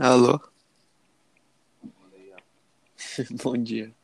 [0.00, 0.40] Alô?
[3.42, 3.94] Bom dia.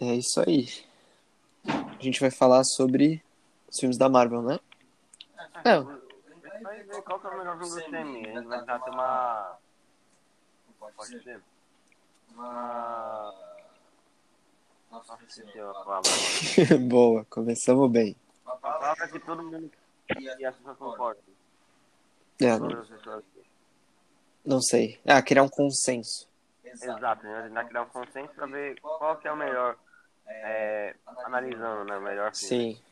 [0.00, 0.68] É isso aí.
[1.66, 3.20] A gente vai falar sobre
[3.68, 4.60] os filmes da Marvel, né?
[5.64, 5.80] É,
[6.62, 8.26] Vai ver qual que é o melhor filme do CM.
[8.26, 9.58] A gente vai tentar ter uma.
[10.96, 11.40] Pode ser?
[12.32, 13.34] Uma.
[14.92, 16.10] Nossa, esqueci a palavra.
[16.88, 18.14] boa, começamos bem.
[18.46, 19.70] A palavra que todo mundo
[20.16, 21.22] e pessoas concordam.
[22.40, 22.84] É, não,
[24.44, 25.00] não sei.
[25.04, 26.28] Ah, criar um consenso.
[26.64, 29.76] Exato, a vai tentar criar um consenso pra ver qual que é o melhor.
[30.26, 30.94] É,
[31.24, 31.96] analisando, né?
[31.96, 32.74] O melhor filme.
[32.74, 32.82] Sim.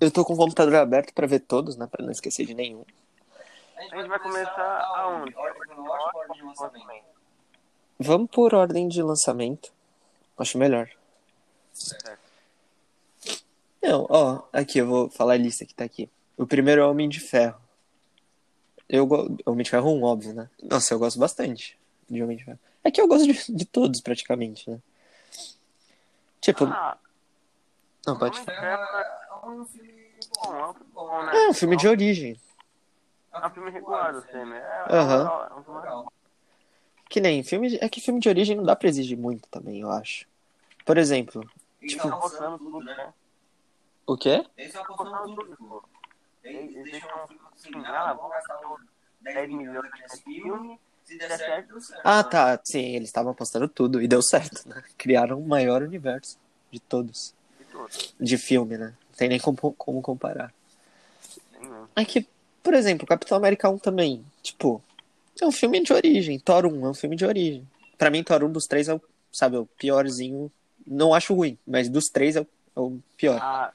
[0.00, 1.86] Eu tô com o computador aberto pra ver todos, né?
[1.86, 2.84] Pra não esquecer de nenhum.
[3.76, 5.34] A gente vai começar aonde?
[7.98, 9.72] Vamos por ordem de lançamento.
[10.38, 10.90] Acho melhor.
[11.72, 12.18] Certo.
[13.82, 16.10] Não, ó, aqui, eu vou falar a lista que tá aqui.
[16.36, 17.60] O primeiro é Homem de Ferro.
[18.88, 19.36] Eu gosto.
[19.46, 20.48] Homem de Ferro 1, óbvio, né?
[20.62, 22.58] Nossa, eu gosto bastante de Homem de Ferro.
[22.84, 24.78] É que eu gosto de, de todos, praticamente, né?
[26.40, 26.96] Tipo, Ah,
[28.06, 28.62] não, pode falar.
[28.62, 30.10] É um filme
[30.44, 31.32] bom, é um filme bom, né?
[31.36, 32.40] É um filme de origem.
[33.32, 34.52] É um filme regular do CM.
[34.54, 35.48] É, Aham.
[35.50, 36.12] é um filme legal.
[37.08, 37.70] Que nem filme.
[37.70, 40.26] de- É que filme de origem não dá pra exigir muito também, eu acho.
[40.84, 41.48] Por exemplo,
[41.82, 42.08] Ele tá
[42.58, 43.12] tudo, né?
[44.06, 44.44] o quê?
[44.72, 45.82] Tá postando tudo, pô.
[46.46, 47.10] Eles eles deixam
[47.52, 48.58] assim, ah, vamos gastar
[49.20, 52.02] 10 milhões nesse filme, se der certo, deu certo.
[52.04, 52.60] Ah, tá.
[52.64, 54.82] Sim, eles estavam apostando tudo e deu certo, né?
[54.98, 56.36] Criaram o maior universo
[56.70, 57.34] de todos.
[57.60, 57.88] E tudo.
[58.18, 58.86] De filme, né?
[59.08, 60.52] Não tem nem como, como comparar.
[61.60, 61.88] Mesmo.
[61.94, 62.26] É que,
[62.62, 64.82] por exemplo, Capitão América 1 também, tipo,
[65.40, 66.38] é um filme de origem.
[66.38, 67.66] Thor 1 é um filme de origem.
[67.96, 69.00] Pra mim, Thor 1 dos três é o,
[69.32, 70.50] sabe, o piorzinho.
[70.86, 73.38] Não acho ruim, mas dos três é o, é o pior.
[73.40, 73.72] Ah,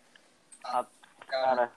[0.64, 0.86] ah,
[1.28, 1.72] cara.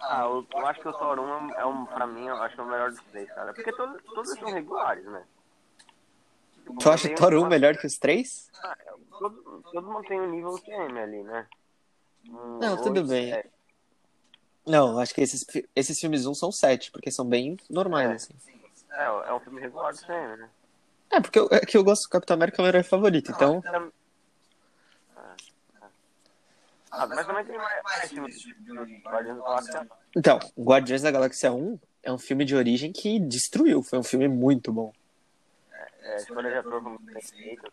[0.00, 2.60] Ah, eu, eu acho que o Thor 1 é um, pra mim, eu acho que
[2.60, 3.52] é o melhor dos três, cara.
[3.52, 5.22] Porque todos, todos são regulares, né?
[6.78, 8.48] Tu acha Thor 1 uma- melhor que os três?
[8.62, 8.76] Ah,
[9.18, 11.46] Todo, todo mundo tem um nível CM ali, né?
[12.28, 13.30] Um, Não, tudo bem.
[13.30, 13.50] sete.
[14.66, 15.44] Não, acho que esses,
[15.76, 18.14] esses filmes 1 são sete, porque são bem normais, É.
[18.14, 18.34] assim.
[18.92, 20.48] É, é um filme regular do CM, né?
[21.10, 23.30] É, porque eu, é que eu gosto do Capitão América, é o meu herói favorito,
[23.32, 23.62] então...
[26.90, 29.86] Ah, mas também tem mais, mais filmes de de Guardiões da Galáxia.
[30.16, 34.28] Então, Guardiões da Galáxia 1 é um filme de origem que destruiu, foi um filme
[34.28, 34.92] muito bom.
[36.02, 37.68] É, escolha de ator como bem feita,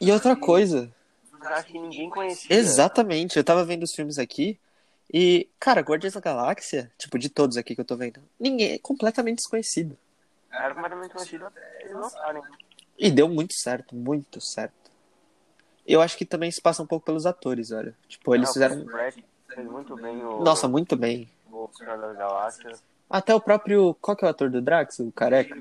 [0.00, 0.90] E outra coisa,
[1.66, 2.56] que ninguém conhecia.
[2.56, 4.58] exatamente, eu tava vendo os filmes aqui
[5.12, 8.78] e, cara, Guardiões da Galáxia, tipo, de todos aqui que eu tô vendo, ninguém é
[8.78, 9.96] completamente desconhecido.
[10.50, 12.42] Era completamente conhecido até eles lançarem.
[12.98, 14.87] E deu muito certo, muito certo.
[15.88, 17.94] Eu acho que também se passa um pouco pelos atores, olha.
[18.06, 18.76] Tipo, eles Ah, fizeram.
[19.64, 21.28] Muito bem o, Nossa, muito bem.
[21.50, 21.68] o.
[23.08, 23.94] Até o próprio.
[24.00, 24.98] Qual que é o ator do Drax?
[24.98, 25.56] O careca?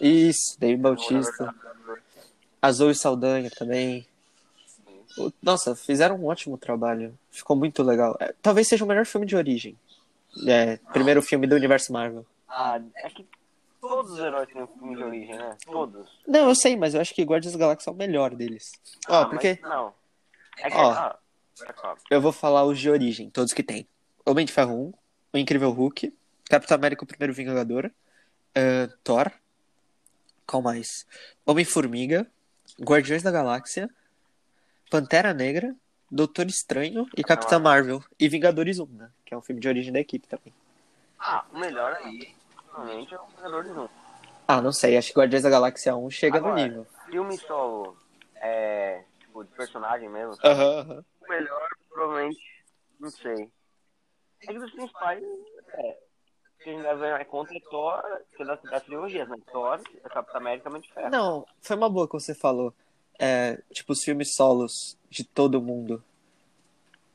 [0.00, 1.54] Isso, David Bautista.
[2.60, 4.04] A Zoe Saldanha também.
[5.40, 7.16] Nossa, fizeram um ótimo trabalho.
[7.30, 8.16] Ficou muito legal.
[8.20, 9.76] É, talvez seja o melhor filme de origem.
[10.46, 12.26] É, primeiro filme do universo Marvel.
[12.48, 13.24] Ah, é que
[13.80, 15.56] todos os heróis têm um filme de origem, né?
[15.64, 16.10] Todos.
[16.26, 18.70] Não, eu sei, mas eu acho que Guardiões da Galáxia é o melhor deles.
[19.08, 19.94] Ó, Ah, porque Não.
[20.58, 20.90] É que, Ó.
[20.90, 21.18] ah,
[21.56, 21.96] pode falar.
[22.10, 23.86] eu vou falar os de origem, todos que tem.
[24.26, 24.92] Homem de Ferro 1,
[25.34, 26.12] O Incrível Hulk,
[26.50, 27.90] Capitão América, o Primeiro Vingador,
[28.54, 29.30] eh, Thor,
[30.46, 31.06] qual mais?
[31.46, 32.26] Homem-Formiga,
[32.80, 33.88] Guardiões da Galáxia,
[34.90, 35.74] Pantera Negra,
[36.10, 38.02] Doutor Estranho e Capitã Marvel.
[38.18, 39.10] E Vingadores 1, né?
[39.26, 40.52] Que é um filme de origem da equipe também.
[41.18, 42.34] Ah, o melhor aí,
[42.84, 43.88] realmente, o Vingadores 1.
[44.46, 46.86] Ah, não sei, acho que Guardiões da Galáxia 1 chega no Agora, nível.
[47.10, 47.96] Filme solo,
[48.36, 50.34] é, tipo, de personagem mesmo.
[50.34, 52.40] O melhor, provavelmente,
[52.98, 53.50] não sei.
[54.42, 55.22] É que dos principais,
[55.74, 55.98] é,
[56.62, 58.02] que a gente deve levar em conta é Thor,
[58.34, 59.36] que é das, das trilogias, né?
[59.52, 61.10] Thor, a Capitã América, de Ferro.
[61.10, 62.72] Não, foi uma boa que você falou.
[63.18, 66.02] É, tipo, os filmes solos de todo mundo.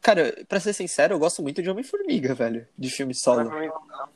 [0.01, 2.68] Cara, pra ser sincero, eu gosto muito de Homem-Formiga, velho.
[2.77, 3.50] De filme solo.
[3.50, 4.10] pra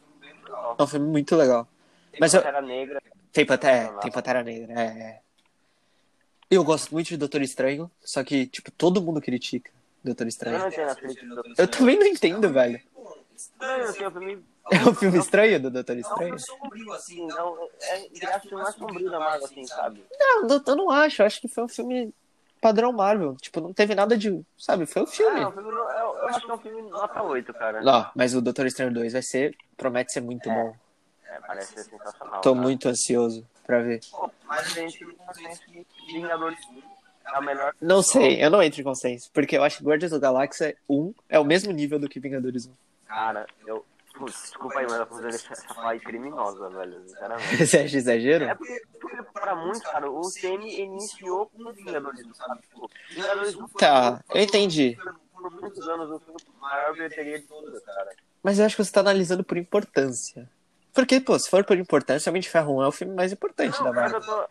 [0.58, 0.76] legal.
[0.78, 1.68] É um filme muito legal.
[2.12, 3.02] Tem Mas eu- Pantera Negra,
[3.32, 5.22] Tem Pantera, tem Pantera Negra, é, é.
[6.50, 9.70] Eu gosto muito de Doutor Estranho, só que, tipo, todo mundo critica
[10.04, 10.68] Doutor eu não Estranho.
[11.12, 12.82] entendo do Eu também não entendo, velho.
[13.36, 14.46] Estranho, assim, é um filme...
[14.70, 16.40] É um filme estranho do Doutor É um Estranho?
[16.40, 20.04] filme sombrio, assim, não, é, ele acha o filme mais sombrio da Marvel, assim, sabe?
[20.20, 21.22] Não, não, eu não acho.
[21.22, 22.14] Eu acho que foi um filme
[22.68, 23.36] padrão Marvel.
[23.42, 24.42] Tipo, não teve nada de.
[24.58, 24.86] Sabe?
[24.86, 25.40] Foi um filme.
[25.40, 27.82] É, é um filme, eu, eu acho que é um filme nota 8, cara.
[27.82, 29.56] Não, mas o Doutor Estranho 2 vai ser.
[29.76, 30.76] Promete ser muito bom.
[31.26, 32.42] É, parece ser sensacional.
[32.42, 32.62] Tô cara.
[32.62, 34.02] muito ansioso pra ver.
[34.12, 36.60] Pô, mas a gente que Vingadores
[37.26, 37.74] é o melhor.
[37.82, 39.30] Não sei, eu não entro em consenso.
[39.34, 42.20] Porque eu acho que Guardians of the Galaxy 1 é o mesmo nível do que
[42.20, 42.74] Vingadores 1.
[43.08, 43.86] Cara, eu.
[44.18, 47.02] Putz, desculpa aí, mas a desse essa é criminosa, velho.
[47.08, 47.58] Sinceramente.
[47.68, 48.46] Você acha exagero?
[48.46, 52.62] É porque, porque pra muitos, cara, o CM iniciou com Vingadores, sabe?
[52.62, 52.90] Tipo,
[53.78, 54.98] Tá, eu entendi.
[55.34, 58.10] por muitos anos o filme maior bilheteria de todas, cara.
[58.42, 60.50] Mas eu acho que você tá analisando por importância.
[60.94, 63.78] Porque, pô, se for por importância, Homem de Ferro 1 é o filme mais importante
[63.78, 64.22] da Não, mas Marvel.
[64.22, 64.50] tô.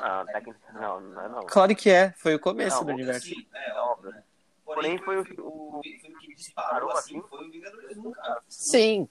[0.00, 0.58] Não, técnica.
[0.72, 1.42] Não, não é não.
[1.46, 3.26] Claro que é, foi o começo do universo.
[3.26, 4.14] Sim, é óbvio.
[4.74, 8.42] Porém, foi o, o, O filme que disparou assim foi o Vingadores 1, cara.
[8.48, 9.08] Sim,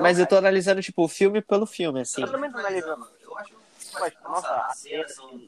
[0.00, 0.48] mas eu tô cara.
[0.48, 2.22] analisando, tipo, o filme pelo filme, assim.
[2.22, 3.08] Eu também tô analisando.
[3.22, 3.54] Eu acho
[3.98, 5.40] Mas, nossa, as cenas são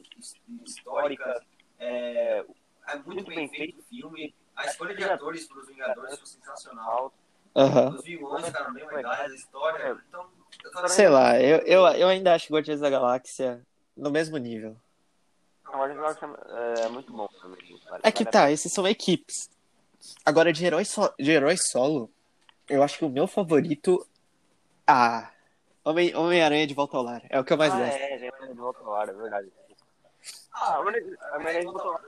[0.65, 1.41] históricas,
[1.79, 2.45] é,
[2.87, 4.33] é muito bem feito o filme.
[4.55, 7.13] A escolha de atores para os Vingadores foi sensacional.
[7.55, 7.95] Aham.
[7.95, 9.97] Os vilões ficaram bem legais, a história.
[10.07, 10.29] Então,
[10.63, 13.65] eu tô Sei lá, eu, eu, eu ainda acho Guardiões da Galáxia
[13.95, 14.71] no mesmo nível.
[14.71, 14.77] Não, mas eu
[15.39, 17.79] acho que é, é muito bom também.
[18.03, 19.49] É que tá, esses são equipes.
[20.25, 21.11] Agora, de herói, so...
[21.19, 22.09] de herói solo,
[22.67, 24.05] eu acho que o meu favorito.
[24.87, 25.31] Ah.
[25.83, 27.21] Homem- Homem-Aranha de Volta ao Lar.
[27.29, 27.95] É o que eu mais ah, gosto.
[27.95, 29.47] é, é, de volta ao ar, é verdade.
[30.53, 30.95] Ah, mas
[31.31, 32.01] a Maria de volta ao.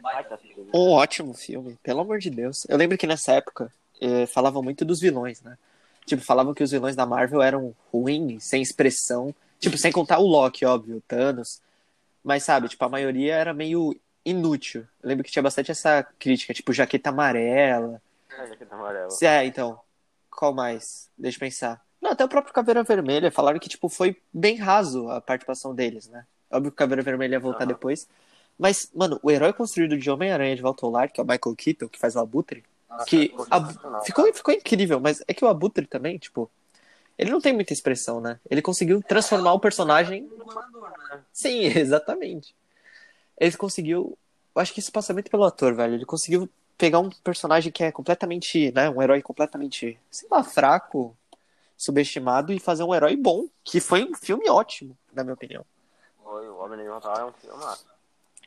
[0.00, 0.70] Baita filme.
[0.74, 2.64] Um ótimo filme, pelo amor de Deus.
[2.68, 5.56] Eu lembro que nessa época eh, falavam muito dos vilões, né?
[6.04, 9.34] Tipo, falavam que os vilões da Marvel eram ruins, sem expressão.
[9.60, 11.60] Tipo, sem contar o Loki, óbvio, o Thanos.
[12.22, 14.86] Mas, sabe, tipo, a maioria era meio inútil.
[15.02, 18.00] Eu lembro que tinha bastante essa crítica, tipo, jaqueta amarela.
[18.38, 19.08] É, jaqueta amarela.
[19.22, 19.80] É, então.
[20.30, 21.10] Qual mais?
[21.18, 21.84] Deixa eu pensar.
[22.00, 26.08] Não, até o próprio Caveira Vermelha falaram que, tipo, foi bem raso a participação deles,
[26.08, 26.24] né?
[26.50, 27.68] Óbvio que o Caveira Vermelha ia voltar Aham.
[27.68, 28.08] depois.
[28.58, 31.56] Mas, mano, o herói construído de Homem-Aranha de Volta ao Lar, que é o Michael
[31.56, 35.34] Keaton, que faz o Abutre, Nossa, que ficou a- sensacional, ficou, ficou incrível, mas é
[35.34, 36.50] que o Abutre também, tipo,
[37.22, 38.40] ele não tem muita expressão, né?
[38.50, 40.28] Ele conseguiu transformar o personagem.
[41.32, 42.54] Sim, exatamente.
[43.38, 44.18] Ele conseguiu.
[44.54, 45.94] Eu acho que isso passa muito pelo ator, velho.
[45.94, 48.90] Ele conseguiu pegar um personagem que é completamente, né?
[48.90, 51.16] Um herói completamente, sei lá, fraco,
[51.76, 55.64] subestimado e fazer um herói bom, que foi um filme ótimo, na minha opinião.
[56.24, 57.64] Foi, o Homem de é um filme.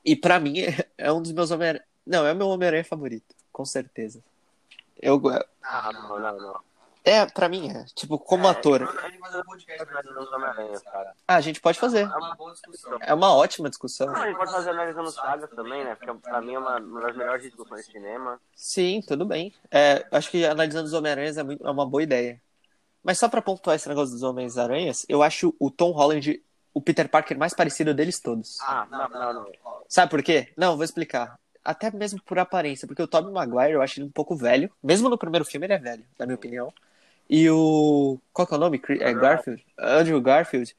[0.03, 1.85] E pra mim é, é um dos meus Homem-Aranha.
[2.05, 4.21] Não, é o meu Homem-Aranha favorito, com certeza.
[5.01, 5.21] Eu,
[5.63, 6.74] Ah, não, não, não.
[7.05, 7.85] É, pra mim é.
[7.95, 8.81] Tipo, como ator.
[8.81, 11.13] A gente fazer um podcast Analisando os Homem-Aranha, cara.
[11.27, 12.01] Ah, a gente pode fazer.
[12.01, 12.97] É uma boa discussão.
[13.01, 14.07] É uma ótima discussão.
[14.07, 15.95] Não, a gente pode fazer analisando sagas também, né?
[15.95, 18.39] Porque pra mim é uma, uma das melhores discussões de cinema.
[18.55, 19.53] Sim, tudo bem.
[19.71, 22.41] É, acho que analisando os Homem-Aranhas é, é uma boa ideia.
[23.03, 26.41] Mas só pra pontuar esse negócio dos Homens-Aranhas, eu acho o Tom Holland
[26.75, 28.59] o Peter Parker mais parecido deles todos.
[28.61, 29.51] Ah, não, não, não.
[29.87, 30.51] Sabe por quê?
[30.57, 31.39] Não, vou explicar.
[31.63, 34.69] Até mesmo por aparência, porque o Tobey Maguire eu acho ele um pouco velho.
[34.83, 36.73] Mesmo no primeiro filme ele é velho, na minha opinião.
[37.29, 38.19] E o.
[38.31, 38.81] Qual que é o nome?
[38.99, 39.65] É Garfield?
[39.77, 40.75] Andrew Garfield.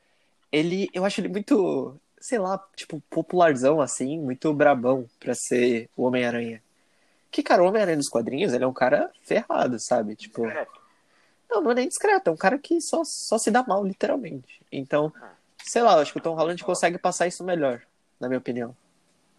[0.52, 0.88] Ele.
[0.92, 1.98] Eu acho ele muito.
[2.18, 6.62] Sei lá, tipo, popularzão assim, muito brabão pra ser o Homem-Aranha.
[7.30, 10.16] Que, cara, o Homem-Aranha dos quadrinhos, ele é um cara ferrado, sabe?
[10.16, 10.46] Tipo.
[10.46, 10.66] É,
[11.50, 14.60] Não, não é nem discreto, é um cara que só, só se dá mal, literalmente.
[14.72, 15.12] Então,
[15.62, 17.82] sei lá, eu acho que o Tom Holland consegue passar isso melhor,
[18.18, 18.74] na minha opinião.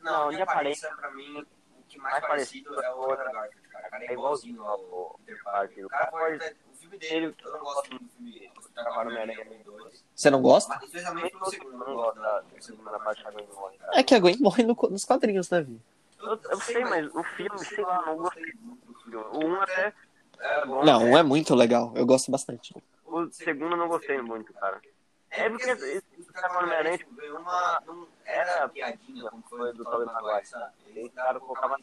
[0.01, 3.87] Não, de aparência, pra mim, o que mais parecido é o Andrew Garfield, cara.
[3.87, 5.85] O cara é igualzinho ao Peter Parker.
[5.85, 6.55] O cara pode...
[6.89, 8.51] Filme dele, eu não gosto muito do filme
[8.97, 10.03] Homem-Aranha 2.
[10.15, 10.79] Você não gosta?
[10.83, 12.61] Especialmente segundo, não não gosto gosto da da...
[12.61, 13.99] segunda parte da Gwen Morre, cara.
[13.99, 15.81] É que a Gwen morre no- nos quadrinhos, né, Vi?
[16.19, 19.25] Eu, eu sei, mas o filme, sei lá, não gostei muito do filme.
[19.33, 19.93] O 1 até
[20.39, 20.83] é bom.
[20.83, 22.73] Não, um é muito legal, eu gosto bastante.
[23.05, 24.81] O segundo eu não gostei muito, cara.
[25.29, 27.81] É porque esse esse Trabalho Homem-Aranha, tipo, ganhou uma...
[27.85, 30.71] Não era piadinha, como foi do Tobey Maguire, sabe?
[30.95, 31.75] Esse cara colocava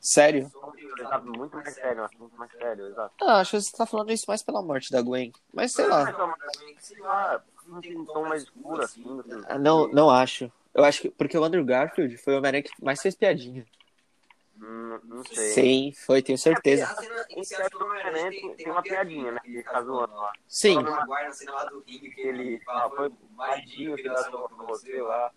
[0.00, 0.50] Sério?
[0.98, 3.14] exato, muito mais sério, assunto mais sério, exato.
[3.20, 5.32] Ah, acho que você tá falando isso mais pela morte da Gwen.
[5.52, 6.10] Mas sei lá.
[7.66, 9.04] Não tem um tom mais escuro assim.
[9.46, 10.50] Ah, Não, não acho.
[10.74, 11.10] Eu acho que.
[11.10, 13.64] Porque o Andrew Garfield foi o Homem-Aranha que mais fez piadinha.
[14.56, 15.52] Hum, não sei.
[15.52, 16.84] Sim, foi, tenho certeza.
[16.84, 19.40] A cena Em certo Homem-Aranha tem, tem uma piadinha, né?
[19.40, 20.32] Que ele fica zoando lá.
[20.48, 20.76] Sim,
[22.16, 25.32] Ele fala, foi vadio que dá pra você lá.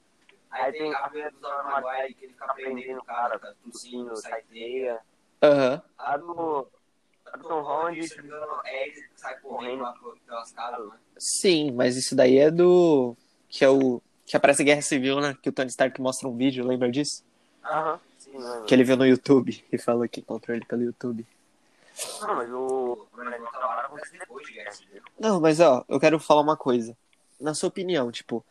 [0.53, 4.15] Aí tem a cena do Tobey Maguire que ele fica prendendo o cara, tá tossindo,
[4.15, 4.99] sai teia.
[5.41, 5.81] aham.
[5.97, 6.67] A do,
[7.25, 9.93] a do Tom Holland, se não me engano, é ele que sai correndo lá
[10.27, 10.97] pelas casas, né?
[11.17, 13.15] Sim, mas isso daí é do.
[13.49, 14.01] Que é o.
[14.25, 15.35] Que aparece Guerra Civil, né?
[15.41, 17.23] Que o Tony Stark mostra um vídeo, lembra disso?
[17.63, 18.65] aham, sim, lembro.
[18.65, 21.25] Que ele viu no YouTube e falou que encontrou ele pelo YouTube.
[22.21, 23.07] Não, mas o.
[25.19, 26.95] Não, mas ó, eu quero falar uma coisa.
[27.39, 28.45] Na sua opinião, tipo.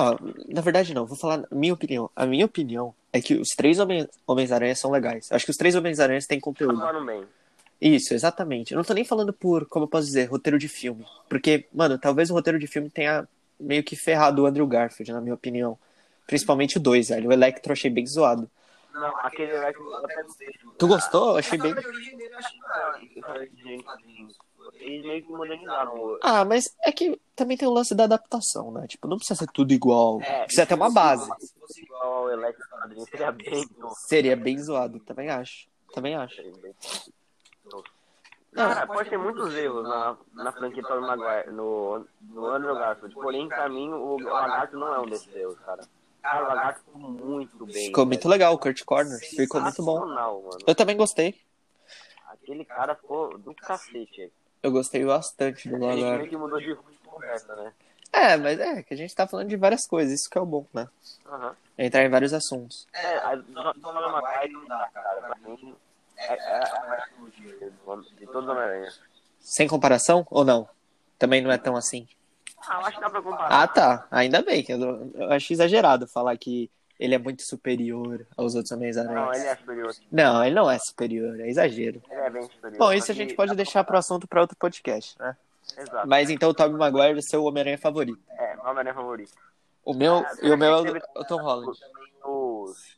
[0.00, 2.10] Ó, na verdade não, vou falar minha opinião.
[2.14, 3.78] A minha opinião é que os três
[4.26, 5.28] Homens-Aranha são legais.
[5.30, 6.78] Acho que os três Homens-Aranha têm conteúdo.
[7.04, 7.24] Bem.
[7.80, 8.72] Isso, exatamente.
[8.72, 11.04] Eu não tô nem falando por, como eu posso dizer, roteiro de filme.
[11.28, 13.26] Porque, mano, talvez o roteiro de filme tenha
[13.58, 15.78] meio que ferrado o Andrew Garfield, na minha opinião.
[16.26, 17.30] Principalmente o 2, velho.
[17.30, 18.50] O Electro eu achei bem zoado.
[18.92, 20.48] Não, aquele que Eu até gostei.
[20.76, 21.30] Tu gostou?
[21.30, 21.70] Eu achei bem.
[21.70, 22.58] eu achei
[24.80, 26.18] eles meio que modernizaram.
[26.22, 28.86] Ah, mas é que também tem o lance da adaptação, né?
[28.86, 30.20] Tipo, não precisa ser tudo igual.
[30.22, 31.24] É, precisa ter uma base.
[31.40, 33.68] Se fosse igual ao Electro Quadrinho, seria bem.
[34.06, 35.66] Seria bem zoado, também acho.
[35.92, 36.42] Também acho.
[36.60, 36.74] bem-
[38.52, 43.14] Cara, pode ter muitos erros na, na franquia Tobey Maguire, no, no Andrew Garfield.
[43.14, 45.84] Porém, pra mim, o, Lagarto não é um desses erros, cara.
[46.22, 47.86] Cara, o Lagarto ficou muito bem.
[47.86, 49.18] Ficou muito legal, o Kurt Corner.
[49.20, 50.00] Ficou muito bom.
[50.06, 50.48] Mano.
[50.66, 51.40] Eu também gostei.
[52.28, 54.32] Aquele cara ficou do cacete.
[54.68, 56.28] Eu gostei bastante do A gente meio Lagarto.
[56.28, 57.72] que mudou de rumo de conversa, né?
[58.12, 60.46] É, mas é que a gente tá falando de várias coisas, isso que é o
[60.46, 60.88] bom, né?
[61.26, 61.54] Aham.
[61.78, 62.86] Entrar em vários assuntos.
[62.92, 63.44] É, a do
[63.80, 65.20] Tobey Maguire não dá, cara.
[65.20, 65.74] Pra mim,
[66.16, 68.92] é, é a trilogia do- de todos os Homem-Aranha.
[69.40, 70.68] Sem comparação ou não?
[71.18, 72.06] Também não é tão assim.
[72.66, 73.62] Ah, eu acho que dá pra comparar.
[73.62, 74.06] Ah, tá.
[74.10, 74.62] Ainda bem.
[74.64, 79.38] que Eu, eu acho exagerado falar que ele é muito superior aos outros Não, Homens-Aranhas.
[79.38, 79.94] ele é superior.
[80.10, 82.02] Não, ele não é superior, é exagero.
[82.10, 82.78] Ele é bem superior.
[82.78, 85.36] Bom, isso a gente pode deixar pro assunto pra outro podcast, né?
[85.76, 86.08] Exato.
[86.08, 88.20] Mas então o Tobey Maguire é o seu Homem-Aranha favorito.
[88.30, 89.32] É, meu Homem-Aranha favorito.
[89.84, 91.78] O meu Ah, e o meu é o, o Tom Holland.
[92.24, 92.96] Os,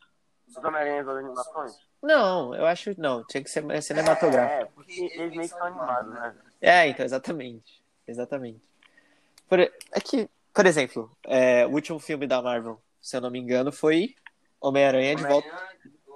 [0.49, 1.78] os Homem-Aranhas das animações?
[2.02, 4.62] Não, eu acho não, tinha que ser cinematográfico.
[4.62, 6.35] É, porque eles meio que são animados, né?
[6.61, 7.83] É, então, exatamente.
[8.07, 8.61] Exatamente.
[9.49, 9.71] Por, é
[10.02, 14.14] que, por exemplo, é, o último filme da Marvel, se eu não me engano, foi
[14.61, 15.49] Homem-Aranha de volta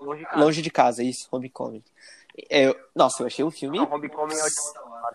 [0.01, 0.41] Longe de casa.
[0.45, 1.83] longe de casa, isso, Homecoming.
[2.51, 3.79] É, eu- nossa, eu achei o filme.
[3.79, 5.15] Não, Homecoming é o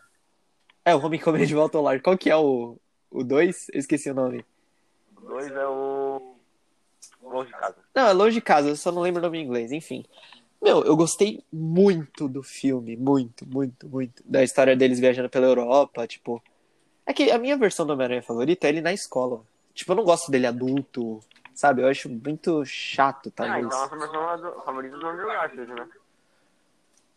[0.86, 2.02] É, o Homecoming de volta ao lar.
[2.02, 2.78] Qual que é o
[3.12, 3.68] 2?
[3.74, 4.44] Eu esqueci o nome.
[5.18, 6.36] O dois é o.
[7.22, 7.76] Longe de casa.
[7.94, 10.04] Não, é longe de casa, eu só não lembro o nome em inglês, enfim.
[10.62, 14.24] Meu, eu gostei muito do filme, muito, muito, muito.
[14.26, 16.42] Da história deles viajando pela Europa, tipo.
[17.06, 19.42] É que a minha versão do Homem-Aranha favorita é ele na escola.
[19.74, 21.20] Tipo, eu não gosto dele adulto,
[21.60, 21.82] sabe?
[21.82, 23.66] Eu acho muito chato, Ah, talvez.
[23.66, 25.88] então a versão é do- favorita do Andrew Garfield, né?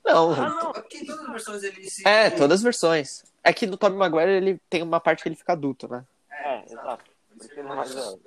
[0.05, 0.73] Não, Ah, não.
[0.73, 2.07] Porque todas as versões ele se.
[2.09, 3.25] é, todas as versões.
[3.45, 6.05] É que no Tobey Maguire ele tem uma parte que ele fica adulto, né?
[6.31, 7.05] É, exato.
[7.41, 8.21] É velho.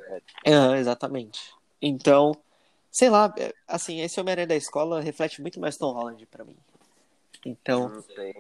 [0.46, 0.52] É.
[0.52, 1.54] É, exatamente.
[1.82, 2.34] Então,
[2.90, 6.56] sei lá, é, assim, esse Homem-Aranha da escola reflete muito mais Tom Holland pra mim.
[7.46, 8.34] Então, Não sei.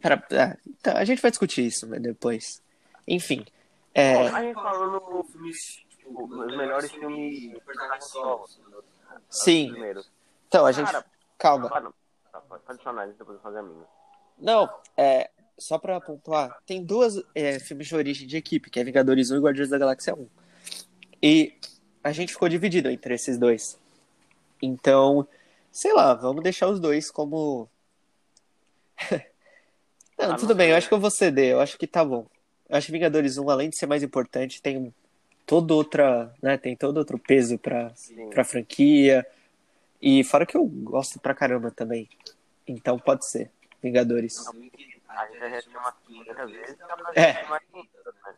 [0.00, 2.62] Pera, é, então, a gente vai discutir isso né, depois.
[3.06, 3.44] Enfim.
[3.94, 5.26] é, A gente falou no.
[6.08, 8.60] Os melhores filmes personagens solos.
[9.28, 9.74] sim.
[10.48, 10.90] Então, a gente.
[10.90, 11.04] Cara,
[11.38, 11.80] Calma.
[11.80, 11.92] Não.
[12.32, 12.62] Tá, Pode
[13.18, 13.84] depois eu fazer a minha.
[14.38, 15.30] Não, é.
[15.58, 19.36] Só pra pontuar, tem duas é, filmes de origem de equipe, que é Vingadores 1
[19.36, 20.28] e Guardiões da Galáxia 1.
[21.22, 21.58] E
[22.04, 23.80] a gente ficou dividido entre esses dois.
[24.60, 25.26] Então,
[25.72, 27.70] sei lá, vamos deixar os dois como.
[30.18, 32.26] não, Ah, tudo bem, eu acho que eu vou ceder, eu acho que tá bom.
[32.68, 34.94] Eu acho que Vingadores 1, além de ser mais importante, tem
[35.46, 38.28] todo outra, né, tem todo outro peso pra, Sim.
[38.30, 39.24] pra franquia.
[40.02, 42.08] E fora que eu gosto pra caramba também.
[42.66, 43.50] Então pode ser.
[43.82, 44.44] Vingadores.
[44.48, 46.76] A gente já assistiu umas 500 vezes.
[46.78, 47.32] dá pra É.
[47.34, 48.34] 500, né?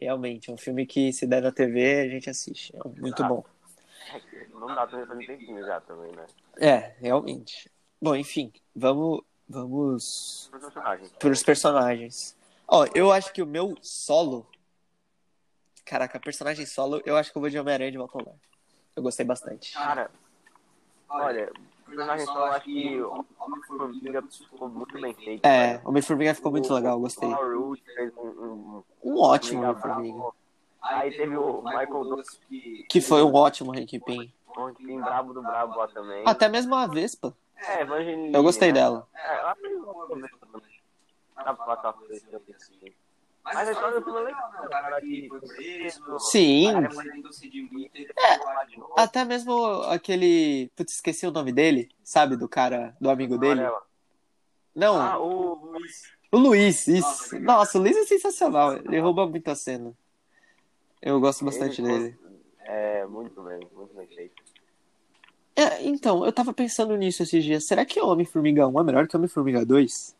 [0.00, 2.74] Realmente, é um filme que se der na TV, a gente assiste.
[2.74, 3.44] É muito bom.
[4.12, 6.26] É Não dá pra fazer tempinho já também, né?
[6.58, 7.70] É, realmente.
[8.00, 11.12] Bom, enfim, vamos vamos Os personagens.
[11.18, 12.36] pros personagens.
[12.66, 14.46] Ó, eu acho que o meu solo.
[15.84, 18.36] Caraca, personagem solo, eu acho que eu vou de Homem-Aranha de Volta ao Lar.
[18.96, 19.74] Eu gostei bastante.
[19.74, 20.10] Cara,
[21.08, 21.52] olha,
[21.86, 25.44] o personagem eu acho que o Homem-Formiga ficou muito bem feito.
[25.44, 25.80] É.
[25.84, 27.28] Homem-Formiga ficou muito legal, eu gostei.
[27.28, 30.30] O um, um, Um ótimo Homem-Formiga.
[30.82, 32.86] Aí teve o Michael Douglas, que.
[32.88, 34.32] Que foi um ótimo Hank Pym.
[34.56, 36.22] um tem brabo do brabo lá também.
[36.26, 37.36] Até mesmo a Vespa.
[37.56, 38.32] É, Evangeline.
[38.32, 38.80] Eu gostei né?
[38.80, 39.06] dela.
[39.14, 40.30] É, ela fez um bom também.
[41.36, 42.94] Dá pra passar por esse filme assim.
[43.44, 44.60] Mas a história do filme é legal, né?
[44.64, 46.18] O cara que foi preso.
[46.20, 46.68] Sim.
[46.68, 46.80] É.
[48.76, 48.94] novo.
[48.96, 50.70] Até mesmo aquele.
[50.76, 52.36] Putz, esqueci o nome dele, sabe?
[52.36, 53.60] Do cara, do amigo dele.
[53.60, 53.82] Amarela.
[54.74, 56.02] Não, Ah, o Luiz.
[56.30, 57.40] o Luiz, isso.
[57.40, 58.74] Nossa, o Luiz é sensacional.
[58.76, 59.92] Ele rouba muito a cena.
[61.02, 62.18] Eu gosto bastante Ele- dele.
[62.60, 64.34] É, muito bem, muito bem feito.
[65.56, 67.64] É, então, eu tava pensando nisso esses dias.
[67.64, 70.14] Será que o Homem-Formiga 1 é melhor que o Homem-Formiga 2?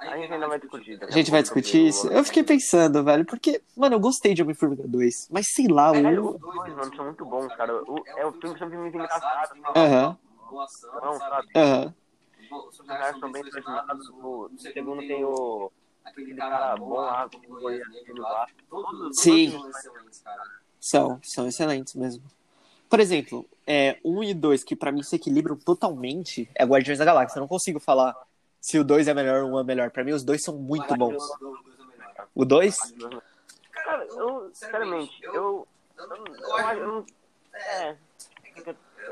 [0.00, 0.98] A gente ainda vai discutir.
[1.02, 2.06] A gente vai discutir isso?
[2.08, 6.24] Eu fiquei pensando, velho, porque, mano, eu gostei de Homem-Formiga 2, mas sei lá, Caralho,
[6.24, 6.30] o.
[6.36, 7.74] os dois, mano, são muito bons, cara.
[7.86, 9.58] O, é o filme são filmes engraçados.
[9.58, 9.68] né?
[9.74, 10.18] Aham,
[11.02, 11.48] Não, sabe?
[11.56, 11.94] aham.
[12.50, 13.42] Os caras são bem.
[14.22, 15.72] No no segundo tem o.
[16.04, 18.46] Aquele cara bom lá, o goleiro dele lá.
[18.70, 19.50] Todos Sim.
[19.50, 20.42] todos são excelentes, cara.
[20.78, 22.22] São, são excelentes mesmo.
[22.88, 27.04] Por exemplo, é, 1 e 2, que pra mim se equilibram totalmente, é Guardiões da
[27.04, 27.38] Galáxia.
[27.38, 28.14] Eu não consigo falar
[28.66, 29.90] se o 2 é melhor ou o 1 é melhor.
[29.92, 31.22] Pra mim, os dois são muito bons.
[32.34, 32.76] O 2?
[33.72, 35.68] Cara, eu, sinceramente, eu.
[35.96, 37.06] Eu, eu, acho- eu.
[37.54, 37.96] É.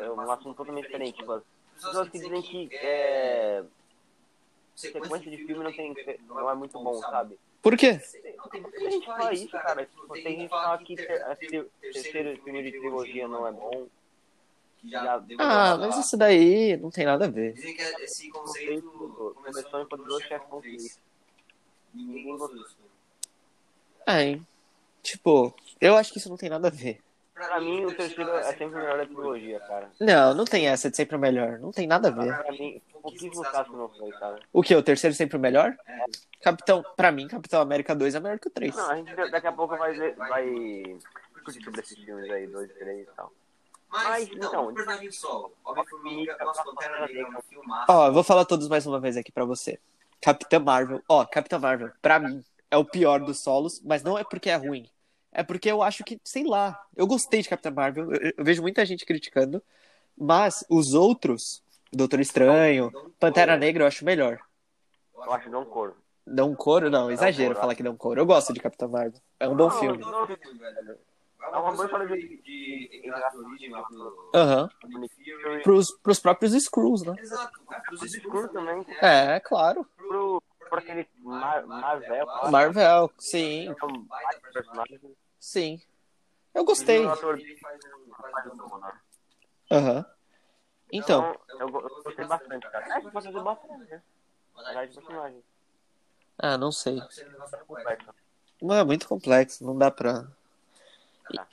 [0.01, 1.19] É um assunto totalmente diferente.
[1.19, 1.43] Tipo, as
[1.85, 3.63] pessoas que dizem que é.
[4.75, 5.95] sequência de filme não, tem,
[6.27, 7.39] não é muito bom, sabe?
[7.63, 8.01] Por quê?
[8.51, 9.87] Tem gente que fala isso, cara.
[9.87, 10.95] Tipo, tem gente que fala que
[11.61, 13.87] o terceiro filme de trilogia não é bom.
[14.85, 17.53] Já Ah, mas isso daí não tem nada a ver.
[17.55, 20.99] Dizem que esse conceito começou em Poderoso Chefão 3.
[21.95, 22.75] Ninguém gostou filme.
[24.07, 24.39] É,
[25.03, 27.01] tipo, eu acho que isso não tem nada a ver.
[27.33, 29.91] Pra mim, o terceiro é sempre o melhor da trilogia, cara.
[29.99, 31.59] Não, não tem essa de sempre o melhor.
[31.59, 32.37] Não tem nada a ver.
[32.37, 34.39] Pra mim, pouquíssimos casos que não foi, cara.
[34.53, 34.75] O que?
[34.77, 35.77] O terceiro sempre o melhor?
[36.43, 38.77] Capitão, pra mim, Capitão América 2 é melhor que o 3.
[38.77, 40.45] Não, a gente daqui a pouco vai, ver- vai
[41.35, 43.33] discutir sobre esses filmes aí, dois, três e tal.
[43.95, 47.93] Mas, então, então, o personagem solo, Homem-Formiga, nossa, Pantera Negra, um filmaço.
[47.93, 49.79] Ó, eu vou falar todos mais uma vez aqui pra você.
[50.21, 51.01] Capitã Marvel.
[51.09, 54.57] Ó, Capitã Marvel, pra mim, é o pior dos solos, mas não é porque é
[54.57, 54.91] ruim.
[55.31, 58.63] É porque eu acho que, sei lá, eu gostei de Capitã Marvel, eu, eu vejo
[58.63, 59.63] muita gente criticando,
[60.19, 64.41] mas os outros, Doutor Estranho, Pantera Negra, eu acho melhor.
[65.15, 65.97] Eu acho um coro.
[66.27, 66.91] Dá um coro?
[66.91, 68.21] Não, exagero falar que dá um coro.
[68.21, 69.21] Eu gosto de Capitã Marvel.
[69.39, 70.03] É um bom filme.
[71.53, 72.37] É uma boa história de...
[72.43, 74.69] de entrar de origem lá pro Aham.
[75.63, 77.15] Pros, pros próprios Screws, né?
[77.21, 78.87] Exato, pros Os Skrulls Skrulls também.
[79.01, 79.85] É, claro.
[79.97, 82.27] Pro, pro aquele Mar, Marvel.
[82.51, 83.75] Marvel, sim,
[84.53, 85.01] personagens.
[85.39, 85.81] sim.
[86.55, 87.03] Eu gostei.
[87.03, 88.15] E o ator Ele faz um.
[88.15, 88.93] Faz um né?
[89.71, 90.07] Aham.
[90.93, 92.87] Então, eu, go- eu gostei bastante, cara.
[92.87, 94.03] É, que pode fazer bastante, né?
[94.95, 95.43] Personagem.
[96.39, 97.03] ah, não sei.
[98.63, 100.27] Não é muito complexo, não dá pra.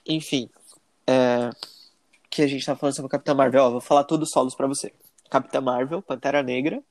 [0.06, 0.50] Enfim.
[1.08, 1.50] É...
[2.30, 3.64] Que a gente tá falando sobre o Capitão Marvel.
[3.64, 4.94] Ó, vou falar todos os solos pra você:
[5.30, 6.82] Capitã Marvel, Pantera Negra,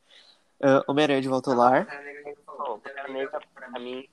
[0.63, 1.87] ah, Homem-Aranha de Volta ao Lar.
[1.87, 2.03] Pantera
[3.09, 3.31] Negra.
[3.31, 4.09] Pantera pra mim,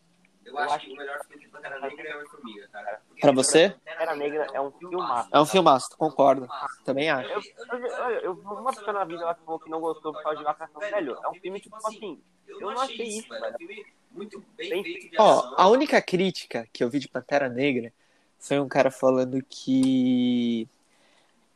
[0.45, 3.01] Eu acho que o melhor filme de Pantera Negra é Homem-Formiga, cara.
[3.07, 3.69] Porque Pra você?
[3.69, 5.29] Pantera Negra é um filmaço.
[5.33, 6.47] É um filmaço, concordo.
[6.85, 7.29] Também acho.
[7.29, 10.13] Eu, eu, eu, eu vi uma pessoa na vida lá que falou que não gostou
[10.13, 10.79] por causa de lacração.
[10.79, 12.21] Velho, é um filme tipo assim.
[12.47, 13.45] Eu não achei isso, velho.
[13.45, 17.09] É um filme muito bem feito de Ó, a única crítica que eu vi de
[17.09, 17.91] Pantera Negra
[18.39, 20.67] foi um cara falando que.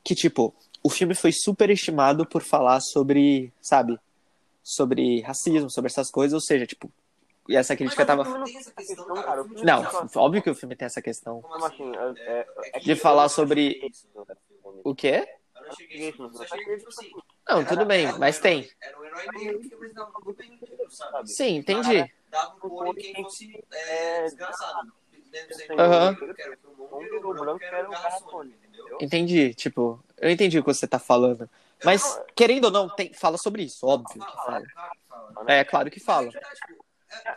[0.03, 3.99] Que, tipo, o filme foi superestimado por falar sobre, sabe?
[4.63, 6.91] Sobre racismo, sobre essas coisas, ou seja, tipo.
[7.47, 8.23] E essa crítica tava.
[9.63, 11.43] Não óbvio que o filme tem essa questão.
[11.63, 11.91] Assim?
[11.95, 13.91] É, é, é De falar sobre.
[14.83, 15.27] O quê?
[15.55, 17.11] Eu não cheguei, tipo assim,
[17.47, 18.69] Não, tudo bem, mas tem.
[21.21, 21.25] Um?
[21.25, 22.11] Sim, entendi.
[22.29, 23.25] Dava um cor em quem
[25.33, 25.81] é.
[25.81, 26.17] Aham.
[26.21, 28.97] Eu quero que o mundo o branco quero o entendeu?
[28.99, 31.49] Entendi, tipo, eu entendi o que você tá falando.
[31.83, 34.61] Mas, querendo ou não, tem, fala sobre isso, óbvio que fala.
[35.47, 36.31] É, claro que fala.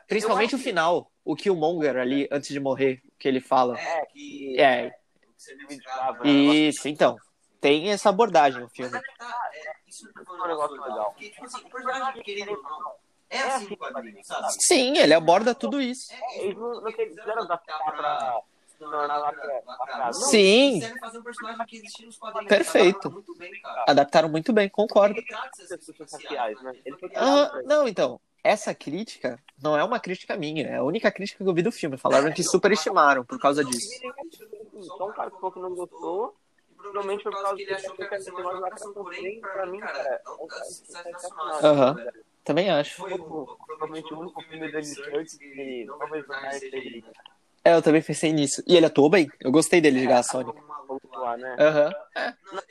[0.06, 3.78] Principalmente o final, o Killmonger ali, antes de morrer, que ele fala.
[3.78, 4.94] É, que É,
[5.36, 7.16] você viu escravo, isso, então.
[7.60, 8.92] Tem essa abordagem no filme.
[8.92, 11.12] Mas é que tá, é, isso foi um negócio legal.
[11.12, 12.92] Porque, tipo assim, o personagem, querendo ou não,
[13.34, 14.46] é assim no quadrinho, sabe?
[14.60, 16.12] Sim, ele aborda tudo isso.
[16.12, 18.40] É, Eles não, não quiseram adaptar pra.
[18.80, 20.82] Não, Sim.
[20.82, 22.46] Um.
[22.46, 23.08] Perfeito.
[23.08, 23.84] adaptaram Muito bem, cara.
[23.86, 25.20] Adaptaram muito bem, concordo.
[25.20, 26.76] Né?
[27.16, 28.20] Ah, não, então.
[28.42, 31.72] Essa crítica não é uma crítica minha, é a única crítica que eu vi do
[31.72, 31.96] filme.
[31.96, 33.88] Falaram que superestimaram por causa disso.
[34.82, 36.36] Só um cara que falou que não gostou.
[36.76, 40.20] Provavelmente por causa que ele achou que ia ser mais lacração, porém, pra mim, cara,
[40.20, 41.64] é sensacional.
[41.64, 41.96] Aham.
[42.44, 42.96] Também acho.
[42.96, 47.02] Foi o- Provavelmente o único filme dele Church que não mais seja
[47.64, 48.62] É, eu também pensei nisso.
[48.66, 49.30] E ele atuou bem.
[49.40, 50.62] Eu gostei dele de Garra Sônica.
[51.16, 51.56] lá, né?
[51.58, 51.92] Aham.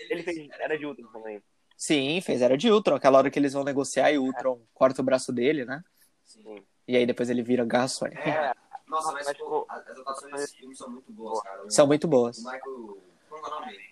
[0.09, 1.41] Ele fez Era de Ultron também.
[1.75, 2.95] Sim, fez Era de Ultron.
[2.95, 5.83] Aquela hora que eles vão negociar e o Ultron corta o braço dele, né?
[6.23, 6.63] Sim.
[6.87, 8.21] E aí depois ele vira Garra Sônica.
[8.29, 8.53] É,
[8.87, 9.65] Nossa, mas ficou.
[9.67, 11.69] As as atuações desse filme são muito boas, cara.
[11.69, 12.37] São muito boas.
[12.37, 12.97] O Michael.
[13.29, 13.83] Como é o nome dele?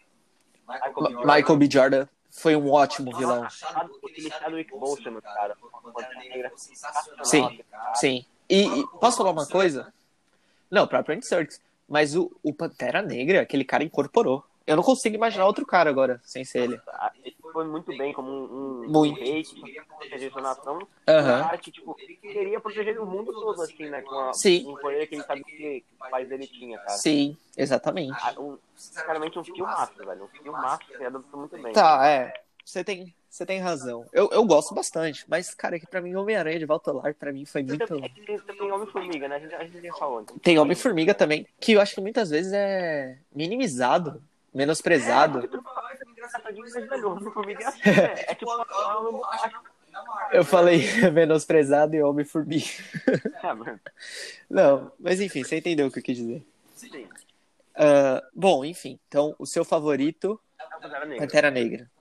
[0.67, 1.67] Ma- Michael B.
[1.71, 3.43] Jordan foi um ótimo vilão.
[3.43, 5.55] aquele Chadwick Boseman, cara.
[6.55, 7.25] Sensacional.
[7.25, 7.59] Sim.
[7.95, 8.25] Sim.
[8.49, 9.93] E, e posso falar uma coisa?
[10.69, 11.59] Não, o próprio Andy Serkis.
[11.87, 14.43] Mas o, o Pantera Negra, aquele cara incorporou.
[14.71, 16.81] Eu não consigo imaginar outro cara agora, sem ser ele.
[16.87, 18.43] Ah, Ele foi muito bem como um,
[18.85, 19.13] um, Muito.
[19.19, 20.77] um rei que queria proteger sua nação.
[20.77, 21.43] Um Aham.
[21.43, 24.01] cara que, tipo, queria proteger o mundo todo, assim, né?
[24.01, 24.65] Com a, Sim.
[24.67, 26.97] um poder que ele sabe que, que o pai dele tinha, cara.
[26.97, 28.17] Sim, exatamente.
[28.21, 30.23] Ah, Um, sinceramente, um filmaço, velho.
[30.23, 31.73] Um filmaço que adaptou muito bem.
[31.73, 32.33] Tá, é.
[32.63, 34.05] Você tem, você tem razão.
[34.13, 37.33] Eu, eu gosto bastante, mas, cara, que pra mim Homem-Aranha de Volta ao Lar, pra
[37.33, 37.87] mim foi Você muito.
[37.87, 39.35] tem, é tem, tem Homem-Formiga, né?
[39.35, 40.21] A gente, a gente já falou.
[40.21, 40.37] Então.
[40.37, 44.21] Tem Homem-Formiga também, que eu acho que muitas vezes é minimizado,
[44.53, 45.49] menosprezado.
[47.85, 48.31] É?
[48.31, 48.35] É
[50.31, 52.65] Eu falei menosprezado e Homem-Formiga.
[53.07, 53.79] é.
[54.49, 56.45] Não, mas enfim, você entendeu o que eu quis dizer.
[56.75, 57.07] Sim.
[57.75, 61.25] Ah, bom, enfim, então o seu favorito, É Pantera Negra.
[61.25, 61.91] Pantera Negra.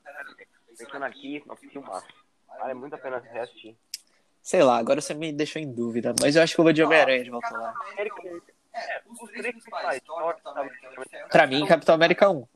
[0.76, 2.06] Pensando aqui, nossa, filmaço.
[2.58, 3.76] Vale muito a pena reassistir.
[4.42, 6.82] Sei lá, agora você me deixou em dúvida, mas eu acho que eu vou de
[6.82, 7.74] Homem-Aranha de volta lá.
[8.72, 12.46] América, é, os três principais, Thor, Capitão América, Pra mim, Capitão América 1.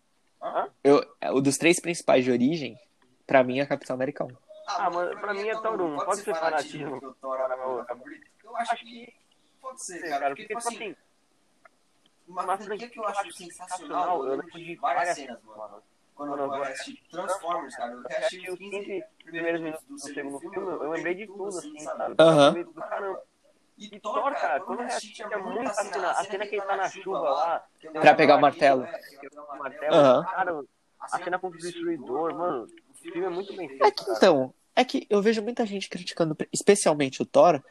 [0.43, 0.69] Hã?
[0.83, 2.79] Eu, o dos três principais de origem,
[3.27, 4.29] pra mim é Capitão América 1.
[4.67, 6.97] Ah, mano, pra mim é Thor 1, pode ser fanatismo.
[6.97, 7.95] é.
[8.45, 9.15] Eu acho que
[9.61, 10.97] pode ser, cara, porque, tipo assim,
[12.29, 15.83] uma franquia que eu acho sensacional, eu lembro de várias cenas, mano.
[16.15, 20.39] Quando eu vou assistir Transformers, cara, eu até assisti os 15 primeiros minutos do segundo
[20.39, 22.15] filme, eu lembrei de tudo, assim, sabe?
[22.21, 22.53] Aham.
[22.53, 22.83] Do
[23.77, 23.97] caramba.
[23.97, 26.77] E Thor, cara, quando eu assisti, tinha muito a cena, a cena que ele tá
[26.77, 27.65] na chuva lá.
[28.01, 28.89] Pra pegar o martelo.
[29.59, 30.25] martelo, Aham.
[30.25, 30.65] cara,
[31.01, 33.85] a cena contra o destruidor, mano, o filme é muito bem feito.
[33.85, 37.63] É que então, é que eu vejo muita gente criticando especialmente o Thor,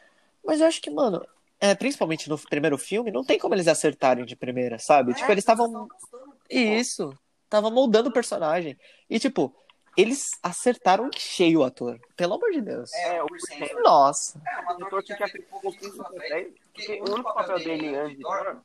[0.44, 1.24] mas eu acho que, mano,
[1.60, 5.14] é, principalmente no primeiro filme, não tem como eles acertarem de primeira, sabe?
[5.14, 5.88] Tipo, eles estavam.
[6.50, 7.16] Isso.
[7.48, 8.76] Tava moldando o personagem.
[9.08, 9.54] E, tipo,
[9.96, 11.98] eles acertaram em cheio o ator.
[12.16, 12.92] Pelo amor de Deus.
[12.92, 13.28] É, o
[13.82, 14.40] Nossa.
[14.78, 15.92] o Thor tinha feito um pouquinho
[16.74, 18.56] porque o único papel dele antes de Thor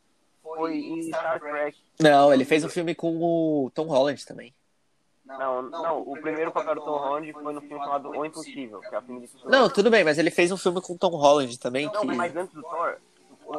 [0.42, 1.78] foi em Star Trek.
[2.00, 4.54] Não, ele fez um filme com o Tom Holland também.
[5.26, 8.96] Não, não, o primeiro papel do Tom Holland foi no filme chamado O Impossível, que
[8.96, 11.12] é o filme de Não, tudo bem, mas ele fez um filme com o Tom
[11.12, 11.86] Holland também.
[11.86, 12.08] Não, Que...
[12.16, 12.98] mas antes do Thor,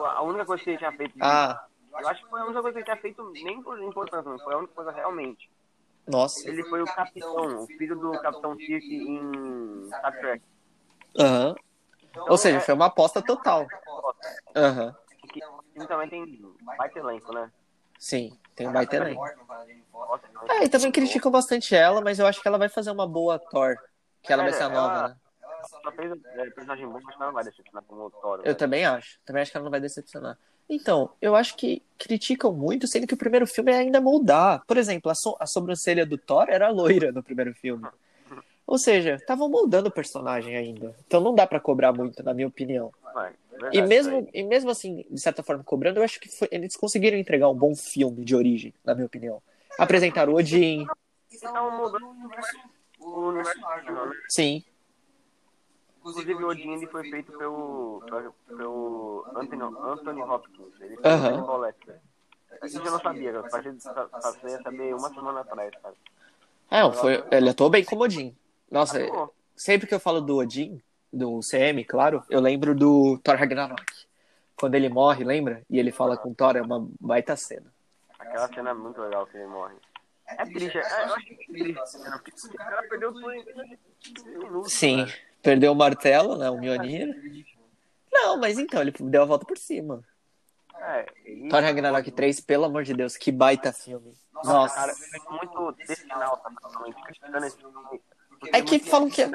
[0.04, 1.14] a única coisa que ele tinha feito.
[1.20, 4.28] Ah, Eu acho que foi a única coisa que ele tinha feito, nem por importância,
[4.28, 5.48] mas foi a única coisa realmente.
[6.11, 6.49] Nossa.
[6.49, 10.44] Ele foi o capitão, o filho do Capitão Kirk em Star Trek.
[11.18, 11.55] Aham.
[12.29, 13.66] Ou seja, foi uma aposta total.
[14.55, 14.94] Aham.
[15.73, 17.51] Filme também tem baita elenco, né?
[17.99, 19.23] Sim, tem um baita elenco.
[20.49, 23.38] É, e também criticam bastante ela, mas eu acho que ela vai fazer uma boa
[23.38, 23.77] Thor.
[24.23, 25.16] Que ela vai ser a nova, né?
[25.85, 28.40] Só fez é, personagem bom, mas ela não vai decepcionar como Thor.
[28.40, 28.55] Eu né?
[28.55, 29.20] também acho.
[29.25, 30.38] Também acho que ela não vai decepcionar.
[30.74, 34.64] Então, eu acho que criticam muito, sendo que o primeiro filme é ainda moldar.
[34.66, 37.85] Por exemplo, a, so- a sobrancelha do Thor era loira no primeiro filme.
[38.68, 40.94] Ou seja, estavam moldando o personagem ainda.
[41.04, 42.92] Então não dá pra cobrar muito, na minha opinião.
[43.12, 46.48] Vai, verdade, E mesmo, e mesmo assim, de certa forma, cobrando, eu acho que foi-
[46.52, 49.42] eles conseguiram entregar um bom filme de origem, na minha opinião.
[49.76, 50.87] Apresentaram o Odin, aí.
[51.33, 52.56] Estavam mudando o universo,
[53.00, 54.12] o universo Marvel, né?
[54.28, 54.64] sim.
[56.01, 58.03] Inclusive, o Odin ele foi feito pelo,
[58.47, 60.81] pelo Anthony, Anthony Hopkins.
[60.81, 61.29] Ele fez Aham.
[61.29, 62.01] o Hannibal Lecter.
[62.65, 63.73] Isso eu não sabia, eu passei
[64.11, 65.95] passei a saber uma semana atrás, cara.
[66.71, 68.35] É, foi, ele atuou bem como Odin.
[68.71, 68.99] Nossa,
[69.55, 70.81] sempre que eu falo do Odin,
[71.13, 73.85] do CM, claro, eu lembro do Thor Ragnarok.
[74.57, 75.63] Quando ele morre, lembra?
[75.69, 77.73] E ele fala com o Thor, é uma baita cena.
[78.19, 79.75] aquela cena é muito legal que ele morre.
[80.27, 82.21] É triste, é, eu acho que é triste, né?
[82.45, 83.45] O cara perdeu tudo em
[84.01, 84.73] 15 minutos.
[84.73, 85.13] Sim, né?
[85.42, 87.14] Perdeu o martelo, né, o Mjolnir.
[88.12, 90.03] Não, mas então, ele deu a volta por cima.
[90.81, 94.14] É, e- Thor Ragnarok 3, pelo amor de Deus, que baita filme.
[94.33, 94.74] Nossa, Nossa.
[94.74, 96.50] cara, eu muito decepcionado, tá?
[96.61, 97.74] totalmente criticando esse filme.
[98.29, 99.31] Porque É que falam que é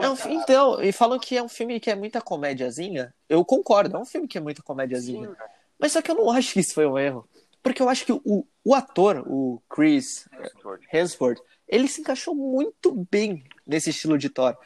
[0.00, 3.14] É um então, e falam que é um filme que é muita comédiazinha.
[3.28, 5.28] Eu concordo, é um filme que é muita comédiazinha.
[5.28, 5.36] Sim.
[5.78, 7.28] Mas só que eu não acho que isso foi um erro.
[7.62, 10.26] Porque eu acho que o, o ator, o Chris
[10.90, 14.56] Hemsworth, ele se encaixou muito bem nesse estilo de Thor.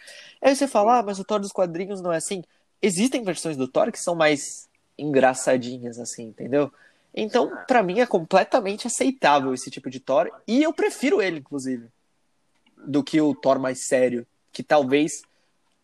[0.42, 2.42] Aí você fala, ah, mas o Thor dos quadrinhos não é assim.
[2.80, 6.72] Existem versões do Thor que são mais engraçadinhas, assim, entendeu?
[7.14, 10.30] Então, pra mim é completamente aceitável esse tipo de Thor.
[10.48, 11.86] E eu prefiro ele, inclusive,
[12.76, 14.26] do que o Thor mais sério.
[14.52, 15.22] Que talvez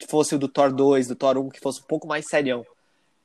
[0.09, 2.67] fosse o do Thor 2, do Thor 1, que fosse um pouco mais serião.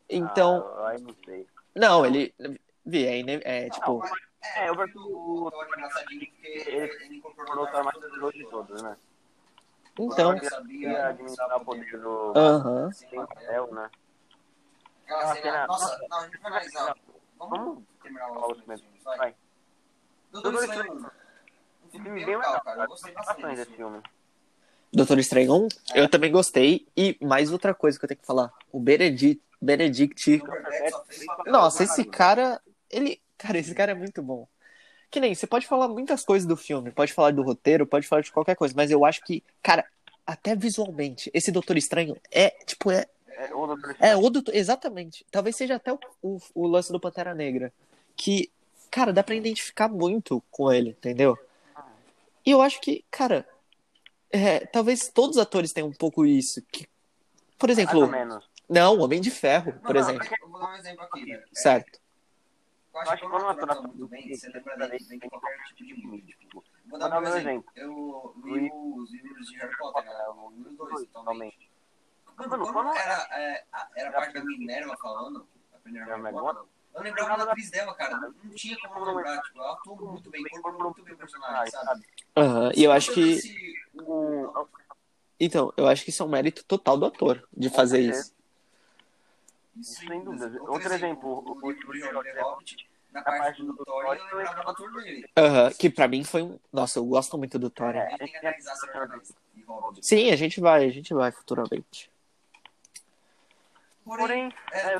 [0.10, 1.48] Então, Ah, ai, não sei.
[1.74, 2.34] não, ele.
[2.86, 4.02] Vi, é, ine- é tipo.
[4.56, 8.82] É, eu prefiro o Thor engraçadinho porque ele incorporou o Thor mais poderoso de todos,
[8.82, 8.98] né?
[9.98, 10.36] Então.
[10.36, 12.90] Ele sabia administrar o poder do Aham.
[13.16, 13.90] papel, né?
[15.06, 15.68] Aquela cena.
[15.68, 16.96] Nossa, não, a gente vai analisar.
[17.40, 19.36] Vamos Vamos terminar o os vai.
[20.32, 21.12] Doutor Estranho.
[21.86, 22.84] Um filme bem legal, cara.
[22.84, 24.02] Eu gostei Bastante desse filme.
[24.92, 26.88] Doutor Estranho 1, eu também gostei.
[26.96, 29.42] E mais outra coisa que eu tenho que falar: o Benedict.
[29.62, 30.42] Benedict.
[31.46, 32.62] Nossa, esse cara.
[32.90, 33.22] Ele.
[33.38, 34.48] Cara, esse cara é muito bom.
[35.12, 38.22] Que nem, você pode falar muitas coisas do filme, pode falar do roteiro, pode falar
[38.22, 39.86] de qualquer coisa, mas eu acho que, cara,
[40.26, 44.20] até visualmente, esse Doutor Estranho é, tipo, é, É, o Doutor é Estranho.
[44.20, 44.56] o Doutor.
[44.56, 45.26] Exatamente.
[45.32, 47.72] Talvez seja até o, o, o lance do Pantera Negra.
[48.16, 48.50] Que,
[48.90, 51.38] cara, dá pra identificar muito com ele, entendeu?
[52.46, 53.48] E eu acho que, cara,
[54.32, 56.62] é, talvez todos os atores tenham um pouco isso.
[56.72, 56.88] Que,
[57.58, 58.10] por exemplo,
[58.70, 60.28] não, Homem de Ferro, por Não, exemplo.
[60.42, 61.44] Eu vou dar um exemplo aqui, né?
[61.54, 62.00] Certo.
[62.96, 65.58] Eu acho que quando o ator atua muito bem, você lembra dele bem com qualquer
[65.76, 66.36] tipo de mídia.
[66.40, 67.72] Tipo, vou dar Vou dar um exemplo.
[67.76, 70.26] Eu li os livros de Harry Potter, né?
[70.66, 71.72] Os dois, totalmente.
[72.38, 76.34] Mano, quando era, é, a- era a parte da Minerva falando, a primeira Harry?
[76.34, 76.64] Potter,
[76.96, 78.18] eu lembrava da atriz dela, cara.
[78.18, 79.42] Não não tinha como não lembrar.
[79.42, 82.06] Tipo, ela atuou muito bem, incorporou muito bem o personagem, sabe?
[82.38, 83.42] Aham, E eu acho que.
[85.38, 88.34] Então, eu acho que isso é um mérito total do ator, de fazer isso.
[89.80, 90.62] Isso, sem dúvida.
[90.62, 95.26] Outro exemplo, o, o, o Hobbit, na parte do Thor, eu lembrava do ator dele.
[95.38, 96.60] Aham, que pra mim foi um.
[96.72, 97.96] Nossa, eu gosto muito do Thor.
[97.96, 98.74] É, Tem que analisar
[99.54, 100.06] de Hobbit.
[100.06, 102.10] Sim, a gente vai, a gente vai futuramente.
[104.06, 104.94] Porém, é, é.
[104.94, 104.98] É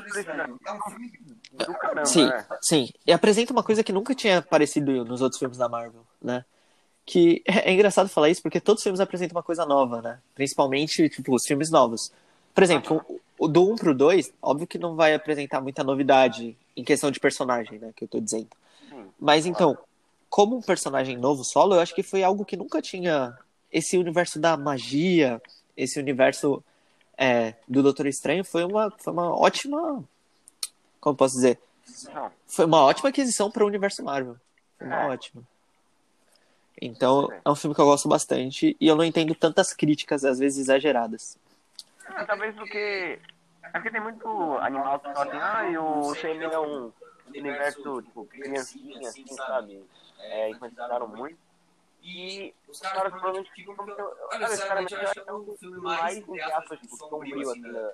[0.72, 1.12] um filme
[1.52, 2.46] do caramba, Sim, né?
[2.60, 2.88] sim.
[3.06, 6.44] E apresenta uma coisa que nunca tinha aparecido nos outros filmes da Marvel, né?
[7.04, 10.18] Que é engraçado falar isso porque todos os filmes apresentam uma coisa nova, né?
[10.34, 12.12] Principalmente, tipo, os filmes novos.
[12.56, 13.04] Por exemplo,
[13.38, 17.20] o do 1 pro 2, óbvio que não vai apresentar muita novidade em questão de
[17.20, 17.92] personagem, né?
[17.94, 18.48] Que eu tô dizendo.
[18.88, 19.04] Sim.
[19.20, 19.76] Mas então,
[20.30, 23.38] como um personagem novo solo, eu acho que foi algo que nunca tinha.
[23.70, 25.38] Esse universo da magia,
[25.76, 26.64] esse universo
[27.18, 30.02] é, do Doutor Estranho foi uma, foi uma ótima.
[30.98, 31.60] Como posso dizer?
[32.46, 34.36] Foi uma ótima aquisição para o universo Marvel.
[34.78, 35.08] Foi uma É.
[35.08, 35.42] ótima.
[36.80, 40.38] Então, é um filme que eu gosto bastante e eu não entendo tantas críticas, às
[40.38, 41.36] vezes exageradas.
[42.08, 43.18] Ah, talvez porque.
[43.62, 46.92] É porque tem muito animal que fala assim, ah, e o Shane é um
[47.34, 49.84] universo, tipo, criancinha, assim, sabe?
[50.20, 51.38] É, infantilizaram muito.
[52.02, 53.74] E Os os caras provavelmente ficam.
[54.32, 57.92] Olha, sinceramente, eu acho que é o filme mais, entre aspas, tipo, sombrio, assim, da.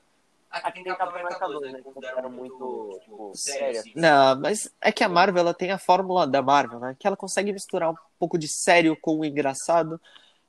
[0.51, 1.79] Aqui tem Capitão América 2, né?
[1.79, 3.92] Que consideraram muito, tipo, sério, assim.
[3.96, 6.94] Não, mas é que a Marvel ela tem a fórmula da Marvel, né?
[6.98, 9.98] Que ela consegue misturar um pouco de sério com o engraçado.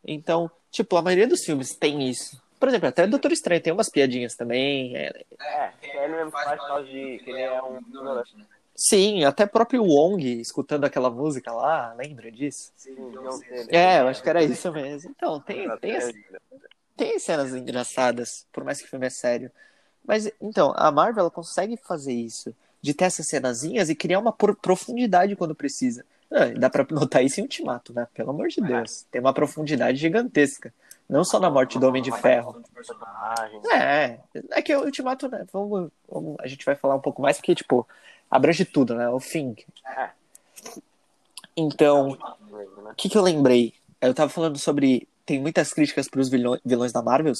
[0.05, 2.42] Então, tipo, a maioria dos filmes tem isso.
[2.63, 4.95] Por exemplo, até o Doutor Estranho tem umas piadinhas também.
[4.95, 8.45] é, É, que ele mesmo faz por causa de que ele é um ignorante, né?
[8.73, 12.71] Sim, até próprio Wong escutando aquela música lá, lembra disso?
[12.77, 13.97] Sim, não sei, né?
[13.97, 15.11] É, eu acho que era isso mesmo.
[15.13, 16.13] Então, tem, tem, as-
[16.95, 19.51] tem cenas engraçadas, por mais que o filme é sério.
[20.05, 24.31] Mas, então, a Marvel ela consegue fazer isso, de ter essas cenazinhas e criar uma
[24.31, 26.05] por- profundidade quando precisa.
[26.31, 28.07] Ah, dá pra notar isso em Ultimato, né?
[28.13, 29.05] Pelo amor de Deus.
[29.11, 30.73] Tem uma profundidade gigantesca.
[31.13, 32.59] Não só na morte do Homem de Ferro.
[33.71, 35.45] É, é que o Ultimato, né?
[35.53, 37.87] Vamos, vamos- a gente vai falar um pouco mais, porque, tipo,
[38.31, 39.07] abrange tudo, né?
[39.09, 39.55] O fim.
[39.95, 40.09] É.
[41.55, 42.17] Então,
[42.49, 42.91] mesmo, né?
[42.91, 43.75] o que, que eu lembrei?
[44.01, 45.07] Eu tava falando sobre.
[45.23, 47.33] Tem muitas críticas pros vilões, vilões da Marvel,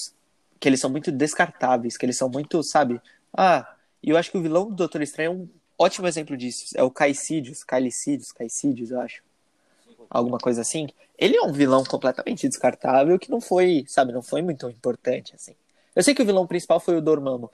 [0.60, 3.02] que eles são muito descartáveis, que eles são muito, sabe?
[3.36, 6.76] Ah, e eu acho que o vilão do Doutor Estranho é um ótimo exemplo disso.
[6.78, 9.24] É o Caecídios, Calicídios, Caecídios, eu acho.
[10.14, 10.88] Alguma coisa assim.
[11.18, 15.56] Ele é um vilão completamente descartável que não foi, sabe, não foi muito importante, assim.
[15.96, 17.52] Eu sei que o vilão principal foi o Dormammu,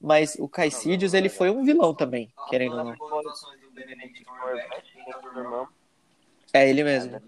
[0.00, 2.94] mas o Caecídios, ele foi um vilão também, querendo ou não.
[6.52, 7.20] É ele mesmo.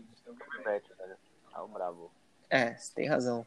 [1.53, 2.11] Ah, o brabo.
[2.49, 3.47] É, você tem razão.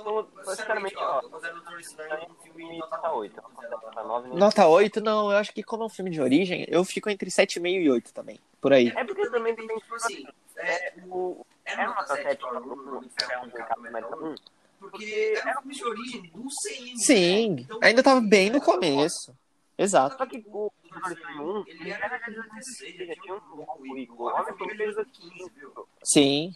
[0.00, 3.42] Então, sinceramente, ó, eu considero o Doutor Estranho um filme nota 8.
[3.70, 6.64] Nota 9, nem- Nota 8, não, eu acho que como é um filme de origem,
[6.68, 8.88] eu fico entre 7,5 e 8 também, por aí.
[8.94, 11.44] É porque também tem, tipo assim, é, o...
[11.64, 14.34] É nota 7 para o é um Capitão América 1.
[14.78, 16.98] Porque era um filme de origem do CM.
[16.98, 19.34] Sim, Então, ainda tava bem no começo.
[19.78, 20.16] Exato.
[20.16, 24.24] Só que o Doutor Estranho 1, ele era de 2016, ele já tinha um currículo.
[24.30, 25.88] Olha como ele fez aqui, viu?
[26.02, 26.54] Sim.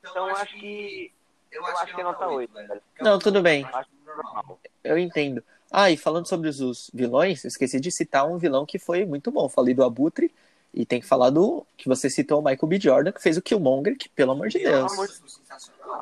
[0.00, 1.12] Então, eu acho que...
[1.54, 2.82] Eu acho que é nota 8, velho.
[3.00, 3.66] Não, tudo bem.
[4.06, 4.60] Eu normal.
[4.82, 5.42] Eu entendo.
[5.70, 9.04] Ah, e falando sobre os, os vilões, eu esqueci de citar um vilão que foi
[9.04, 9.48] muito bom.
[9.48, 10.32] Falei do Abutre
[10.72, 12.80] e tem que falar do que você citou, o Michael B.
[12.80, 14.92] Jordan, que fez o Killmonger, que pelo amor de Deus,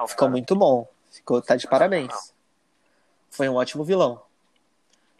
[0.09, 0.89] ficou muito bom.
[1.11, 2.33] Ficou, tá de parabéns.
[3.31, 4.21] Foi um ótimo vilão.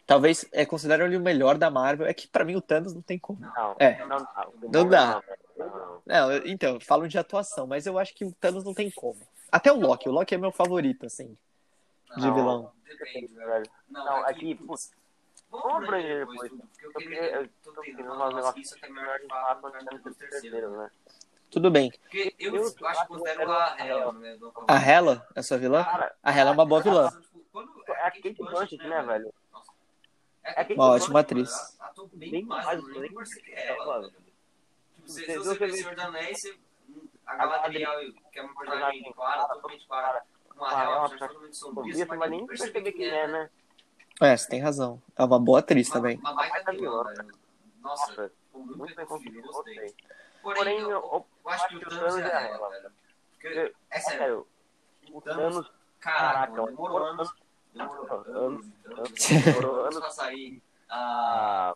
[0.05, 2.05] Talvez é considero ele o melhor da Marvel.
[2.05, 3.39] É que pra mim o Thanos não tem como.
[3.39, 4.05] Não, É.
[4.05, 4.47] não dá.
[4.71, 5.23] Não dá.
[6.05, 9.19] Não, então, falam de atuação, mas eu acho que o Thanos não tem como.
[9.53, 11.37] Até o Loki, o Loki é meu favorito, assim,
[12.17, 12.33] de Não.
[12.33, 12.71] vilão.
[12.87, 13.47] Depende, velho.
[13.47, 13.69] Velho.
[13.89, 14.91] Não, aqui, putz,
[15.51, 16.49] Vamos abranger depois.
[16.51, 17.31] Porque eu Porque queria.
[17.35, 20.91] eu tô tentando fazer um negócio isso aqui melhor de fato antes do terceiro, né?
[21.51, 21.91] Tudo bem.
[21.91, 24.39] Porque eu, eu acho que considero a Hela, né?
[24.67, 25.83] A Hela, a sua vilã?
[25.83, 27.11] Cara, A Hela é uma boa vilã.
[27.51, 29.31] Quando- é a Kate Blanchett, né, velho?
[30.43, 31.51] É a Kate Uma ótima atriz.
[31.79, 34.09] ela atua bem mais, mais, bem com é, ela.
[34.09, 34.23] Tipo,
[35.05, 36.57] você vê vê- Senhor dos Anéis, você-
[37.25, 40.23] a Galadriel, que é uma personagem clara, totalmente clara,
[40.55, 43.49] uma personagem totalmente sombria, nem perceber quem é, né?
[44.21, 45.01] É, você tem razão.
[45.17, 46.17] É uma boa atriz Uma, também.
[46.17, 47.03] uma baita vilã.
[47.81, 49.93] Nossa, muito bem conseguido, gostei.
[50.41, 52.91] Porém, Porém, eu, eu, eu acho que o Thanos é a Hela, velho.
[53.31, 54.47] Porque, é é sério,
[55.11, 57.33] o Thanos, caraca, demorou demorou anos,
[57.73, 58.65] demorou anos,
[59.29, 61.75] Demorou anos pra sair a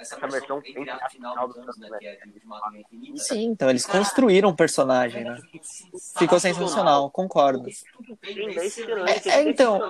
[0.00, 3.18] essa versão, versão entre aspas, final do Thanos, né, que é de Ultimato Infinita.
[3.18, 5.38] Sim, então eles construíram um personagem, né?
[6.18, 7.68] Ficou sensacional, concordo.
[7.68, 9.30] é.
[9.30, 9.80] É, então.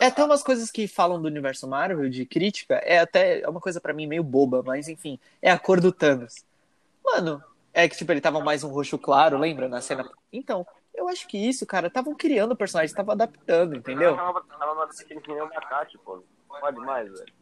[0.00, 3.60] É até umas coisas que falam do universo Marvel, de crítica, é até é uma
[3.60, 6.44] coisa pra mim meio boba, mas enfim, é a cor do Thanos.
[7.04, 9.68] Mano, é que tipo, ele tava mais um roxo claro, lembra?
[9.68, 10.08] Na cena.
[10.32, 14.16] Então, Eu acho que isso, cara, estavam criando o personagem, estavam adaptando, entendeu?
[14.16, 16.22] Tava, tava na daquele que nem o Batata, pô.
[16.48, 17.32] Não pode mais, velho.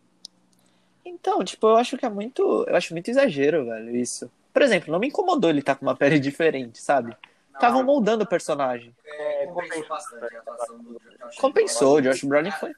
[1.05, 2.65] Então, tipo, eu acho que é muito.
[2.67, 4.31] Eu acho muito exagero, velho, isso.
[4.53, 7.17] Por exemplo, não me incomodou ele estar com uma pele diferente, sabe?
[7.53, 8.95] Estavam moldando o personagem.
[9.05, 12.73] É, Compensou compensou bastante a atuação do Josh Compensou, o Josh Brolin foi,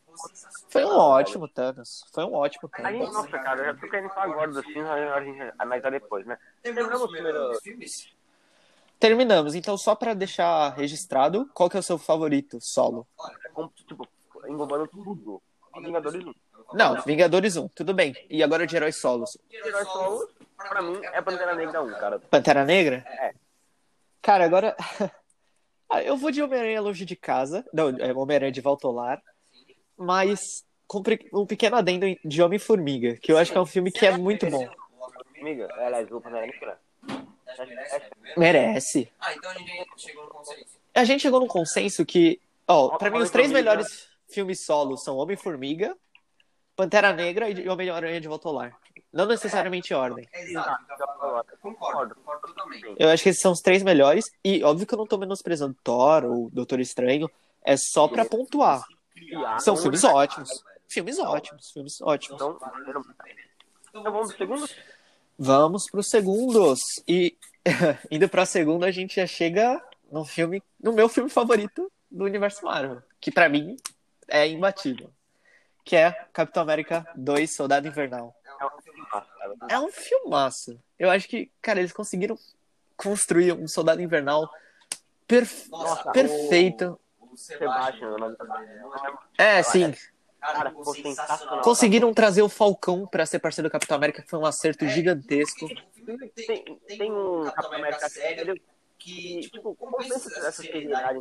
[0.69, 2.05] foi um ótimo Thanos.
[2.13, 3.13] Foi um ótimo Thanos.
[3.13, 6.37] nossa, cara, eu já tô querendo falar agora dos filmes, a gente analisar depois, né?
[6.63, 8.15] Terminamos os primeiros filmes?
[8.99, 13.07] Terminamos, então só pra deixar registrado, qual que é o seu favorito solo?
[13.53, 14.07] Com- Tipo,
[14.49, 15.43] englobando tudo.
[15.79, 16.33] Vingadores um.
[16.73, 18.15] Não, Vingadores 1, tudo bem.
[18.29, 19.39] E agora de heróis solos.
[19.51, 22.19] Herói solo, pra mim, é Pantera Negra 1, cara.
[22.19, 23.05] Pantera Negra?
[23.07, 23.33] É.
[24.23, 24.77] Cara, agora.
[25.89, 27.65] Ah, eu vou de Homem-Aranha longe de casa.
[27.73, 29.23] Não, é Homem-Aranha de Volta ao Lar.
[29.97, 31.01] Mas com
[31.33, 34.51] um pequeno adendo de Homem-Formiga, que eu acho que é um filme que é muito
[34.51, 34.69] bom.
[35.41, 36.81] Amiga, aliás, o Pantera Negra.
[38.37, 39.09] Merece.
[39.21, 40.67] Ah, então a gente chegou no consenso.
[40.93, 45.17] A gente chegou num consenso que, ó, pra mim os três melhores filmes solos são
[45.17, 45.97] Homem-Formiga,
[46.77, 48.77] Pantera Negra e Homem-Aranha de Volta ao Lar.
[49.13, 50.29] Não necessariamente em ordem.
[50.33, 50.85] Exato.
[51.61, 52.95] Concordo, concordo totalmente.
[52.99, 54.31] Eu acho que esses são os três melhores.
[54.45, 57.31] E óbvio que eu não tô menosprezando Thor ou Doutor Estranho.
[57.65, 58.85] É só pra pontuar.
[59.59, 60.51] São filmes ótimos.
[60.89, 62.41] Filmes ótimos, filmes ótimos.
[62.41, 62.59] Então,
[63.89, 64.69] então vamos pro segundo?
[65.39, 66.81] Vamos pros segundos.
[67.09, 67.37] E
[68.11, 72.65] indo pra segunda, a gente já chega no filme, no meu filme favorito do universo
[72.65, 73.77] Marvel, que pra mim
[74.29, 75.11] é imbatível,
[75.87, 78.35] que é Capitão América 2 Soldado Invernal.
[79.71, 80.79] É um filmaço.
[80.99, 82.37] Eu acho que, cara, eles conseguiram
[82.97, 84.51] construir um Soldado Invernal
[85.29, 86.99] perf- Nossa, perfeito.
[87.21, 88.37] O, o Sebastian, dele.
[89.39, 89.95] É, sim.
[90.41, 90.73] cara.
[91.63, 95.69] Conseguiram trazer o Falcão pra ser parceiro do Capitão América, que foi um acerto gigantesco.
[96.35, 98.61] Tem, tem um Capitão América sério
[98.99, 101.19] que, que, tipo, compensa essa seriedade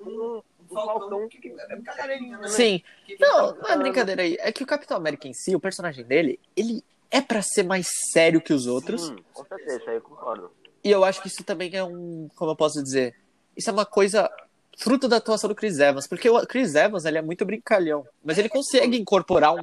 [0.00, 2.48] um, um Falcão que é brincadeirinha, né?
[2.48, 2.82] Sim.
[3.18, 4.36] Não, não é brincadeira aí.
[4.40, 7.88] É que o Capitão América em si, o personagem dele, ele é pra ser mais
[8.12, 9.06] sério que os outros.
[9.06, 10.52] Sim, com certeza, eu concordo.
[10.82, 13.14] E eu acho que isso também é um, como eu posso dizer,
[13.56, 14.30] isso é uma coisa
[14.78, 18.38] fruto da atuação do Chris Evans, porque o Chris Evans ele é muito brincalhão, mas
[18.38, 19.62] ele consegue incorporar um,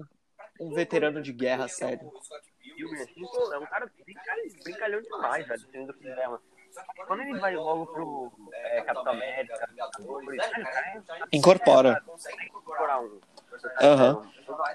[0.59, 2.11] um veterano de guerra sério.
[3.01, 3.89] Assim, pô, é um cara
[4.63, 6.41] brincalhão, demais, velho, sendo Chris Evans.
[7.07, 9.69] Quando ele vai logo pro é, Capitão América,
[11.31, 12.03] Incorpora.
[13.01, 13.19] um.
[13.81, 14.31] Aham.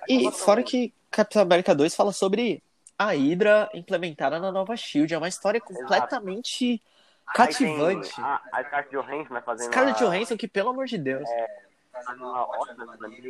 [0.08, 2.62] E fora que Capitão América 2 fala sobre
[2.98, 6.82] a Hydra implementada na nova Shield, é uma história completamente
[7.34, 8.10] cativante.
[8.10, 10.98] Aí tem A, a Scarlett Johansson, né, fazendo Scarlett a- Johansson, que pelo amor de
[10.98, 11.28] Deus.
[11.28, 11.46] né,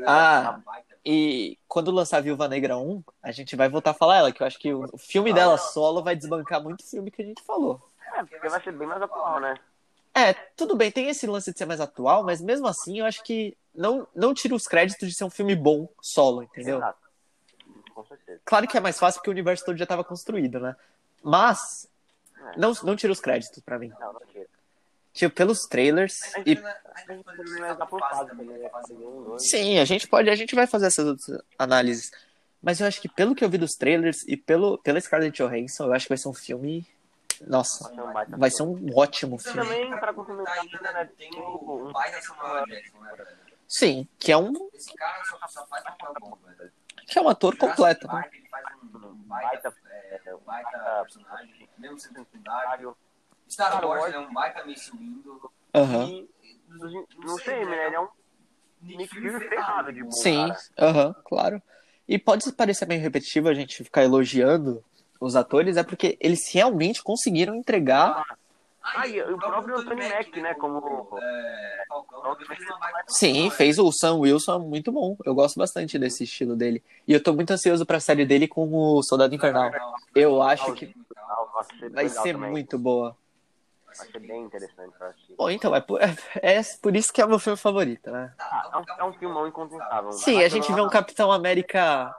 [0.07, 0.61] Ah,
[1.05, 4.47] E quando lançar Viúva Negra 1, a gente vai voltar a falar ela, que eu
[4.47, 7.81] acho que o o filme dela solo vai desbancar muito filme que a gente falou.
[8.15, 9.55] É, porque vai ser bem mais atual, né?
[10.15, 13.23] É, tudo bem, tem esse lance de ser mais atual, mas mesmo assim eu acho
[13.23, 16.79] que não, não tira os créditos de ser um filme bom solo, entendeu?
[16.79, 16.99] Exato.
[17.95, 18.41] Com certeza.
[18.45, 20.75] Claro que é mais fácil porque o universo todo já estava construído, né?
[21.23, 21.89] Mas
[22.37, 22.59] É.
[22.59, 23.93] não, não tira os créditos pra mim.
[24.01, 24.47] Não, não tira.
[25.13, 28.71] Tipo, pelos trailers e A também, né?
[29.39, 32.11] Sim, a gente pode, a gente vai fazer essas outras análises.
[32.63, 35.87] Mas eu acho que pelo que eu vi dos trailers e pelo pela Scarlett Johansson,
[35.87, 36.87] eu acho que vai ser um filme,
[37.47, 39.61] nossa, Vai ser um baita vai ser um ótimo E filme.
[39.61, 43.13] também, pra complementar, ainda né, tem tem o um pai da Samuel Jackson, né?
[43.17, 43.29] velho?
[43.67, 46.73] Sim, que é um Esse cara só, só faz papel bom, velho.
[47.07, 48.29] que é um ator completo, né?
[48.33, 52.97] Ele faz um baita, é, um baita personagem, mesmo sendo secundário.
[53.49, 55.51] Star Wars é um baita Mace Windu.
[55.75, 56.07] Aham.
[56.07, 56.29] E,
[57.19, 57.87] não sei, né?
[57.87, 58.09] Ele é um
[58.83, 60.61] Nick Fury ferrado de bom, Sim, cara.
[60.79, 61.63] aham, claro.
[62.09, 64.85] E pode parecer meio repetitivo a gente ficar elogiando
[65.21, 68.25] os atores, é porque eles realmente conseguiram entregar.
[68.83, 70.55] Ah, e o próprio Anthony Mack, né?
[70.55, 71.19] Como...
[71.21, 71.85] É,
[73.07, 75.17] Sim, fez o Sam Wilson muito bom.
[75.25, 76.83] Eu gosto bastante desse estilo dele.
[77.07, 79.71] E eu tô muito ansioso pra série dele com o Soldado Invernal.
[80.15, 80.95] Eu acho que
[81.93, 83.15] vai ser, muito boa.
[83.85, 85.35] Vai ser bem interessante pra assistir.
[85.37, 88.33] Bom, então, é por, é por isso que é o meu filme favorito, né?
[88.39, 90.13] Ah, é um, é um filmão incontestável.
[90.13, 92.15] Sim, a gente vê um Capitão América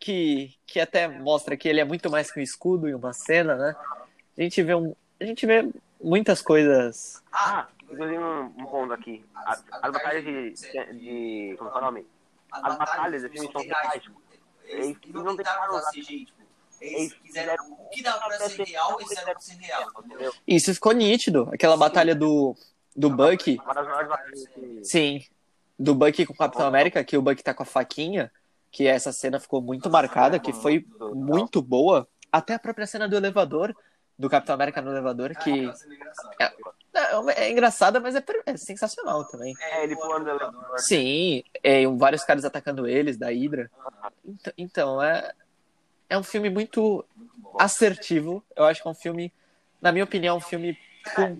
[0.00, 3.54] que, que até mostra que ele é muito mais que um escudo em uma cena,
[3.54, 3.76] né?
[4.36, 4.96] A gente vê um.
[5.20, 5.68] A gente vê
[6.02, 7.22] muitas coisas.
[7.30, 9.22] Ah, inclusive um, um ponto aqui.
[9.34, 10.52] As, as batalhas de,
[10.94, 11.56] de.
[11.58, 12.06] Como é o nome?
[12.50, 14.02] As batalhas desse filme são reais.
[14.64, 16.40] Eles não tentaram CGI, tipo,
[16.80, 20.32] eles quiseram o que dava pra ser real, eles fizeram pra ser real, entendeu?
[20.46, 21.48] Isso ficou nítido.
[21.52, 22.56] Aquela batalha do,
[22.96, 23.60] do Bucky.
[23.62, 24.80] Uma das maiores batalhas que.
[24.84, 25.24] Sim.
[25.78, 28.30] Do Bucky com o Capitão América, que o Bucky tá com a faquinha.
[28.70, 32.06] Que essa cena ficou muito marcada, que foi muito boa.
[32.30, 33.74] Até a própria cena do elevador,
[34.18, 36.54] do Capitão América no elevador, que Aquela cena engraçada.
[36.92, 39.54] Não, é engraçada, mas é, é sensacional também.
[39.60, 40.78] É, ele pulando do elevador.
[40.78, 43.70] Sim, é, vários caras atacando eles, da Hydra.
[44.24, 45.32] Então, então, é,
[46.08, 47.04] é um filme muito
[47.58, 48.44] assertivo.
[48.56, 49.32] Eu acho que é um filme,
[49.80, 50.76] na minha opinião, um filme
[51.14, 51.38] com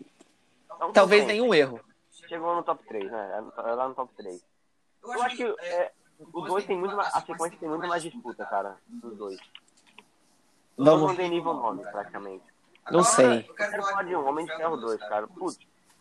[0.93, 1.81] talvez nenhum erro.
[2.29, 3.45] Chegou no top 3, né?
[3.59, 4.41] É lá no top 3.
[5.03, 5.93] Eu acho que é,
[6.33, 8.77] os dois tem muito mais, a sequência tem muito mais disputa, cara.
[9.03, 9.39] Os dois.
[10.77, 12.45] Os não Vamos, tem nível 9, praticamente.
[12.91, 13.47] não sei.
[13.49, 15.27] Eu quero falar de um Homem de Ferro 2, cara.
[15.27, 15.59] Putz,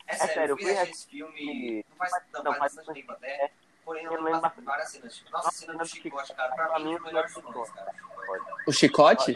[0.08, 1.86] é sério, eu fui assistir filme.
[1.90, 2.14] Não faz,
[2.44, 3.52] não, bastante tempo até.
[3.86, 5.16] Porém, eu lembro bastante várias cenas.
[5.16, 6.56] Tipo, nossa, a cena do chicote, cara.
[6.56, 7.96] Pra mim, é o melhor dos dois, cara.
[8.68, 9.36] O chicote?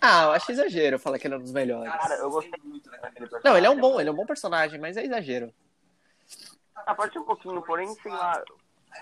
[0.00, 1.92] Ah, eu acho exagero falar que ele é um dos melhores.
[1.92, 3.42] Cara, eu gostei muito daquele personagem.
[3.44, 5.54] Não, ele é um bom, ele é um bom personagem, mas é exagero.
[6.74, 8.42] Ah, pode ser um pouquinho, porém, sei lá.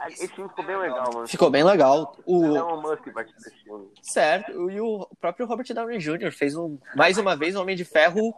[0.08, 1.28] Esse filme ficou bem legal, mano.
[1.28, 2.16] Ficou bem legal.
[2.24, 3.88] O Elon Musk desse filme.
[4.02, 6.32] certo, e o próprio Robert Downey Jr.
[6.32, 8.34] fez um mais uma vez um Homem de Ferro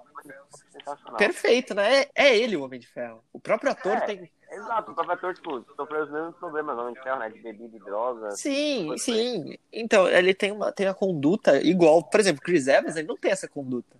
[1.16, 2.02] perfeito, né?
[2.02, 3.22] É, é ele o Homem de Ferro.
[3.32, 4.00] O próprio ator É.
[4.00, 7.30] tem Exato, o próprio ator, tipo, sofreu os mesmos problemas, Homem de Ferro, né?
[7.30, 8.32] De bebida e droga.
[8.32, 9.56] Sim, sim.
[9.72, 13.30] Então, ele tem uma tem a conduta igual, por exemplo, Chris Evans, ele não tem
[13.30, 13.96] essa conduta.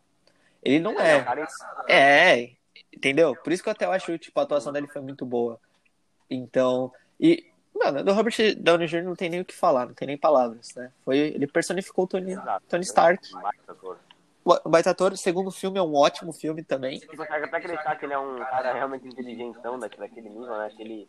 [0.62, 1.22] Ele não é.
[1.22, 1.48] Cara,
[1.88, 2.50] É,
[2.92, 3.34] entendeu?
[3.34, 5.58] Por isso que eu até acho, tipo, a atuação dele foi muito boa.
[6.28, 6.92] Então,
[7.22, 9.04] e, mano, do Robert Downey Jr.
[9.04, 10.90] não tem nem o que falar, não tem nem palavras, né?
[11.04, 12.66] Foi, ele personificou o Tony, Exato.
[12.68, 13.32] Tony Stark.
[13.32, 13.98] Baita ator.
[14.44, 16.98] O Baita ator, o segundo filme é um ótimo filme também.
[16.98, 20.68] Você consegue até acreditar que ele é um cara realmente inteligentão daquele, nível, né?
[20.76, 21.08] Que ele.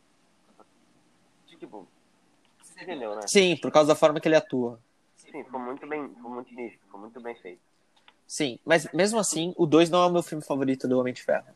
[1.47, 1.88] Tipo.
[2.61, 3.22] Você entendeu, né?
[3.26, 4.80] Sim, por causa da forma que ele atua.
[5.18, 6.07] Sim, ficou muito bem.
[6.09, 7.61] Ficou muito nisso, ficou muito bem feito.
[8.28, 11.24] Sim, mas mesmo assim, o 2 não é o meu filme favorito do Homem de
[11.24, 11.47] Ferro.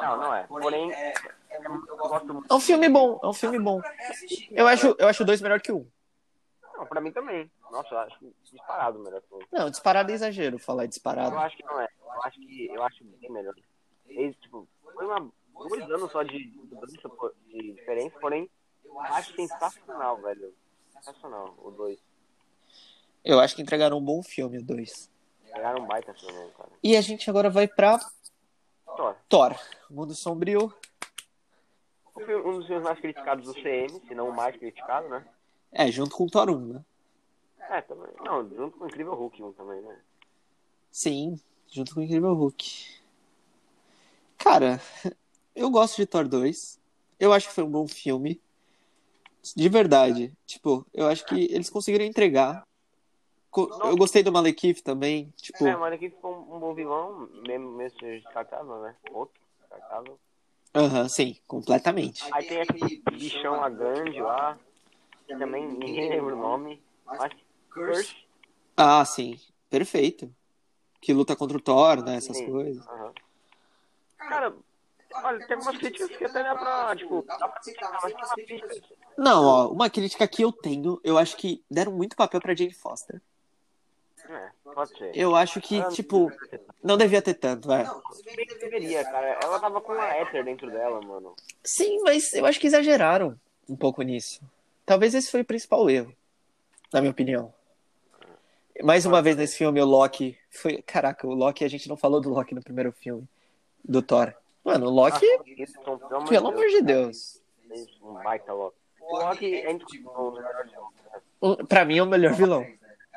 [0.00, 0.44] Não, não é.
[0.44, 1.14] Porém, é,
[1.50, 2.52] é, muito- eu gosto muito.
[2.52, 3.80] É um filme bom, é um filme bom.
[4.50, 5.80] Eu acho, eu acho o 2 melhor que o 1.
[5.80, 5.86] Um.
[6.78, 7.50] Não, pra mim também.
[7.70, 9.46] Nossa, eu acho disparado o melhor filme.
[9.52, 11.36] Não, disparado é exagero falar Eu disparado.
[11.38, 11.88] acho que não é.
[12.04, 13.54] Eu acho que eu acho bem melhor.
[14.06, 15.30] Eles, tipo, foi uma,
[15.68, 18.50] dois anos só de, de, mudança, pô, de diferença, porém,
[18.84, 20.52] eu acho sensacional, velho.
[20.92, 21.98] Sensacional, o dois.
[23.24, 25.10] Eu acho que entregaram um bom filme, o 2.
[25.52, 26.70] Pegaram um baita filme, cara.
[26.82, 27.98] E a gente agora vai pra
[28.96, 29.16] Thor.
[29.28, 29.56] Thor,
[29.90, 30.72] Mundo Sombrio.
[32.16, 35.24] Filme- Um dos filmes mais criticados do CM, se não o mais criticado, né?
[35.72, 36.84] É, junto com o Thor 1, né?
[37.70, 38.08] É, também.
[38.22, 39.98] Não, junto com o Incrível Hulk 1 também, né?
[40.90, 41.40] Sim,
[41.70, 43.00] junto com o Incrível Hulk.
[44.36, 44.80] Cara,
[45.56, 46.78] eu gosto de Thor 2.
[47.18, 48.40] Eu acho que foi um bom filme.
[49.56, 50.32] De verdade.
[50.46, 52.62] Tipo, eu acho que eles conseguiram entregar.
[53.54, 55.32] Eu gostei do Malekith também.
[55.36, 58.96] Tipo, É, mas aqui ficou um, um bom vilão, mesmo, mesmo seja descartável, né?
[59.12, 60.18] Outro descartável.
[60.74, 62.24] aham, sim, completamente.
[62.32, 64.58] Aí tem aquele bichão lá grande lá,
[65.26, 66.82] que também ninguém lembra o nome.
[67.04, 67.32] Mas
[67.72, 68.16] Curse.
[68.76, 69.38] Ah, sim,
[69.68, 70.34] perfeito.
[71.00, 72.16] Que luta contra o Thor, né?
[72.16, 72.46] Essas Sim.
[72.46, 72.86] coisas.
[72.86, 73.12] Aham.
[74.18, 74.54] Cara,
[75.24, 78.34] olha, tem algumas críticas que até dá pra, tipo, dá pra aceitar, mas tem uma
[78.34, 78.94] crítica.
[79.18, 82.72] Não, ó, uma crítica que eu tenho, eu acho que deram muito papel pra Jane
[82.72, 83.20] Foster.
[84.28, 85.10] É, pode ser.
[85.14, 86.30] Eu acho que, Ah, tipo,
[86.82, 87.68] não devia ter tanto.
[88.12, 89.38] Se bem que deveria, cara.
[89.42, 91.34] Ela tava com uma éter dentro dela, mano.
[91.64, 94.40] Sim, mas eu acho que exageraram um pouco nisso.
[94.86, 96.14] Talvez esse foi o principal erro,
[96.92, 97.52] na minha opinião.
[98.82, 100.82] Mais uma vez nesse filme, o Loki foi.
[100.82, 103.28] Caraca, o Loki, a gente não falou do Loki no primeiro filme
[103.84, 104.32] do Thor.
[104.64, 107.42] Mano, o Loki, então, pelo amor de Deus.
[108.02, 108.76] Um baita Loki.
[109.00, 110.38] O Loki é indiscutível,
[111.68, 112.64] Pra mim é o melhor vilão.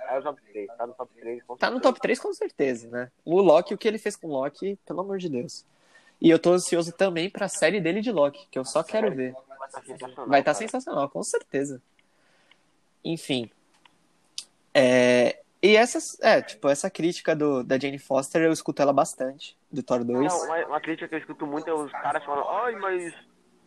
[0.09, 1.43] É o top 3, tá no top 3.
[1.43, 1.93] com Tá no certeza.
[1.93, 3.11] top 3 com certeza, né?
[3.23, 5.65] O Loki, o que ele fez com o Loki, pelo amor de Deus.
[6.21, 9.33] E eu tô ansioso também pra série dele de Loki, que eu só quero ver.
[10.27, 10.53] Vai estar cara.
[10.55, 11.81] sensacional, com certeza.
[13.03, 13.49] Enfim.
[14.73, 19.57] É, E essas, é, tipo, essa crítica do, da Jane Foster, eu escuto ela bastante,
[19.71, 20.31] do Thor 2.
[20.31, 23.13] Não, uma, uma crítica que eu escuto muito é os caras falando, ai, mas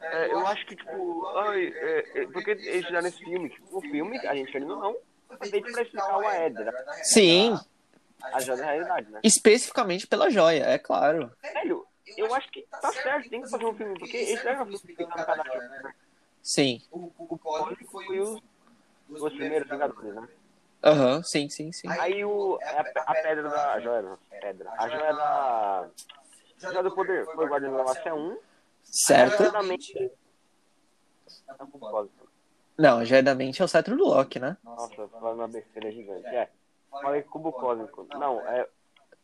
[0.01, 3.49] é, eu acho que, tipo, ai, é, é, porque eles fizeram esse filme?
[3.51, 4.97] Tipo, o filme, a gente ou não,
[5.37, 6.73] feito pra explicar uma Edra.
[7.03, 7.59] Sim,
[8.23, 9.21] A joia da realidade, né?
[9.23, 11.31] especificamente pela joia, é claro.
[11.43, 14.65] Velho, eu acho que tá certo, tem que fazer um filme, porque eles fizeram um
[14.65, 15.95] filme explicando cada joia, né?
[16.43, 16.83] Sim.
[16.91, 18.41] O, o, o Cosmic foi Foi os
[19.11, 20.29] os, os primeiros Vingadores, né?
[20.85, 21.89] Aham, sim, sim, sim.
[21.89, 25.89] Aí o, a, a pedra da a joia, pedra, a joia da...
[26.63, 28.37] A joia do poder foi o Guardião da Galáxia 1, a
[28.85, 29.39] Certo?
[29.39, 30.11] joia da mente...
[32.79, 34.57] Não, a joia da mente é o cetro do Loki, né?
[34.63, 36.27] Nossa, falando uma besteira gigante.
[36.27, 36.49] É,
[36.91, 38.07] falei cubo cósmico.
[38.15, 38.67] Não, é...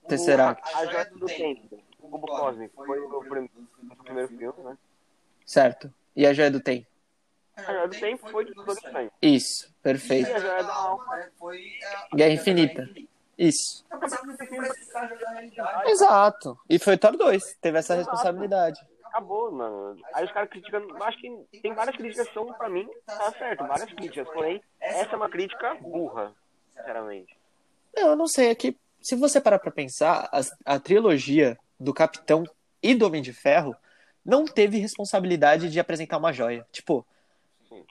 [0.09, 0.62] Tesseract.
[0.74, 3.50] A, a joia do tempo, o cubo cósmico, foi o prim-
[3.90, 4.76] o primeiro filme, né?
[5.46, 5.92] Certo.
[6.16, 6.86] E a joia do tempo?
[7.57, 9.11] A joia do tempo foi de Doutor Estranho.
[9.22, 10.34] Isso, E perfeito.
[10.34, 11.62] a joia da alma foi
[12.12, 12.88] a- Guerra Infinita.
[13.38, 13.84] Isso.
[15.86, 16.59] Exato.
[16.68, 18.11] E foi o Thor 2, teve essa Exato.
[18.11, 18.80] responsabilidade.
[19.14, 19.96] Acabou, mano.
[20.12, 20.88] Aí os caras criticando.
[20.90, 24.28] eu Acho que tem várias críticas que são, pra mim, tá certo, várias críticas.
[24.28, 26.34] Porém, essa é uma crítica burra,
[26.74, 27.38] sinceramente.
[27.96, 31.94] Não, eu não sei, é que se você parar pra pensar, as- a, trilogia do
[31.94, 32.42] Capitão
[32.82, 33.76] e do Homem de Ferro
[34.24, 36.66] não teve responsabilidade de apresentar uma joia.
[36.72, 37.06] Tipo,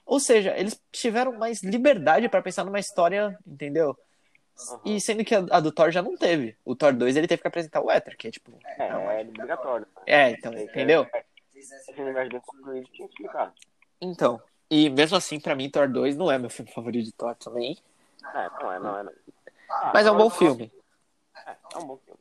[0.04, 3.96] ou seja, eles tiveram mais liberdade pra pensar numa história, entendeu?
[4.56, 4.80] Aham.
[4.84, 6.56] E sendo que a, a do Thor já não teve.
[6.64, 8.52] O Thor 2 ele teve que apresentar o Éter, que é tipo.
[8.64, 9.86] É, é obrigatório.
[10.06, 11.06] É, então, entendeu?
[11.54, 13.52] Esse universo bem concluído tinha que explicar.
[14.00, 14.40] Então.
[14.70, 17.76] E mesmo assim, pra mim, Thor 2 não é meu filme favorito de Thor também.
[18.34, 19.02] É, não é, não é.
[19.02, 19.12] Não.
[19.68, 20.72] Ah, Mas é um bom filme.
[21.46, 22.20] É, é um bom filme.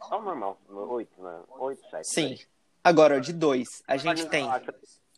[0.00, 1.40] É o normal, oito, né?
[1.48, 2.06] Oito, sete.
[2.06, 2.38] Sim.
[2.82, 4.46] Agora, de dois, a gente tem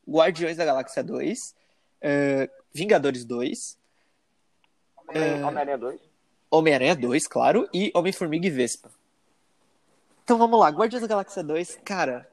[0.09, 1.55] Guardiões da Galáxia 2,
[2.01, 3.77] eh, Vingadores 2,
[5.09, 6.01] Homem- Homem-Aranha 2.
[6.51, 8.91] Homem-Aranha 2, claro, e Homem-Formiga e Vespa.
[10.25, 12.29] Então vamos lá, Guardiões da Galáxia 2, cara.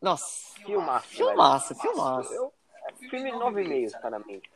[0.00, 1.08] Nossa, Filmaço.
[1.08, 2.32] filmaço, filmaço.
[2.32, 2.52] Eu,
[2.88, 4.50] é filme 9,5, sinceramente.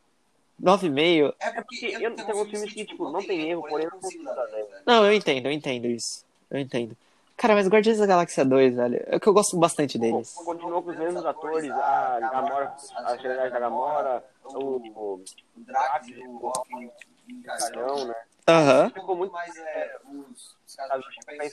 [0.63, 1.35] 9,5.
[1.41, 4.25] É É porque eu não tenho filmes que, tipo, não tem erro, porém não consigo
[4.25, 4.69] dar zero.
[4.87, 6.25] Não, eu entendo, eu entendo isso.
[6.51, 6.97] Eu entendo.
[7.37, 10.33] Cara, mas Guardiões da Galáxia 2, velho, é que eu gosto bastante deles.
[10.33, 15.25] Continuou com os mesmos atores, a Gamora, a generais da Gamora, o, o O
[15.59, 16.91] Drax, o Rock,
[17.29, 18.15] o Dragão, né?
[18.49, 18.91] Aham.
[18.91, 21.51] Ficou muito mais é, os, os do Chapéu, né?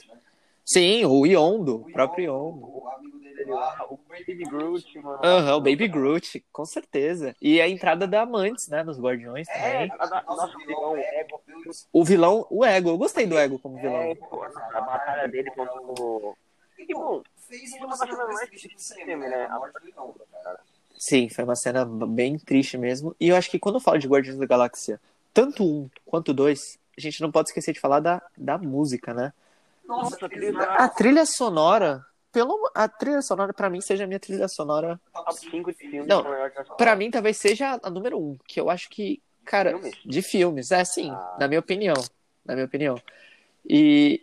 [0.64, 2.78] Sim, o Yondo, o O próprio Yondo, Yondo.
[2.78, 5.18] O amigo dele lá, o Baby Groot, mano.
[5.22, 7.36] Aham, o Baby Groot, com certeza.
[7.42, 9.92] E a entrada da Amantes, né, nos Guardiões É, também.
[9.98, 11.26] a da- nosso vilão é
[11.92, 14.16] O vilão, o Ego, eu gostei do Ego como É, vilão.
[14.16, 16.34] pô, a batalha dele contra o.
[16.78, 19.46] E, bom, fez uma das coisas mais tristes do cinema, né?
[19.50, 20.60] A morte do Yondo, cara.
[20.96, 23.14] Sim, foi uma cena bem triste mesmo.
[23.20, 24.98] E eu acho que quando eu falo de Guardiões da Galáxia,
[25.34, 29.32] tanto um quanto dois, a gente não pode esquecer de falar da, da música, né?
[29.86, 34.20] Nossa, a trilha A trilha sonora, pelo a trilha sonora pra mim seja a minha
[34.20, 36.52] trilha sonora, top 5 de filmes Não, sonora.
[36.78, 39.94] Pra mim talvez seja a número um, que eu acho que, cara, Filmes?
[40.06, 41.36] de filmes, é sim, Ah.
[41.38, 41.94] na minha opinião,
[42.46, 42.96] na minha opinião.
[43.68, 44.22] E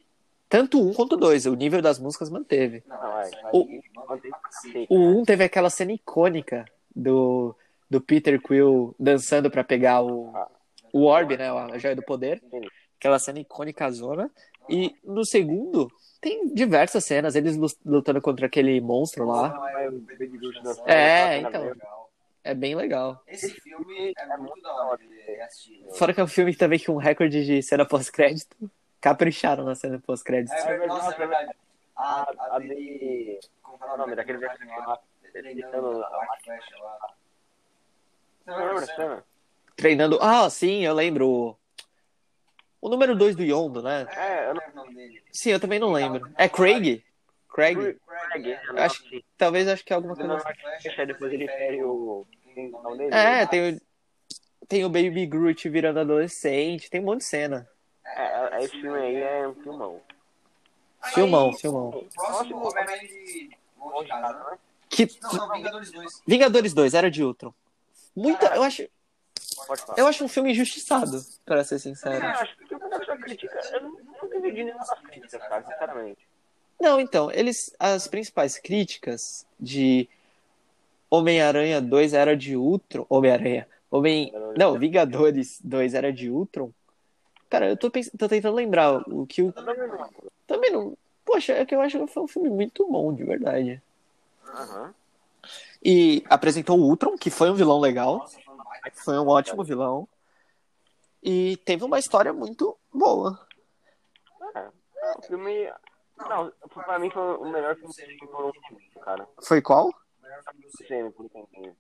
[0.50, 2.84] tanto um quanto dois, o nível das músicas manteve.
[2.88, 3.68] Não, é, O-.
[4.90, 7.56] O um teve aquela cena icônica do,
[7.90, 10.34] do Peter Quill dançando pra pegar o,
[10.94, 12.42] o Orb, né, a joia do poder.
[13.00, 14.30] Aquela cena icônica zona.
[14.70, 19.52] E no segundo tem diversas cenas, eles lu- lutando contra aquele monstro lá.
[20.86, 21.76] É É, então.
[22.44, 23.22] É bem legal.
[23.28, 25.80] Esse filme é muito da hora de assistir.
[25.82, 25.92] né?
[25.94, 28.56] Fora que é um filme também com um recorde de cena pós-crédito.
[29.00, 30.52] Capricharam na cena pós-crédito.
[30.54, 31.52] É verdade, nossa, é verdade.
[31.96, 33.40] A, A, a de.
[33.62, 35.00] Como é o nome daquele velho que lá?
[35.32, 37.14] Treinando a flecha lá.
[38.46, 39.24] Você lembra?
[39.82, 40.20] Treinando.
[40.22, 41.58] Ah, sim, eu lembro.
[42.80, 44.08] O número 2 do Yondo, né?
[44.16, 44.62] É, eu não.
[44.62, 45.24] o nome dele.
[45.32, 46.30] Sim, eu também não lembro.
[46.38, 47.04] É Craig?
[47.50, 47.98] Craig?
[48.32, 49.04] Craig, Acho
[49.38, 50.36] Talvez acho que é alguma coisa.
[50.36, 52.26] acho que depois ele fere o.
[53.12, 53.82] É, tem o,
[54.68, 57.68] tem o Baby Groot virando adolescente, tem um monte de cena.
[58.06, 60.02] É, é, esse filme aí é um filmão.
[61.14, 61.90] Filmão, filmão.
[61.90, 64.58] O próximo Homem-Aranha de né?
[64.90, 65.10] Que...
[65.24, 66.22] Não, não, Vingadores 2.
[66.28, 67.54] Vingadores 2, Era de Ultron.
[68.16, 68.48] Muita.
[68.56, 68.88] Eu acho.
[69.98, 72.24] Eu acho um filme injustiçado, pra ser sincero.
[72.24, 75.42] É, acho que o que a pessoa critica, eu não, não entendi nenhuma das críticas,
[75.42, 76.28] cara, sinceramente.
[76.80, 77.74] Não, então, eles.
[77.80, 80.10] As principais críticas de
[81.10, 83.06] Homem-Aranha 2 Era de Ultron.
[83.08, 83.68] Homem-Aranha.
[83.92, 84.34] Homem.
[84.58, 86.72] Não, Vingadores 2 Era de Ultron.
[87.50, 88.10] Cara, eu tô, pens...
[88.18, 89.48] tô tentando lembrar o que o.
[89.48, 90.10] Eu também não.
[90.48, 90.98] Também não.
[91.24, 93.82] Poxa, é que eu acho que foi um filme muito bom, de verdade.
[94.48, 94.94] Aham.
[95.84, 98.20] E apresentou o Ultron, que foi um vilão legal.
[98.20, 98.40] Nossa,
[98.94, 100.08] foi um ótimo vilão.
[101.24, 103.40] E teve uma história muito boa.
[104.56, 105.72] É, é, o filme.
[106.18, 106.52] Não,
[106.86, 108.52] pra mim foi o melhor filme que foram
[109.02, 109.28] cara.
[109.44, 109.90] Foi qual?
[109.90, 111.76] O Semi, por enquanto.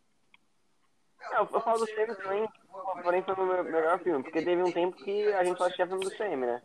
[1.30, 2.48] É, eu, eu falo do Semi também,
[3.04, 5.88] porém foi o meu melhor filme, porque teve um tempo que a gente só assistia
[5.88, 6.62] filme do Semi, né?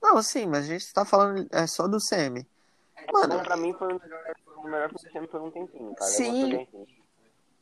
[0.00, 2.46] Não, sim, mas a gente tá falando é só do CM.
[3.12, 5.94] Mano, Então, pra mim foi o melhor, o melhor filme do Semi por um tempinho,
[5.94, 6.10] cara.
[6.10, 6.24] Sim.
[6.24, 7.02] Eu gostei bem, sim.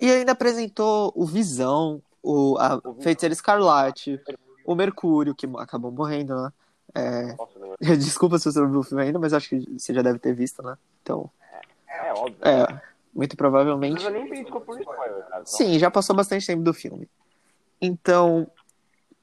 [0.01, 4.20] E ainda apresentou o Visão, o a Feiticeira Escarlate,
[4.64, 6.53] o Mercúrio, que acabou morrendo, né?
[6.94, 7.76] É, Nossa, meu.
[7.98, 10.34] Desculpa se você não viu o filme ainda, mas acho que você já deve ter
[10.34, 10.76] visto, né?
[11.03, 11.30] Então,
[11.88, 12.36] É óbvio.
[12.42, 12.82] é,
[13.14, 14.05] muito provavelmente.
[14.05, 15.44] eu nem pedi por spoiler, cara.
[15.46, 17.09] Sim, já passou bastante tempo do filme.
[17.80, 18.51] Então,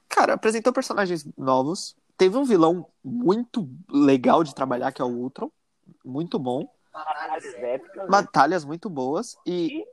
[0.08, 1.96] cara, apresentou personagens novos.
[2.18, 5.52] Teve um vilão muito legal de trabalhar, que é o Ultron.
[6.04, 6.68] Muito bom.
[6.92, 8.04] Batalhas épicas.
[8.04, 8.10] né?
[8.10, 9.38] Batalhas muito boas.
[9.46, 9.86] E,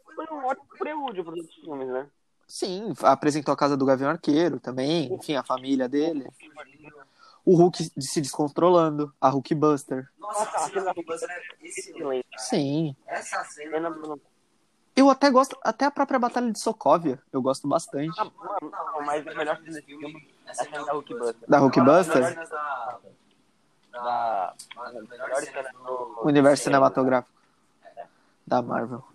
[0.45, 2.07] um ótimo prelúdio para os outros filmes, né?
[2.47, 5.13] sim, apresentou a casa do Gavião Arqueiro também.
[5.13, 6.27] Enfim, a família dele.
[7.45, 10.09] o Hulk se descontrolando, a Hulk Buster.
[10.19, 11.91] Nossa, a cena Hulkbuster é excelente.
[11.91, 12.27] Excelente.
[12.39, 12.97] Sim.
[13.07, 13.91] Essa cena...
[14.97, 18.15] Eu até gosto, até a própria Batalha de Sokovia, eu gosto bastante.
[18.21, 18.31] Ah,
[18.63, 21.49] não, mas a melhor cena desse filme é a cena da Hulk Buster.
[21.49, 22.23] Da Hulk Buster?
[22.23, 22.99] Melhor da...
[23.93, 24.55] Da da...
[24.93, 27.35] melhor Melhor cena do Universo cinematográfico
[28.47, 29.14] da Marvel.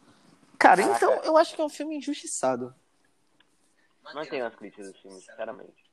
[0.60, 2.76] Cara, então eu acho que é um filme injustiçado.
[4.14, 5.90] Não tenho as críticas do filme, sinceramente.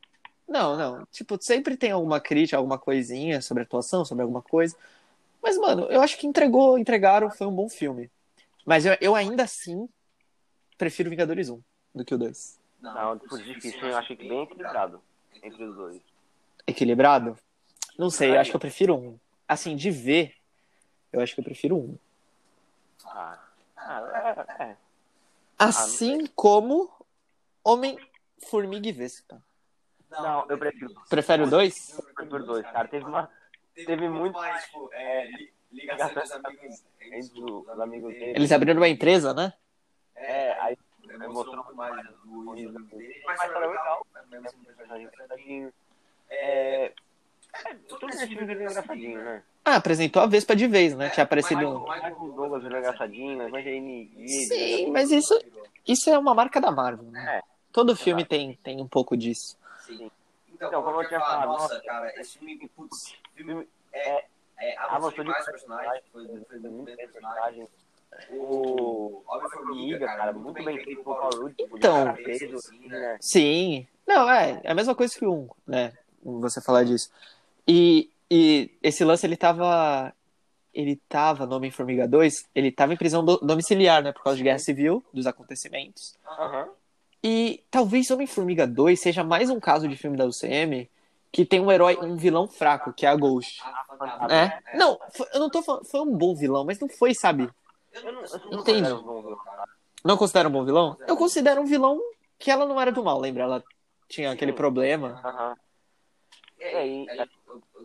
[0.48, 1.06] Não, não.
[1.06, 4.76] Tipo, sempre tem alguma crítica, alguma coisinha sobre atuação, sobre alguma coisa.
[5.40, 8.10] Mas, mano, eu acho que entregou, entregaram, foi um bom filme.
[8.64, 9.88] Mas eu, eu ainda assim
[10.76, 11.62] prefiro Vingadores 1
[11.94, 12.58] do que o 2.
[12.80, 15.00] Não, por difícil, eu achei que bem equilibrado
[15.42, 16.02] entre os dois.
[16.66, 17.38] Equilibrado?
[17.96, 19.18] Não sei, eu acho que eu prefiro um.
[19.46, 20.34] Assim, de ver,
[21.12, 21.96] eu acho que eu prefiro um.
[23.04, 23.45] Ah.
[25.58, 26.90] Assim como
[27.64, 29.42] Homem-Formiga e Vespa.
[30.10, 31.98] Não, eu prefiro, Prefere o 2?
[31.98, 32.86] eu prefiro dois, cara.
[32.88, 33.28] Teve uma.
[33.74, 36.84] Teve muito mais, tipo, é, li- ligação dos amigos.
[37.00, 38.32] entre os amigos dele.
[38.36, 39.52] Eles abriram uma empresa, né?
[40.14, 40.78] É, aí
[41.08, 42.44] É, mostrou muito mais do.
[43.26, 44.06] Mas era legal.
[44.46, 45.72] Assim, personagem.
[46.30, 46.92] É.
[47.64, 49.42] é, Tudo nesse filme é engraçadinho, né?
[49.64, 51.10] Ah, apresentou a Vespa de vez, né?
[51.10, 51.66] Tinha aparecido.
[51.66, 55.38] O Douglas era engraçadinho, a Evangeline Sim, mas isso,
[55.86, 57.38] isso é uma marca da Marvel, né?
[57.38, 57.42] É.
[57.72, 59.58] Todo filme tem, tem um pouco disso.
[59.86, 60.10] Sim.
[60.54, 64.24] Então, como eu tinha falado, nossa, cara, esse filme, putz, filme é,
[64.58, 67.68] é, avançou avançou demais o personagem, foi, foi muito bem personagem.
[68.30, 71.54] O Homem-Formiga, cara, muito bem feito por Paul Rudd.
[71.58, 72.08] Então.
[72.56, 73.18] assim, né?
[73.20, 73.86] Sim.
[74.06, 75.92] Não, é, é a mesma coisa que um, né?
[76.22, 77.10] Você falar disso.
[77.66, 80.12] E, e esse lance, ele tava.
[80.72, 84.12] Ele tava no Homem-Formiga 2, ele tava em prisão do- domiciliar, né?
[84.12, 86.14] Por causa de guerra civil, dos acontecimentos.
[86.38, 86.68] Aham.
[87.24, 90.88] E talvez Homem-Formiga 2 seja mais um caso de filme da UCM
[91.32, 93.62] que tem um herói, um vilão fraco, que é a Ghost.
[94.30, 94.76] É?
[94.76, 95.84] Não, foi- eu não tô falando.
[95.86, 97.48] Foi um bom vilão, mas não foi, sabe?
[97.94, 98.90] Eu não, eu não Entendi.
[98.90, 99.40] considero?
[100.04, 100.96] Não considera um bom vilão?
[101.06, 101.98] Eu considero um vilão
[102.38, 103.44] que ela não era do mal, lembra?
[103.44, 103.64] Ela
[104.08, 105.20] tinha aquele problema.
[105.24, 105.56] Aham.
[106.58, 107.06] E aí,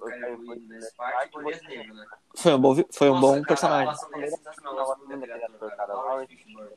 [0.09, 2.05] quero incluir nessa parte o Elias Negro, né?
[2.35, 3.87] Foi um bom, foi um Nossa, bom cara, personagem.
[3.87, 5.93] A atuação dele é sensacional, muito cara.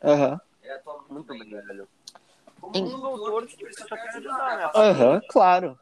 [0.02, 0.40] Aham.
[0.62, 1.88] Ele atua bem, velho.
[2.60, 4.70] Como um doutor que só quer ajudar, né?
[4.74, 5.78] Aham, claro.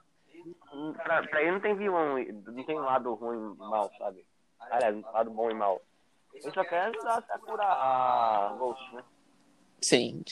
[0.73, 4.27] Hum, Pra, pra ele não tem vilão, não tem lado ruim e mal, sabe?
[4.59, 5.81] Aliás, lado bom e mal.
[6.35, 9.05] Ele só quer ajudar a curar a Ghost, né?
[9.81, 10.25] Sim.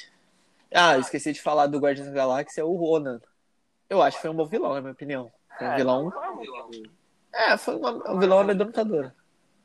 [0.74, 3.20] Ah, eu esqueci de falar do Guardiões da Galáxia, o Ronan.
[3.88, 5.32] Eu acho que foi um bom vilão, na minha opinião.
[5.58, 6.12] Foi um vilão.
[7.33, 7.53] Não é.
[7.53, 9.12] É, foi uma- um vilão amedrontador.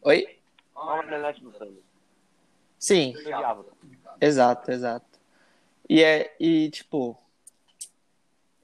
[0.01, 0.39] Oi?
[0.76, 1.76] Uma marionete do Thanos.
[2.80, 3.66] Sim, odiava.
[4.22, 5.05] exato, exato.
[5.89, 7.18] E é, e tipo,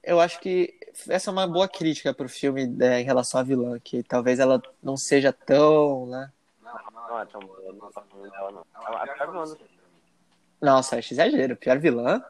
[0.02, 0.78] eu acho que
[1.08, 4.60] essa é uma boa crítica pro filme né, em relação à vilã, que talvez ela
[4.82, 6.30] não seja tão, né?
[6.62, 8.66] Não é tão boa, não falando dela, não.
[8.96, 9.70] A pior vilã do filme.
[10.60, 11.56] Nossa, acho exagero.
[11.56, 12.22] Pior vilã?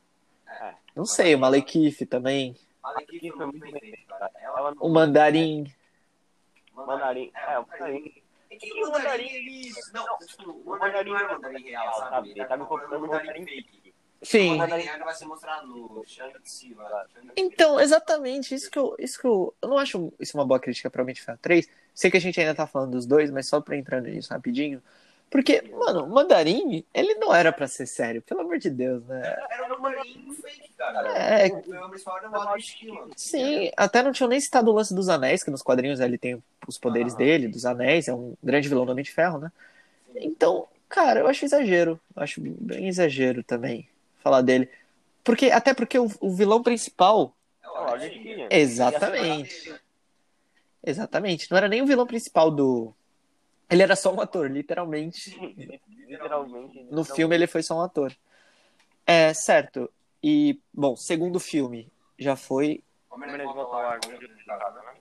[0.49, 0.75] É.
[0.97, 2.57] Não sei, o Malekith também.
[3.37, 4.31] Foi muito bem feito, cara.
[4.41, 5.73] Ela O Mandarim.
[6.87, 7.30] Mandarim.
[7.35, 8.22] É, o Mandarim.
[8.51, 9.70] É que o mandarim, ele...
[9.95, 12.30] Não, tipo, o mandarim não é mandarim real, sabe?
[12.33, 13.95] Ele tá me copiando um o mandarim fake.
[14.20, 14.57] O Sim.
[14.57, 17.07] mandarim real vai ser mostrado no Shang-Chi lá.
[17.35, 18.95] Então, exatamente, isso que eu.
[18.99, 19.55] Isso que eu.
[19.61, 21.66] Eu não acho isso uma boa crítica pra Mente Ferro 3.
[21.95, 24.83] Sei que a gente ainda tá falando dos dois, mas só pra entrar nisso rapidinho.
[25.33, 29.35] Porque, mano, o Mandarim, ele não era pra ser sério, pelo amor de Deus, né?
[29.51, 31.09] Era um mandarim fake, cara.
[31.18, 31.49] É.
[33.16, 36.43] Sim, até não tinham nem citado o lance dos anéis, que nos quadrinhos ele tem
[36.68, 37.16] os poderes Ah.
[37.16, 39.51] dele, dos anéis, é um grande vilão do Homem de Ferro, né?
[40.16, 41.99] Então, cara, eu acho exagero.
[42.14, 43.89] Eu acho bem exagero também
[44.22, 44.68] falar dele.
[45.24, 47.35] Porque, até porque o, o vilão principal.
[47.64, 47.72] É o.
[48.51, 49.74] Exatamente.
[50.85, 51.51] Exatamente.
[51.51, 52.93] Não era nem o vilão principal do.
[53.73, 55.31] Ele era só um ator, literalmente.
[56.07, 56.87] Literalmente.
[56.91, 58.14] No filme ele foi só um ator.
[59.07, 59.91] É, certo.
[60.23, 64.95] E, bom, segundo filme já foi Homem-Aranha longe de casa, né?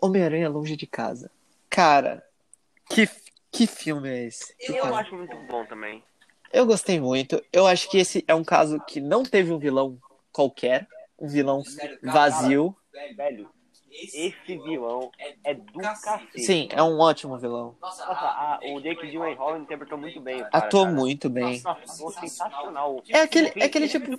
[0.00, 1.30] Homem-Aranha Longe de Casa.
[1.70, 2.26] Cara,
[2.90, 3.08] que,
[3.50, 4.54] que filme é esse?
[4.60, 6.02] Eu acho muito bom também.
[6.52, 7.42] Eu gostei muito.
[7.52, 9.98] Eu acho que esse é um caso que não teve um vilão
[10.32, 10.86] qualquer,
[11.18, 11.62] um vilão
[12.02, 12.76] vazio.
[13.16, 13.48] Velho,
[14.04, 15.10] esse vilão
[15.44, 16.40] é do cacete.
[16.42, 17.74] Sim, é um ótimo vilão.
[17.80, 20.38] Nossa, a- a- o Jake Gyllenhaal interpretou muito bem.
[20.38, 20.94] cara, Atuou cara.
[20.96, 21.60] muito bem.
[21.62, 23.02] Nossa, atuou sensacional.
[23.08, 24.10] É aquele, é aquele tipo.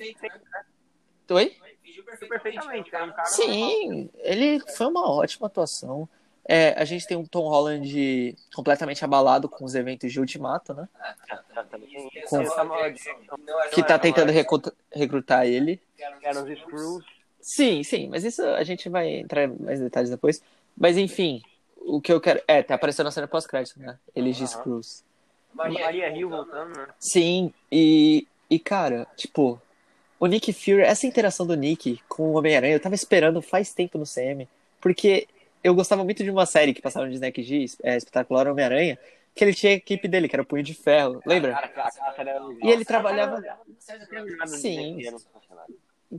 [1.30, 1.55] Oi?
[2.30, 3.05] Perfeitamente, cara.
[3.05, 6.07] Um cara Sim, ele foi uma ótima atuação.
[6.49, 10.88] É, a gente tem um Tom Holland completamente abalado com os eventos de Ultimato, né?
[12.30, 12.43] Com-
[13.73, 15.82] Que tá tentando recruta- recrutar ele.
[16.23, 17.05] Eram os Screws.
[17.41, 20.41] Sim, sim, mas isso a gente vai entrar em mais detalhes depois.
[20.77, 21.41] Mas enfim,
[21.75, 22.41] o que eu quero.
[22.47, 23.97] É, tá aparecendo na cena pós-crédito, né?
[24.15, 24.63] Elegis Aham.
[24.63, 25.03] Cruz.
[25.53, 26.88] Maria Rio voltando, né?
[26.99, 29.59] Sim, e, e cara, tipo,
[30.19, 33.97] o Nick Fury, essa interação do Nick com o Homem-Aranha, eu tava esperando faz tempo
[33.97, 34.47] no CM,
[34.79, 35.27] porque
[35.63, 38.99] eu gostava muito de uma série que passava no Disney XG, é, Espetacular Homem-Aranha,
[39.33, 41.53] que ele tinha a equipe dele, que era o Punho de Ferro, lembra?
[41.53, 43.41] Cara, cara, cara, cara, E ele trabalhava,
[44.47, 44.99] Sim.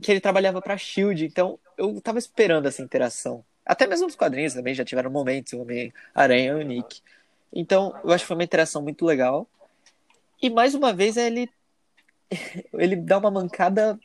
[0.01, 3.43] Que ele trabalhava pra SHIELD, então eu tava esperando essa interação.
[3.65, 7.01] Até mesmo nos quadrinhos também já tiveram momentos, o Homem-Aranha e o Nick.
[7.51, 9.47] Então, eu acho que foi uma interação muito legal.
[10.41, 11.49] E mais uma vez ele
[12.73, 13.99] ele dá uma mancada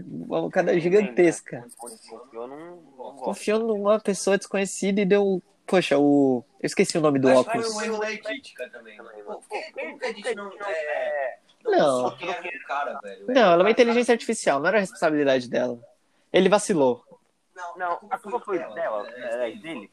[0.00, 1.66] uma mancada gigantesca.
[3.18, 7.74] Confiou numa pessoa desconhecida e deu, poxa, o eu esqueci o nome do que óculos.
[7.74, 9.42] foi um erro da crítica também, por
[9.72, 10.50] como que a gente não.
[10.62, 12.00] É, Não.
[12.02, 13.26] Só quem era o cara, velho.
[13.28, 15.78] Não, ela é uma inteligência artificial, não era a responsabilidade dela.
[16.32, 17.04] Ele vacilou.
[17.76, 19.88] Não, a culpa foi dela, é, dele.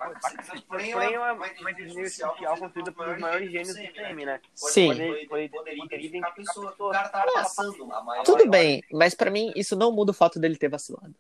[0.67, 4.41] Porém, é uma, uma inteligência artificial construída pelos maiores gênios do CM, né?
[4.53, 4.87] Sim.
[4.89, 6.71] Poder- poder- Poderia poderia identificar a pessoa.
[6.71, 6.89] pessoa.
[6.89, 8.23] O cara tava passando a maior.
[8.23, 11.15] Tudo bem, mas pra mim isso não muda o fato dele ter vacilado.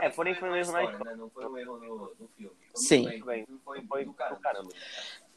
[0.00, 1.14] É, porém foi um erro na história, né?
[1.16, 2.56] Não foi um erro no, filme.
[2.74, 3.22] Sim.
[3.64, 4.68] Foi, foi do caramba.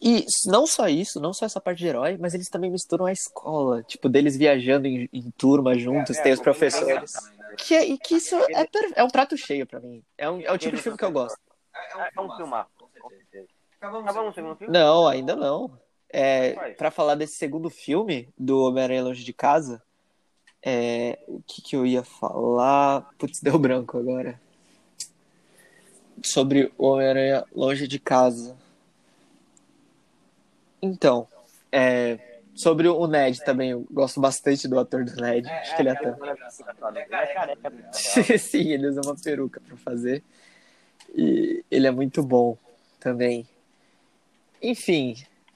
[0.02, 3.12] E não só isso, não só essa parte de herói, mas eles também misturam a
[3.12, 7.12] escola, tipo, deles viajando em, em turma juntos, É, tem os é, professores.
[7.12, 7.56] Também, né?
[7.58, 10.04] Que, é- e que isso é, per- é um prato cheio pra mim.
[10.18, 11.38] É, um- é o tipo de filme que eu gosto.
[11.76, 12.68] É, É um filmar,
[13.10, 13.48] certeza.
[13.80, 14.74] Acabamos, o segundo filme?
[14.74, 15.72] Não, ainda não.
[16.10, 16.74] É, Vai.
[16.74, 19.82] pra falar desse segundo filme, do Homem-Aranha Longe de Casa,
[20.64, 23.08] é, o que, que eu ia falar?
[23.18, 24.40] Putz, deu branco agora.
[26.24, 28.58] Sobre o Homem-Aranha Longe de Casa.
[30.82, 31.28] Então,
[31.72, 32.18] é,
[32.56, 35.48] sobre o Ned também, eu gosto bastante do ator do Ned.
[35.48, 36.18] Acho que ele é ator.
[36.22, 37.72] Ele é careca.
[38.40, 40.24] Sim, ele usa uma peruca pra fazer.
[41.14, 42.58] E ele é muito bom
[43.00, 43.48] também.
[44.62, 45.16] Enfim,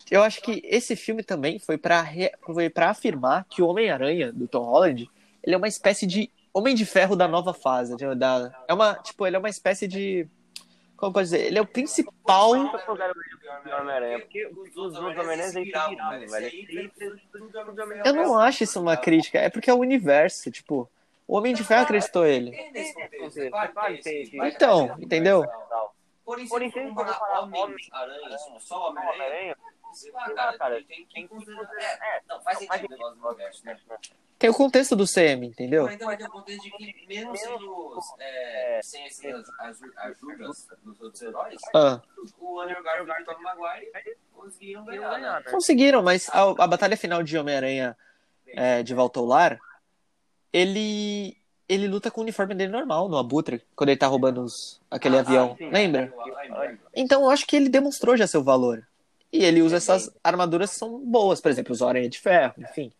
[0.09, 4.31] eu acho que esse filme também foi pra re- foi para afirmar que o Homem-Aranha
[4.31, 5.09] do Tom Holland,
[5.43, 9.27] ele é uma espécie de Homem de Ferro da nova fase, da é uma, tipo,
[9.27, 10.27] ele é uma espécie de
[10.97, 14.49] como pode dizer, ele é o principal Por que
[18.05, 20.89] eu não acho isso uma crítica, é porque é o universo, tipo,
[21.27, 22.51] o Homem de Ferro acreditou ele.
[22.51, 22.71] Que
[24.29, 24.37] que.
[24.45, 25.43] Então, entendeu?
[26.23, 29.55] For for comparar comparar Homem-Aranha, só Homem-Aranha,
[29.93, 33.79] sei lá, cara, tem, que que É, não, faz sentido o negócio do universo, né?
[34.37, 35.83] Tem o contexto do CM, entendeu?
[35.83, 41.01] Porém, também tem o contexto de que, mesmo sendo é, sem essas aju- ajudas dos
[41.01, 43.91] outros heróis, Ah, o Garfield e o Tobey Maguire
[44.33, 45.51] conseguiram ganhar, né?
[45.51, 47.97] conseguiram, mas a, a batalha final de Homem-Aranha
[48.47, 49.57] é, de Volta ao Lar,
[50.51, 54.79] ele ele luta com o uniforme dele normal, no Abutre, quando ele tá roubando os,
[54.91, 55.55] aquele Ah, avião.
[55.57, 55.71] sim.
[55.71, 56.13] Lembra?
[56.93, 58.85] Então eu acho que ele demonstrou já seu valor.
[59.33, 62.93] E ele usa essas armaduras que são boas, por exemplo, usar aranha de ferro, enfim.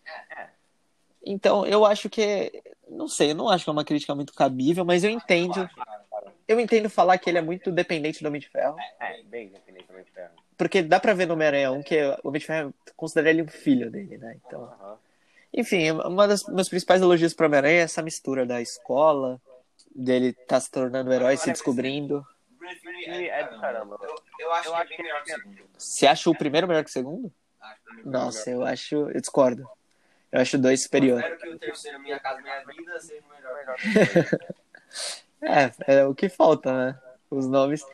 [1.26, 2.62] Então eu acho que.
[2.88, 5.68] Não sei, eu não acho que é uma crítica muito cabível, mas eu entendo.
[6.46, 8.76] Eu entendo falar que ele é muito dependente do Homem de Ferro.
[9.00, 10.30] É, bem independentemente de ferro.
[10.56, 13.48] Porque dá pra ver no Homem-Aranha 1 que o Homem de Ferro considera ele um
[13.48, 14.36] filho dele, né?
[14.46, 14.72] Então.
[15.52, 19.40] Enfim, uma das meus principais elogios pro Homem-Aranha é essa mistura da escola,
[19.94, 22.24] dele tá se tornando herói, se descobrindo.
[22.80, 23.98] Filme é do caramba.
[24.02, 25.68] Eu, eu acho Eu que é acho que melhor que o é- segundo.
[25.76, 27.32] Você acha o primeiro melhor que o segundo?
[27.60, 28.94] Acho que é bem Nossa, eu acho.
[28.94, 29.68] Eu discordo.
[30.32, 31.20] Eu acho dois superior.
[31.20, 33.76] Espero que o terceiro Minha Casa Minha Vida seja o melhor.
[35.42, 36.98] É, é o que falta, né?
[37.30, 37.84] Os nomes.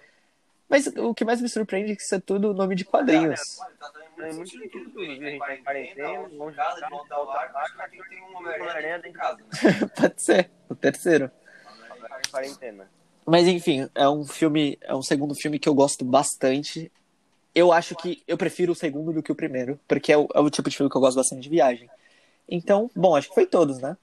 [0.69, 3.59] Mas o que mais me surpreende é que isso é tudo nome de quadrinhos.
[3.61, 5.03] Olha, tá É muito A gente viu?
[5.03, 7.57] A gente em em quarentena, longe de longe casa, de de casa, volta ao ao
[7.57, 9.91] Acho que aqui tem um Homem-Aranha em casa, né?
[10.01, 11.31] Pode ser, o terceiro.
[12.31, 12.89] Quarentena.
[13.27, 16.91] Mas enfim, é um filme, é um segundo filme que eu gosto bastante.
[17.55, 20.41] Eu acho que eu prefiro o segundo do que o primeiro, porque é o, é
[20.41, 21.91] o tipo de filme que eu gosto bastante de viagem.
[22.55, 23.97] Então, bom, acho que foi todos, né?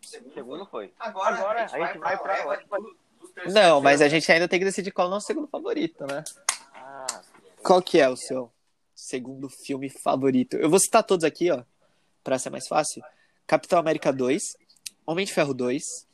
[0.00, 0.90] Segundo foi.
[0.98, 2.80] Agora, Agora, a gente vai pra vai
[3.20, 5.46] dos terceiros Não, mas a gente ainda tem que decidir qual é o nosso segundo
[5.48, 6.24] favorito, né?
[6.72, 7.20] Ah,
[7.62, 8.50] Qual que é o seu
[8.94, 10.56] segundo filme favorito?
[10.56, 11.62] Eu vou citar todos aqui, ó,
[12.24, 13.02] pra ser mais fácil.
[13.46, 14.56] Capitão América 2,
[15.04, 16.06] Homem de Ferro 2,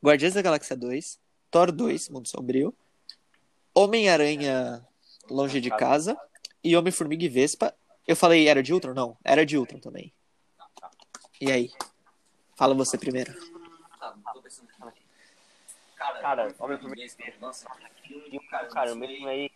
[0.00, 1.18] Guardiões da Galáxia 2,
[1.50, 2.72] Thor 2, Mundo Sombrio,
[3.74, 4.86] Homem-Aranha
[5.28, 6.16] Longe de Casa
[6.62, 7.74] e Homem-Formiga e Vespa.
[8.06, 8.94] Eu falei Era de Ultron?
[8.94, 10.12] Não, Era de Ultron também.
[11.40, 11.70] E aí?
[12.56, 13.32] Fala você primeiro.
[14.00, 15.02] Tá, tô pensando aqui.
[15.96, 17.68] Cara, e Nossa,
[18.02, 19.50] que filme do cara, o mesmo aí.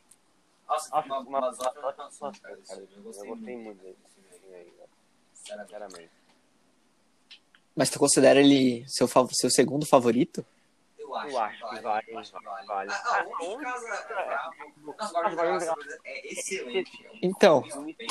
[0.69, 1.49] Nossa, uma, uma, uma,
[1.89, 2.57] atuações, cara.
[2.57, 2.89] filme.
[2.97, 3.83] Eu gostei muito.
[3.83, 4.73] desse filme aí.
[5.35, 6.11] Sinceramente.
[7.75, 10.45] Mas tu considera ele seu, seu segundo favorito?
[11.13, 12.67] Eu Eu acho, Eu acho que vale, eu acho que vale.
[12.67, 12.91] vale.
[12.93, 13.87] Ah, o um- Casa
[14.85, 17.07] Nossa, Guardiões da Galáxia é excelente.
[17.07, 18.09] É um Então, filme bem-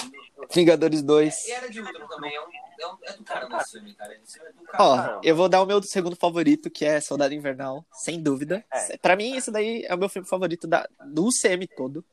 [0.53, 1.47] Vingadores 2.
[1.47, 4.13] E Era de Ultron também, é, um, é, um, é do caramba esse filme, cara.
[4.15, 7.33] Esse filme é do Ó, eu vou dar o meu segundo favorito, que é Soldado
[7.33, 8.63] Invernal, sem dúvida.
[8.71, 8.97] É.
[8.97, 12.03] Pra mim, esse daí é o meu filme favorito da, do UCM todo.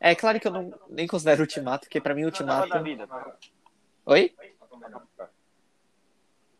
[0.00, 2.68] É claro que eu não nem considero Ultimato, porque pra mim Ultimato.
[4.06, 4.34] Oi?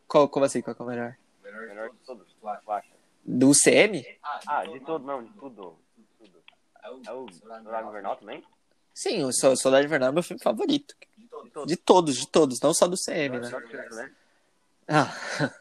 [0.07, 0.61] Qual, como assim?
[0.61, 1.17] Qual que é o melhor?
[1.43, 2.92] Melhor de todos, tu acha?
[3.25, 4.05] Do UCM?
[4.47, 5.75] Ah, de tudo, não, de tudo.
[5.97, 6.43] de tudo.
[6.83, 8.43] É o, É Soldado Invernal também?
[8.93, 10.95] Sim, o Sol- Soldado Invernal é meu filme favorito.
[11.17, 11.45] de todos.
[11.45, 11.67] De todos.
[11.67, 13.47] De todos, de todos, não só do CM, né?
[13.47, 14.11] De tudo, né?
[14.87, 15.07] Ah,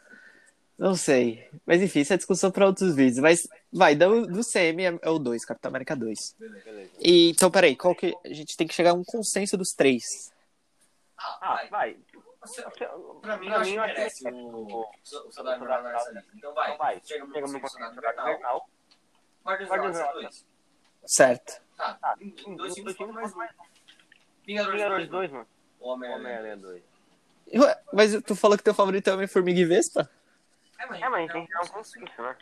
[0.76, 1.48] não sei.
[1.64, 3.20] Mas enfim, isso é discussão para outros vídeos.
[3.20, 6.34] Mas vai, do, do CM é, é o 2, Capitão América 2.
[6.38, 6.90] Beleza.
[7.00, 8.12] E, então, peraí, qual que.
[8.24, 10.32] A gente tem que chegar a um consenso dos três.
[11.16, 11.96] Ah, vai.
[13.20, 14.86] Pra mim, Pra eu acho mim, que eu merece que o,
[15.26, 16.30] o Soldado Invernal nessa lista.
[16.34, 17.00] Então vai, Então vai.
[17.04, 18.28] chega no Soldado Invernal.
[18.30, 18.68] Invernal.
[19.44, 20.46] Guardiões da Galáxia 2.
[21.06, 21.62] Certo.
[21.76, 23.38] Tá, Tá, em dois dois filmes filmes, mais um.
[24.46, 25.46] Vingadores Vingadores 2, 2, mano.
[25.80, 26.20] Homem-Aranha.
[26.20, 26.82] Homem-Aranha 2.
[27.54, 30.08] Ué, mas tu falou que teu favorito é Homem-Formiga e Vespa?
[30.78, 32.36] É, mas É, mas tem que dar um consenso, né?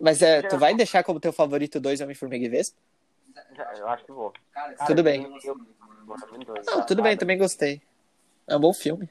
[0.00, 2.76] Mas é, tu vai deixar como teu favorito dois Homem-Formiga e Vespa?
[3.78, 4.32] Eu acho que vou.
[4.52, 5.22] Cara, Tudo bem.
[5.44, 5.56] eu-
[6.20, 6.66] também dois.
[6.66, 7.80] Não, tudo bem, também gostei.
[8.46, 9.08] É um bom filme.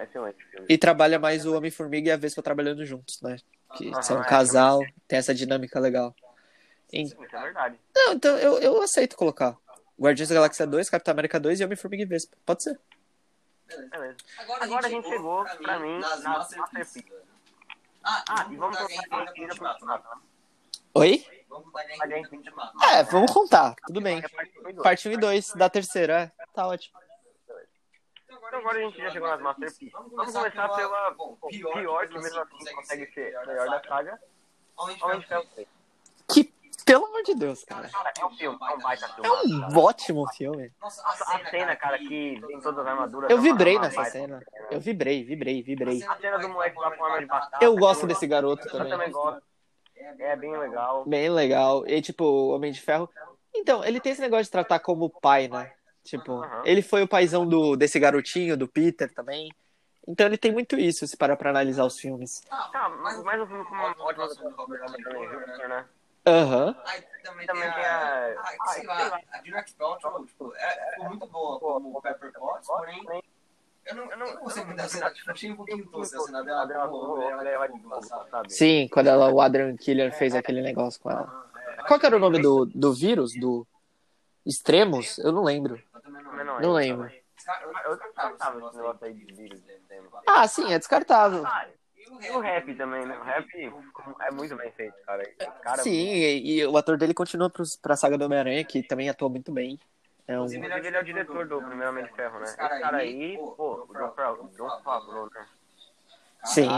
[0.00, 0.66] Excelente filme.
[0.68, 3.36] E trabalha mais o Homem-Formiga e a Vespa trabalhando juntos, né?
[3.76, 6.14] Que Aham, são um é, casal, tem essa dinâmica legal.
[6.88, 7.78] Sim, Isso é verdade.
[7.94, 9.56] Não, então eu, eu aceito colocar.
[10.00, 12.36] Guardiões da Galáxia 2, Capitão América 2 e Homem-Formiga e Vespa.
[12.44, 12.78] Pode ser.
[13.66, 14.16] Beleza.
[14.38, 17.04] Agora, Agora a gente chegou, pra mim, nas nas Masterpieces.
[18.04, 20.20] Ah, Ah, e vamos colocar.
[20.94, 21.24] Oi?
[22.00, 22.84] A gente- pro Ultimato.
[22.84, 23.74] É, vamos contar.
[23.86, 24.18] Tudo bem.
[24.18, 24.82] É parte um e dois.
[24.82, 26.32] Parte 1 e 2 da terceira.
[26.38, 26.98] É, tá ótimo.
[28.46, 29.92] Então agora a gente já chegou nas Masterpieces.
[29.92, 34.20] Vamos começar pela bom, pior, que mesmo assim consegue ser a melhor da saga.
[34.76, 35.68] Homem de Ferro Ferro 3.
[36.28, 36.44] Que,
[36.84, 37.88] pelo amor de Deus, cara.
[37.88, 39.28] Cara, é um filme, é um baita filme.
[39.28, 40.72] É um ótimo filme.
[40.80, 43.30] Nossa, a cena, cara, que tem todas as armaduras.
[43.30, 44.40] Eu vibrei nessa cena.
[44.40, 44.66] cena.
[44.70, 46.02] Eu vibrei, vibrei, vibrei.
[46.04, 47.64] A cena do moleque lá com arma de batata.
[47.64, 48.90] Eu gosto desse garoto Eu também.
[48.90, 49.42] também gosto.
[49.96, 51.04] É bem legal.
[51.04, 51.86] Bem legal.
[51.86, 53.10] E, tipo, o Homem de Ferro.
[53.54, 55.72] Então, ele tem esse negócio de tratar como pai, né?
[56.06, 56.62] Tipo, Aham.
[56.64, 59.52] ele foi o paizão do, desse garotinho, do Peter também.
[60.06, 62.40] Então ele tem muito isso, se parar pra analisar os filmes.
[62.48, 65.84] Tá, mas mais um filme com uma ótima do Robert Downey Jr., né?
[66.24, 66.76] Aham.
[66.84, 68.34] Aí também, Também tem a...
[68.38, 69.20] a- Ah, sei lá, lá.
[69.32, 73.04] a Direct Paltrow, tipo, é, ficou muito boa como Pepper Potts, porém,
[73.86, 76.42] eu não, eu não consigo me dar cena, tipo, achei um pouquinho tosca a cena
[76.44, 78.52] dela, como ela boa, sabe?
[78.52, 81.26] Sim, quando ela, o Adrian Killer fez aquele negócio com ela.
[81.88, 83.32] Qual que era o nome do, do vírus?
[83.34, 83.66] Do
[84.44, 85.18] Extremos?
[85.18, 85.82] Eu não lembro.
[86.44, 86.82] Não é.
[86.82, 87.10] lembro.
[87.62, 89.60] Eu Eu descartava esse negócio aí de vírus.
[90.26, 91.46] Ah, sim, é descartável.
[91.46, 91.66] Ah,
[92.20, 93.18] e o rap também, né?
[93.18, 93.46] O rap
[94.20, 95.24] é muito bem feito, cara.
[95.62, 99.08] Cara Sim, e, e o ator dele continua pros, pra saga do Homem-Aranha, que também
[99.08, 99.78] atua muito bem.
[100.26, 100.46] É um...
[100.46, 102.44] Inclusive, ele é o diretor do Primeiramente Ferro, né?
[102.44, 104.12] Esse cara aí, pô, o John
[104.82, 105.46] Favreau, né?
[106.44, 106.68] Sim,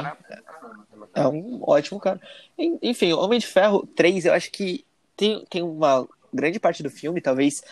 [1.14, 2.20] é um ótimo cara.
[2.56, 4.84] En- Enfim, Homem de Ferro 3, eu acho que
[5.16, 7.62] tem, tem uma grande parte do filme, talvez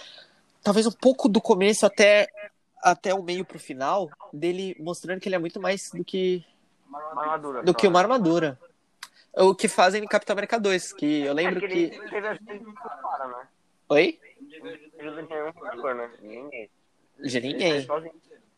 [0.66, 2.26] talvez um pouco do começo até,
[2.82, 6.44] até o meio pro final, dele mostrando que ele é muito mais do que,
[6.90, 7.62] Uma armadura.
[7.62, 8.04] do que uma né?
[8.04, 8.58] armadura.
[9.32, 11.98] O que fazem em Capitão América 2, que eu lembro é que que...
[12.00, 13.46] cara, né?
[13.90, 14.18] Oi?
[14.40, 14.60] De
[15.94, 16.10] né?
[16.20, 16.70] Ninguém.
[17.22, 17.86] De ninguém.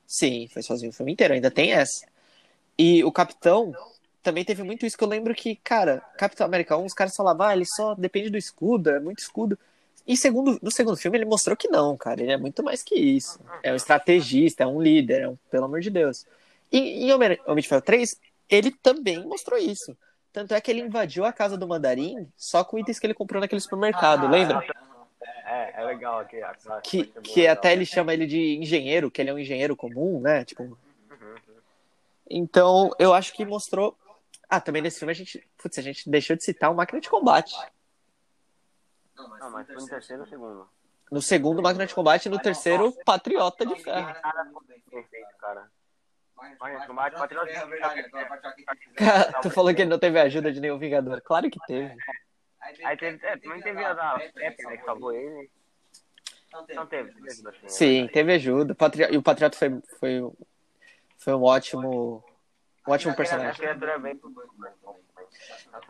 [0.07, 2.07] Sim, foi sozinho o filme inteiro, ainda tem essa.
[2.79, 3.75] E o Capitão
[4.23, 7.49] também teve muito isso que eu lembro que, cara, Capitão América 1, os caras falavam,
[7.49, 9.59] ah, ele só depende do escudo, é muito escudo.
[10.09, 12.95] E segundo, no segundo filme ele mostrou que não, cara, ele é muito mais que
[12.95, 13.39] isso.
[13.63, 16.27] É um estrategista, é um líder, é um, pelo amor de Deus.
[16.73, 19.95] E em Homem Homem de Ferro 3, ele também mostrou isso.
[20.33, 23.41] Tanto é que ele invadiu a casa do Mandarim só com itens que ele comprou
[23.41, 24.65] naquele supermercado, lembra?
[25.45, 26.41] É, é legal aqui.
[26.41, 27.53] a- a- Que, que legal.
[27.55, 30.45] até ele chama ele de engenheiro, que ele é um engenheiro comum, né?
[30.45, 30.77] Tipo, Uhum.
[32.31, 33.97] Então, eu acho que mostrou.
[34.49, 35.43] Ah, também nesse filme a gente.
[35.63, 37.55] Putz, a gente deixou de citar o Máquina de Combate.
[39.49, 40.69] Não, mas foi no terceiro ou segundo.
[41.11, 44.15] No segundo, Máquina de Combate, e no terceiro, Patriota de Ferro.
[48.97, 51.21] Cara, tu falou que ele não teve ajuda de nenhum Vingador.
[51.23, 51.97] Claro que teve.
[52.85, 55.51] Aí teve, é, também teve a da Pepper, né, que salvou ele.
[56.75, 57.69] Não teve, assim.
[57.69, 58.77] Sim, teve ajuda.
[59.11, 60.31] E o Patriota foi, foi,
[61.17, 62.23] foi um ótimo.
[62.87, 63.67] Um ótimo A personagem.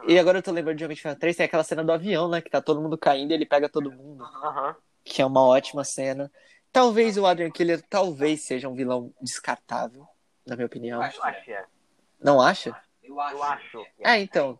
[0.06, 0.12] É.
[0.12, 2.28] E agora eu tô lembrando de Homem de Ferro 3, tem aquela cena do avião,
[2.28, 2.40] né?
[2.40, 4.24] Que tá todo mundo caindo e ele pega todo mundo.
[4.24, 4.76] Aham.
[5.04, 6.30] Que é uma ótima cena.
[6.72, 10.06] Talvez o Adrian Killer talvez seja um vilão descartável,
[10.46, 10.98] na minha opinião.
[11.02, 11.64] Eu acho que é.
[12.22, 12.76] Não acha?
[13.02, 13.36] Eu acho.
[13.36, 13.78] Eu acho.
[13.80, 13.86] é.
[14.04, 14.58] Ah, então.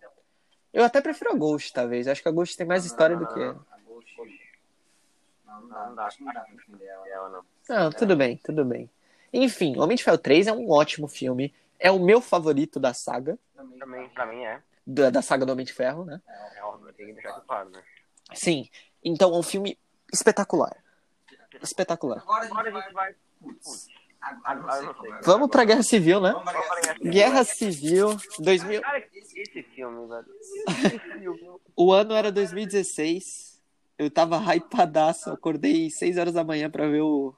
[0.73, 2.07] Eu até prefiro a Ghost, talvez.
[2.09, 3.41] Acho que a Ghost tem mais história do que.
[3.43, 4.17] A Ghost.
[5.45, 6.05] Não, não dá.
[6.05, 7.09] Acho que não dá pra defender ela.
[7.09, 7.45] Ela não.
[7.69, 8.91] Não, tudo bem, tudo bem.
[9.33, 11.55] Enfim, Homem de Ferro 3 é um ótimo filme.
[11.79, 13.39] É o meu favorito da saga.
[13.55, 14.63] Também, Também, pra mim, é.
[14.91, 16.19] Da, da saga do Homem de Ferro, né?
[16.57, 17.83] É óbvio, tem que deixar claro, né?
[18.33, 18.71] Sim.
[19.05, 19.79] Então é um filme
[20.11, 20.75] espetacular.
[21.63, 22.23] Espetacular.
[22.27, 23.15] Agora a gente vai.
[23.39, 23.89] Putz.
[24.45, 25.13] Agora eu não sei.
[25.25, 26.33] Vamos pra Guerra Civil, né?
[26.33, 27.13] Vamos pra Guerra Civil.
[27.13, 28.81] Guerra Civil 2000.
[28.81, 30.27] Cara, esse filme, velho.
[30.41, 31.61] Esse filme.
[31.77, 33.63] O ano era 2016.
[33.99, 35.31] Eu tava hypadaço.
[35.31, 37.35] Acordei 6 horas da manhã pra ver o.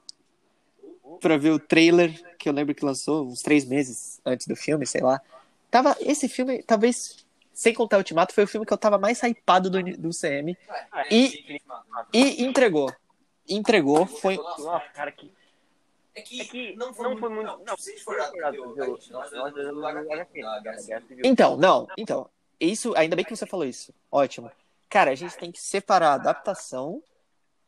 [1.19, 4.87] Pra ver o trailer, que eu lembro que lançou uns três meses antes do filme,
[4.87, 5.21] sei lá.
[5.69, 5.95] Tava.
[5.99, 7.25] Esse filme, talvez,
[7.61, 10.57] sem contar o Ultimato, foi o filme que eu tava mais hypado do, do CM.
[11.11, 11.59] E-
[12.11, 12.91] E entregou.
[13.47, 14.07] Entregou.
[14.07, 14.35] Foi.
[14.35, 15.31] Nossa, cara, que.
[16.15, 17.19] É que, É que não foi não muito.
[17.19, 18.19] foi muito- Não, não, se a gente for
[21.07, 21.21] Civil.
[21.23, 21.87] Então, não.
[21.95, 22.27] Então,
[22.59, 22.95] isso.
[22.97, 23.93] Ainda bem que você falou isso.
[24.11, 24.49] Ótimo.
[24.89, 27.03] Cara, a gente tem que separar a adaptação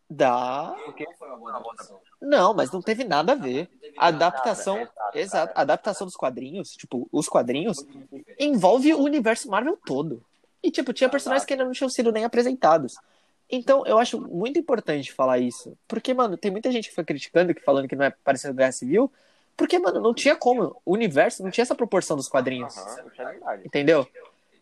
[0.10, 0.76] da.
[0.86, 2.00] Porque não foi uma boa adaptação.
[2.22, 3.70] Não, mas não teve nada a ver.
[3.98, 4.76] A adaptação.
[4.76, 5.54] Nada, exato, Exato.
[5.56, 7.86] A adaptação dos quadrinhos, tipo, os quadrinhos,
[8.40, 10.24] envolve o universo Marvel todo.
[10.62, 12.96] E, tipo, tinha personagens que ainda não tinham sido nem apresentados.
[13.52, 15.78] Então, eu acho muito importante falar isso.
[15.88, 18.58] Porque, mano, tem muita gente que foi criticando, que falando que não é parecido com
[18.58, 19.12] Guerra Civil.
[19.56, 20.82] Porque, mano, não tinha como.
[20.86, 22.76] O universo não tinha essa proporção dos quadrinhos.
[22.78, 23.62] É.
[23.66, 24.08] Entendeu?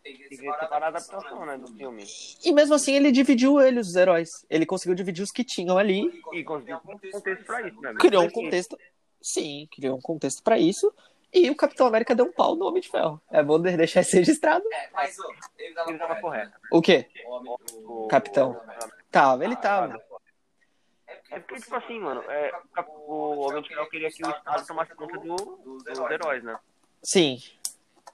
[0.02, 2.04] Tem que separar a adaptação, né, do filme.
[2.44, 4.28] E mesmo assim, ele dividiu eles, os heróis.
[4.50, 6.02] Ele conseguiu dividir os que tinham ali.
[6.32, 7.94] E conseguiu um contexto pra isso, né?
[8.00, 8.78] Criou um contexto.
[9.20, 10.92] Sim, criou um contexto pra isso.
[11.32, 13.22] E o Capitão América deu um pau no Homem de Ferro.
[13.30, 14.64] É bom de- deixar isso registrado.
[14.72, 16.52] É, mas ô, ele tava Ele tava correto.
[16.72, 17.06] O quê?
[17.24, 18.60] O homem- o- Capitão.
[19.10, 20.02] Tava, ele tava.
[21.30, 22.52] É porque, tipo assim, mano, é,
[22.98, 26.58] o Homem de Ferro queria que o Estado tomasse conta do, dos heróis, né?
[27.02, 27.38] Sim.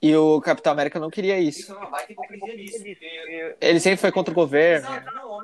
[0.00, 1.60] E o Capitão América não queria isso.
[1.60, 4.88] Isso é Ele sempre foi contra o governo.
[5.12, 5.42] Não, o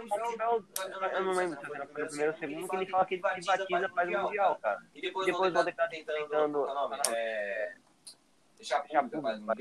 [1.12, 3.22] Eu não lembro se era o primeiro ou o segundo, que ele fala que ele
[3.22, 4.78] faz o mundial, cara.
[4.94, 5.26] E depois,
[5.64, 6.64] tentar tentando.
[6.64, 6.88] qual é o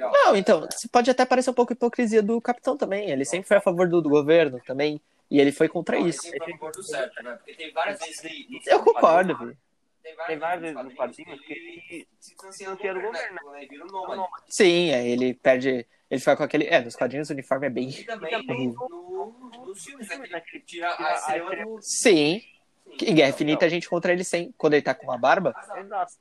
[0.10, 0.12] o.
[0.12, 3.10] Não, então, pode até parecer um pouco hipocrisia do Capitão também.
[3.10, 5.02] Ele sempre foi a favor do, do governo também.
[5.30, 6.30] E ele foi contra isso.
[6.30, 6.38] Né?
[7.38, 8.62] Porque teve várias vezes que.
[8.68, 9.58] Eu concordo, viu?
[10.28, 13.40] Tem vezes nos quadrinhos que ele se distancia do governo, governo, né?
[13.42, 14.44] Quando ele vira um nômade.
[14.50, 15.88] Sim, é, ele perde.
[16.10, 16.68] Ele fica com aquele.
[16.68, 17.90] É, nos quadrinhos o uniforme é bem.
[17.90, 20.18] E também no, no, nos filmes, né?
[20.18, 21.80] né, Que tira a estrela do.
[21.82, 22.42] Sim.
[23.02, 24.52] Em Guerra Infinita a gente encontra ele sem.
[24.58, 25.56] Quando ele tá com uma barba.
[25.78, 26.14] Exato.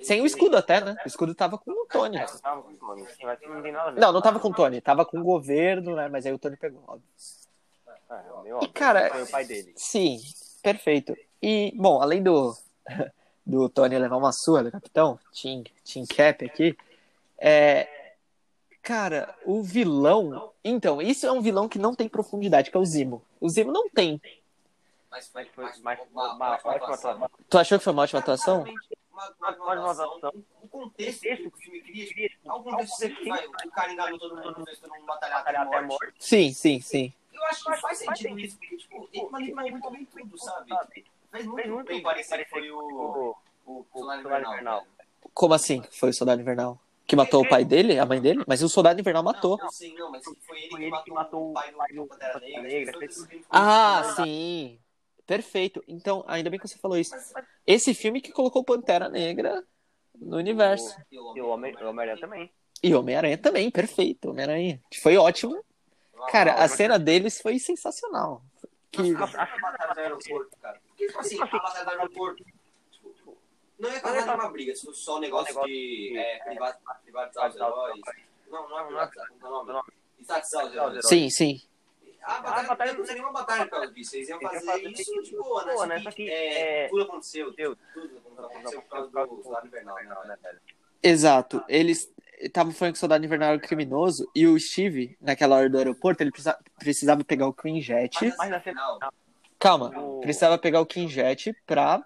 [0.00, 0.96] Sem o escudo até, né?
[1.04, 2.18] O escudo tava com o Tony.
[2.18, 4.12] É, não a.
[4.12, 6.08] Não, tava com o Tony, tava com o governo, né?
[6.08, 7.08] Mas aí o Tony pegou, óbvio.
[8.10, 8.72] É, óbvio.
[8.72, 9.72] cara, Foi o pai dele.
[9.76, 10.18] Sim,
[10.62, 11.16] perfeito.
[11.42, 12.56] E, bom, além do,
[13.48, 16.76] do Tony levar uma surra do capitão, Team, team Cap aqui,
[17.38, 17.88] é.
[18.82, 20.52] Cara, o vilão.
[20.64, 23.22] Então, isso é um vilão que não tem profundidade, que é o Zimo.
[23.40, 24.20] O Zimo não tem.
[25.10, 25.46] Mas foi
[25.82, 27.30] mais uma- ótima ótima atuação.
[27.50, 28.62] Tu achou que foi uma ótima atuação?
[28.62, 30.32] Uma, Uma atuação,
[30.62, 32.06] um contexto que o filme cria.
[32.06, 36.14] Queria, Algum contexto vai, o cara enganou todo mundo, mundo batalhar até a morte.
[36.18, 37.12] Sim, sim, sim.
[37.32, 40.70] Eu acho que faz sentido isso, porque, tipo, ele manipulou muito bem tudo, sabe?
[41.30, 44.52] Fez Fez muito muito bem parecer que foi o, o, o, o Soldado Soldado Invernal.
[44.54, 44.86] Invernal.
[45.34, 46.80] Como assim foi o Soldado Invernal?
[47.06, 48.44] Que matou o pai dele, a mãe dele?
[48.46, 49.56] Mas o Soldado Invernal matou.
[49.56, 52.02] Não, sim, não, mas foi ele Foi que ele que matou, matou o pai do,
[52.02, 52.62] do Pantera Negra.
[52.62, 54.16] Negra, fez que Ah, fez.
[54.28, 54.78] sim.
[55.26, 55.82] Perfeito.
[55.88, 57.14] Então, ainda bem que você falou isso.
[57.66, 59.64] Esse filme que colocou Pantera Negra
[60.14, 60.96] no universo.
[61.10, 62.52] E o E o Homem- o Homem-Aranha também.
[62.82, 64.30] E Homem-Aranha também, perfeito.
[64.30, 64.80] Homem-Aranha.
[65.02, 65.62] Foi ótimo.
[66.30, 68.42] Cara, a cena deles foi sensacional.
[68.90, 69.14] Que...
[69.14, 70.16] A batalha
[71.04, 71.06] aeroporto, cara.
[71.06, 72.44] Porque, tipo assim, a batalha do aeroporto.
[72.90, 73.38] tipo, tipo,
[73.78, 77.56] Não ia causar nenhuma briga se fosse só um negócio de é, privat- privatizar os
[77.56, 78.00] heróis.
[78.50, 79.92] Não, não é privatizar, como é o nome?
[80.20, 81.06] Estatizar os heróis.
[81.08, 81.60] Sim, sim.
[82.22, 84.16] A batalha não seria uma batalha por causa disso.
[84.16, 85.72] Eles iam fazer fazer isso de boa, né?
[85.72, 85.96] boa, né?
[85.98, 87.52] que, Só que, é, é, tudo aconteceu.
[87.54, 87.76] deu.
[87.94, 89.96] Tudo aconteceu por causa do Soldado Invernal,
[90.26, 90.36] né?
[90.42, 90.60] velho?
[91.02, 91.64] Exato.
[91.68, 95.78] Eles estavam falando que o Soldado Invernal era criminoso e o Steve, naquela hora do
[95.78, 98.14] aeroporto, ele precisa- precisava pegar o Queen Jet.
[98.36, 98.98] Mas na cena final,
[99.58, 99.90] Calma,
[100.20, 102.02] precisava pegar o King Jet pra,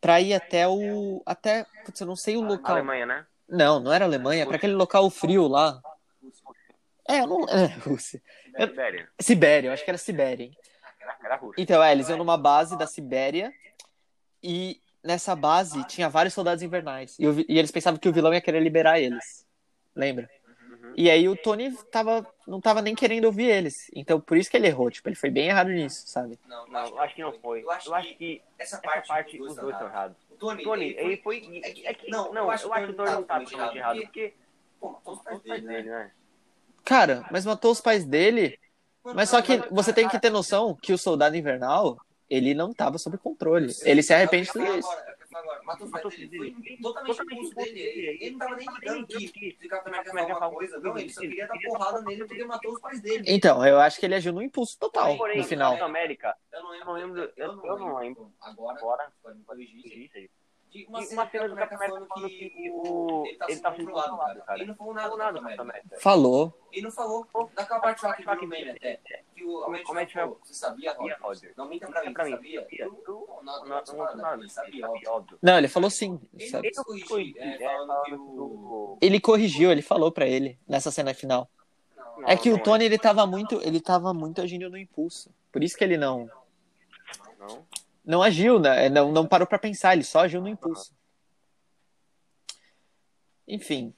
[0.00, 1.22] pra ir até o.
[1.24, 1.64] Até.
[1.84, 2.76] Putz, eu não sei o a local.
[2.76, 3.26] Alemanha, né?
[3.48, 5.80] Não, não era Alemanha, pra aquele local frio lá.
[7.08, 7.48] É, eu não.
[7.48, 8.22] É, Rússia.
[8.54, 9.08] Eu- Sibéria.
[9.18, 10.56] Sibéria, eu acho que era Sibéria, hein?
[11.24, 11.62] Era, Rússia.
[11.62, 13.50] Então, é, eles iam numa base da Sibéria
[14.42, 17.16] e nessa base tinha vários soldados invernais.
[17.18, 19.46] E, vi- e eles pensavam que o vilão ia querer liberar eles.
[19.96, 20.28] Lembra?
[20.88, 20.94] Uhum.
[20.96, 23.90] E aí o Tony tava, não tava nem querendo ouvir eles.
[23.94, 24.90] Então por isso que ele errou.
[24.90, 26.38] Tipo, ele foi bem errado nisso, sabe?
[26.46, 27.62] Não, Não, eu acho que não foi.
[27.62, 30.16] Eu acho que essa essa parte, parte os dois estão estão errados.
[30.38, 31.62] Tony, Tony, ele foi.
[31.84, 34.00] É que, não, eu acho que o Tony não tá totalmente errado.
[34.00, 34.34] Porque
[34.80, 35.72] Pô, matou os pais dele, né?
[35.74, 36.10] dele, né?
[36.84, 38.58] Cara, mas matou os pais dele.
[39.04, 42.98] Mas só que você tem que ter noção que o soldado invernal, ele não tava
[42.98, 43.72] sob controle.
[43.82, 44.88] Ele se arrepende de tudo isso.
[45.38, 46.52] Agora, matou os pais dele.
[46.52, 47.80] Foi totalmente impulso dele.
[47.80, 49.68] Ele, ele não tava nem ligando que,
[50.18, 50.80] alguma coisa.
[50.80, 53.24] Não, ele só queria dar porrada nele porque matou os pais dele.
[53.26, 55.74] Então, eu acho que ele agiu no impulso total no final.
[56.52, 58.32] Eu não eu não lembro, eu, não lembro.
[58.40, 60.04] Agora, Agora, pode me corrigir.
[60.04, 60.30] isso aí.
[60.70, 64.58] De E uma cena do Capitão América falando que o, ele tá sendo controlado, cara.
[64.58, 66.00] Ele não falou nada do nada Capitão do Capitão América.
[66.00, 66.68] Falou.
[66.72, 69.00] Ele não falou daquela parte lá que meme até.
[69.34, 71.16] Que o que falou, Você sabia, Roger?
[71.22, 71.52] Roger.
[71.56, 72.86] Não minta pra mim, Pra você mim, sabia?
[72.86, 75.10] não, Não, não, não, não, não, nada, não, ele sabia, óbvio.
[75.10, 75.38] óbvio.
[75.42, 76.20] Não, ele falou sim.
[76.34, 76.66] Ele sabe?
[76.68, 78.16] ele corrigiu, é, É, que
[78.98, 81.48] que Ele corrigiu, ele falou pra ele nessa cena final.
[82.26, 85.30] É que o Tony ele tava muito, ele tava muito agindo no impulso.
[85.52, 86.28] Por isso que ele não
[87.38, 87.64] Não.
[88.08, 88.88] Não agiu, né?
[88.88, 90.92] Não, não parou pra pensar, ele só agiu no impulso.
[93.46, 93.94] Enfim,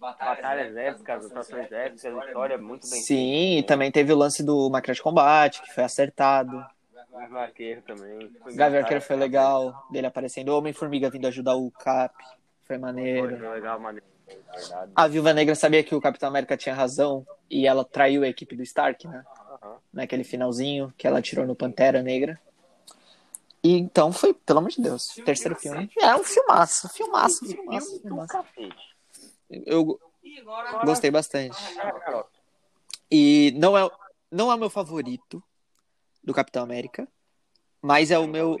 [0.00, 4.42] Batalhas épicas, atuações épicas, a história é muito bem sim, e também teve o lance
[4.42, 6.64] do máquina de combate, que foi acertado.
[7.12, 8.30] O Arqueiro também.
[8.42, 8.82] Foi Gavião.
[8.82, 10.48] Arqueiro foi legal, dele aparecendo.
[10.50, 12.14] Homem-Formiga vindo ajudar o Cap,
[12.62, 13.50] foi Foi maneiro.
[13.50, 14.04] legal, maneiro.
[14.26, 14.92] Verdade.
[14.94, 18.56] A Viúva Negra sabia que o Capitão América tinha razão e ela traiu a equipe
[18.56, 19.24] do Stark, né?
[19.62, 19.76] Aham.
[19.92, 22.38] Naquele finalzinho que ela tirou no Pantera Negra.
[23.64, 25.90] E então foi, pelo amor de Deus, terceiro filme.
[25.98, 28.44] É um filmaço, filmaço, filmaço, Filme filmaço.
[29.50, 30.84] Eu E agora...
[30.84, 31.56] gostei bastante.
[33.10, 33.88] E não é,
[34.30, 35.42] não é o meu favorito
[36.22, 37.08] do Capitão América,
[37.80, 38.56] mas é o meu.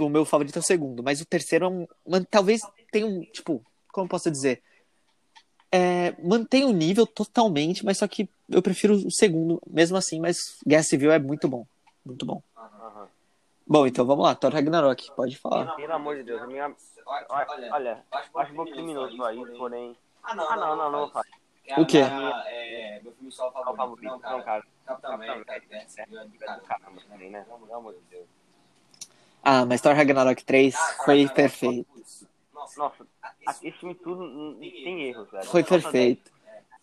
[0.00, 1.86] O meu favorito é o segundo, mas o terceiro é um.
[2.06, 2.60] man- talvez
[2.90, 3.22] tenha um.
[3.22, 4.62] Tipo, como eu posso dizer?
[5.72, 10.58] É, mantém o nível totalmente, mas só que eu prefiro o segundo, mesmo assim, mas
[10.66, 11.66] Guerra Civil é muito bom.
[12.04, 12.42] Muito bom.
[13.68, 15.74] Bom, então vamos lá, Thor Ragnarok, pode falar.
[15.74, 16.72] Pelo amor de Deus, a minha...
[17.04, 19.96] Olha, olha, olha, acho acho um pouco criminoso aí, porém...
[20.22, 21.26] Ah, não, Ah, não, não, não, faz.
[21.66, 21.98] É O quê?
[21.98, 24.04] É, meu filme só Não, favorito.
[24.04, 24.42] Não, Não, cara.
[24.42, 24.64] cara.
[24.86, 27.44] Capitão Capitão América, é Caramba, também, né?
[27.44, 28.26] Pelo amor de Deus.
[29.42, 31.88] Ah, mas Thor Ragnarok 3 foi Ragnarok, perfeito.
[32.76, 33.06] Nossa,
[33.46, 35.44] aqui esse filme tudo não tem erros, velho.
[35.44, 36.32] Foi perfeito.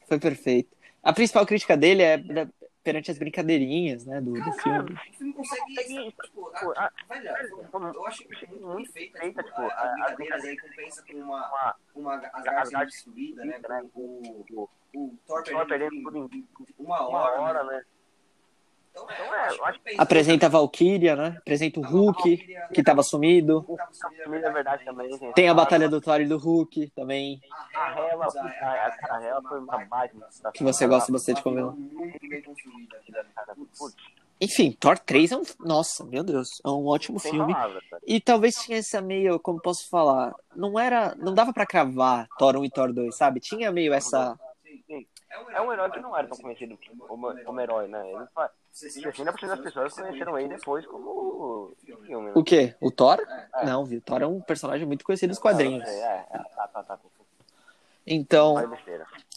[0.08, 0.76] Foi perfeito.
[1.02, 2.18] A principal crítica dele é
[2.84, 4.94] perante as brincadeirinhas, né, do, do filme.
[4.94, 5.74] o filme consegue.
[5.76, 7.30] Tipo, Tipo, a- a- velho,
[7.96, 9.20] eu acho que muito, muito feita.
[9.20, 11.48] feita, Tipo, tipo, as a- a brincadeiras aí compensa com uma.
[11.48, 13.58] uma- uma as As garras garras destruídas, né?
[13.68, 13.84] né?
[13.94, 14.70] Com o, o-
[15.00, 17.42] o Thor perdendo tudo em uma hora.
[17.42, 17.84] hora, né?
[18.94, 19.02] Né?
[19.04, 21.36] Então, Então, é, eu acho que Apresenta a Valkyria, né?
[21.40, 23.66] Apresenta o Hulk, que tava sumido.
[24.24, 25.34] Filme da verdade também, gente.
[25.34, 27.42] Tem a batalha do Thor e do Hulk também.
[27.76, 30.26] A Hela, a, a, a Hela foi uma máquina.
[30.54, 31.66] Que você gosta bastante de comer.
[34.42, 35.44] Enfim, Thor 3 é um.
[35.60, 36.50] Nossa, meu Deus.
[36.66, 37.54] É um ótimo sem filme.
[37.54, 38.04] palavras, velho.
[38.06, 42.58] E talvez tinha essa meio, como posso falar, não era, não dava pra cravar Thor
[42.58, 43.40] 1 e Thor 2, sabe?
[43.40, 44.38] Tinha meio essa,
[45.54, 46.78] É um herói que não era tão conhecido
[47.08, 48.12] como, como herói, né?
[48.12, 48.50] Ele fa...
[48.90, 51.74] 60% das pessoas conheceram ele depois como
[52.06, 52.34] filme, né?
[52.36, 52.76] o quê?
[52.82, 53.18] O Thor?
[53.64, 54.02] Não, viu?
[54.02, 55.88] Thor é um personagem muito conhecido nos quadrinhos.
[55.88, 57.00] É, é, é, tá, tá, tá.
[58.06, 58.56] Então,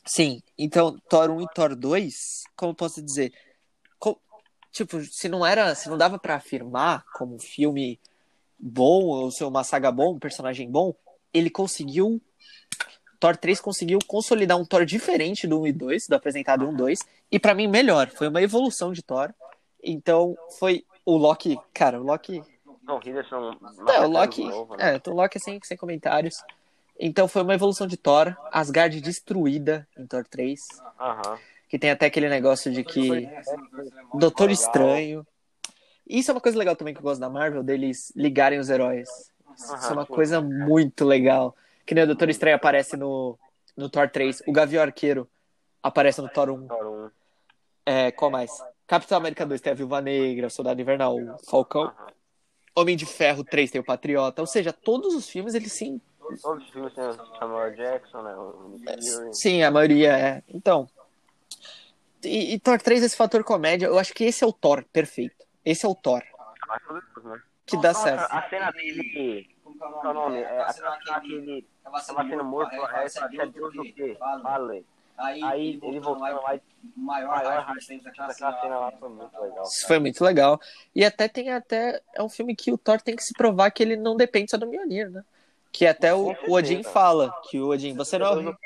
[0.05, 0.42] sim.
[0.59, 3.32] Então, Thor 1 e Thor 2, como eu posso dizer?
[3.99, 4.20] Co-
[4.72, 8.01] tipo, se não era, se não dava pra afirmar como um filme
[8.59, 10.94] bom ou ser uma saga bom, um personagem bom,
[11.32, 12.20] ele conseguiu
[13.18, 16.76] Thor 3 conseguiu consolidar um Thor diferente do 1 e 2, do apresentado 1 e
[16.76, 16.98] 2,
[17.32, 19.32] e pra mim melhor, foi uma evolução de Thor.
[19.82, 22.42] Então, foi o Loki, cara, o Loki
[22.82, 23.57] Não, Hiddleston...
[23.88, 24.42] é, o Loki.
[24.42, 24.92] de novo, né?
[24.92, 26.36] É, então o Loki sem, sem comentários.
[26.99, 28.34] Então foi uma evolução de Thor.
[28.50, 30.61] Asgard destruída em Thor 3.
[30.99, 31.38] Aham.
[31.68, 33.28] Que tem até aquele negócio de que.
[34.14, 35.26] Doutor Estranho.
[36.08, 39.08] Isso é uma coisa legal também que eu gosto da Marvel, deles ligarem os heróis.
[39.57, 41.54] Isso é uma coisa muito legal.
[41.87, 43.38] Que nem o Doutor Estranho aparece no,
[43.76, 44.42] no Thor 3.
[44.46, 45.29] O Gavião Arqueiro
[45.83, 46.67] aparece no Thor 1.
[46.67, 47.11] Thor um.
[47.87, 48.50] É, qual mais?
[48.87, 51.92] Capitão América 2 tem a Viúva Negra, Soldado Invernal, o Falcão.
[52.75, 54.42] Homem de Ferro 3 tem o Patriota.
[54.42, 56.00] Ou seja, todos os filmes eles sim
[56.42, 58.34] Todos os filmes tem o Samuel Jackson, né?
[58.34, 59.33] O.
[59.33, 60.42] Sim, a maioria é.
[60.49, 60.88] Então.
[62.25, 65.46] E, e Thor 3, esse fator comédia, eu acho que esse é o Thor perfeito.
[65.64, 66.25] Esse é o Thor
[66.99, 67.41] isso, né?
[67.64, 68.30] que dá certo.
[68.30, 69.49] a cena dele...
[69.63, 70.38] Como que é o Qual é o nome?
[70.38, 73.83] É, a cena cena ele Tava tava sendo morto, aí é, você é Deus do
[73.83, 74.17] quê?
[74.18, 74.84] Vale.
[75.17, 76.61] Aí, Aí ele voltando lá e
[76.95, 77.76] maior maior
[78.07, 79.64] aquela aquela cena lá foi muito legal.
[79.64, 80.61] Isso foi muito legal.
[80.95, 82.03] E até tem até.
[82.14, 84.58] É um filme que o Thor tem que se provar que ele não depende só
[84.58, 85.25] do Mjolnir, né?
[85.72, 88.57] Que até o, o Odin fala que o Odin, você não é o.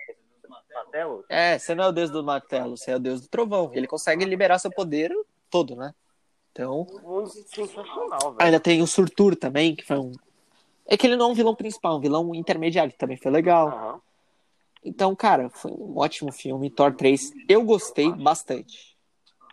[0.73, 1.25] Martelo?
[1.29, 3.71] É, você não é o deus do martelo, você é o deus do trovão.
[3.73, 5.13] Ele consegue liberar seu poder
[5.49, 5.95] todo, né?
[6.51, 6.87] Então.
[8.39, 10.13] Ainda tem o Surtur também, que foi um.
[10.93, 13.31] É que ele não é um vilão principal, é um vilão intermediário, que também foi
[13.31, 13.69] legal.
[13.69, 14.01] Aham.
[14.85, 17.31] Então, cara, foi um ótimo filme, Thor 3.
[17.49, 18.99] Eu gostei bastante.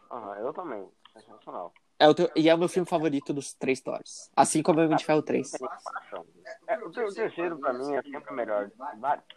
[0.09, 0.87] Aham, eu também.
[1.13, 1.71] Sensacional.
[1.99, 4.31] É o teu- e é o meu filme favorito dos três Thors.
[4.35, 5.51] Assim como o Homem de Ferro 3.
[6.67, 8.71] É, o, ter- o terceiro, pra mim, é sempre o melhor.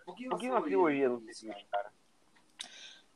[0.04, 1.90] Por que uma trilogia não existe, cara?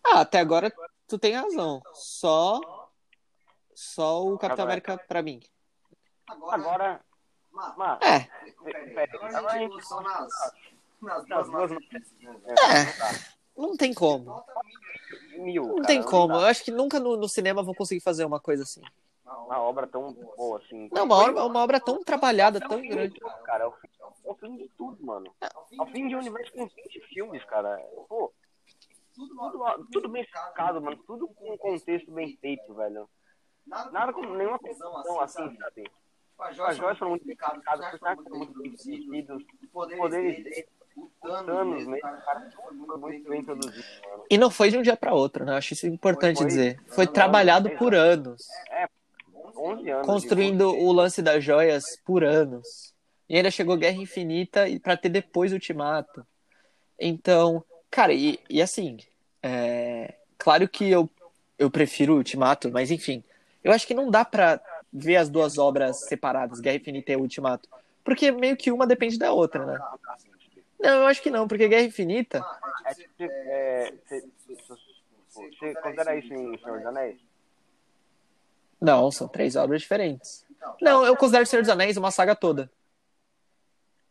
[0.06, 0.72] Ah, até agora
[1.06, 1.80] tu tem razão.
[1.94, 2.60] Só.
[3.74, 5.40] Só o Capitão Agora- América pra mim.
[6.26, 7.00] Agora,
[8.02, 8.28] É,
[11.50, 13.36] matriz.
[13.56, 14.44] não tem como.
[15.36, 16.34] Não tem como.
[16.34, 18.82] Eu acho que nunca no, no cinema vão conseguir fazer uma coisa assim.
[19.24, 20.88] Uma obra tão boa assim.
[20.92, 23.18] Não, uma obra, uma obra tão trabalhada, tão grande.
[23.44, 25.34] Cara, é o, fim, é o fim de tudo, mano.
[25.40, 25.48] É
[25.82, 27.76] o fim de um universo com 20 filmes, cara.
[28.08, 28.32] Pô,
[29.14, 30.96] tudo, tudo bem explicado, mano.
[31.06, 33.08] Tudo com um contexto bem feito, velho.
[33.66, 35.90] Nada com nenhuma confusão assim, sabe?
[36.38, 40.66] As joias foram muito explicadas, os personagens foram muito definidos, os poderes dele,
[40.96, 44.24] o Thanos mesmo, cara, tudo foi muito bem introduzido, mano.
[44.30, 45.56] E não foi de um dia pra outro, né?
[45.56, 46.80] Acho isso importante Foi- dizer.
[46.88, 48.46] Foi não, trabalhado não, por anos.
[49.56, 50.06] 11 anos.
[50.06, 52.92] Construindo o lance das joias por anos.
[53.28, 56.26] E ainda chegou Guerra Infinita e pra ter depois Ultimato.
[56.98, 58.98] Então, cara, e, e assim,
[59.42, 61.08] é, claro que eu,
[61.58, 63.24] eu prefiro Ultimato, mas enfim,
[63.62, 64.60] eu acho que não dá pra
[64.94, 67.68] ver as duas obras separadas, Guerra Infinita e Ultimato.
[68.04, 69.78] Porque meio que uma depende da outra, né?
[70.78, 72.44] Não, eu acho que não, porque Guerra Infinita.
[72.84, 73.92] É, tipo, é,
[75.28, 77.20] você, considera isso em Senhor dos Anéis?
[78.80, 80.46] Não, são três obras diferentes.
[80.80, 82.70] Não, eu considero Senhor dos Anéis uma saga toda.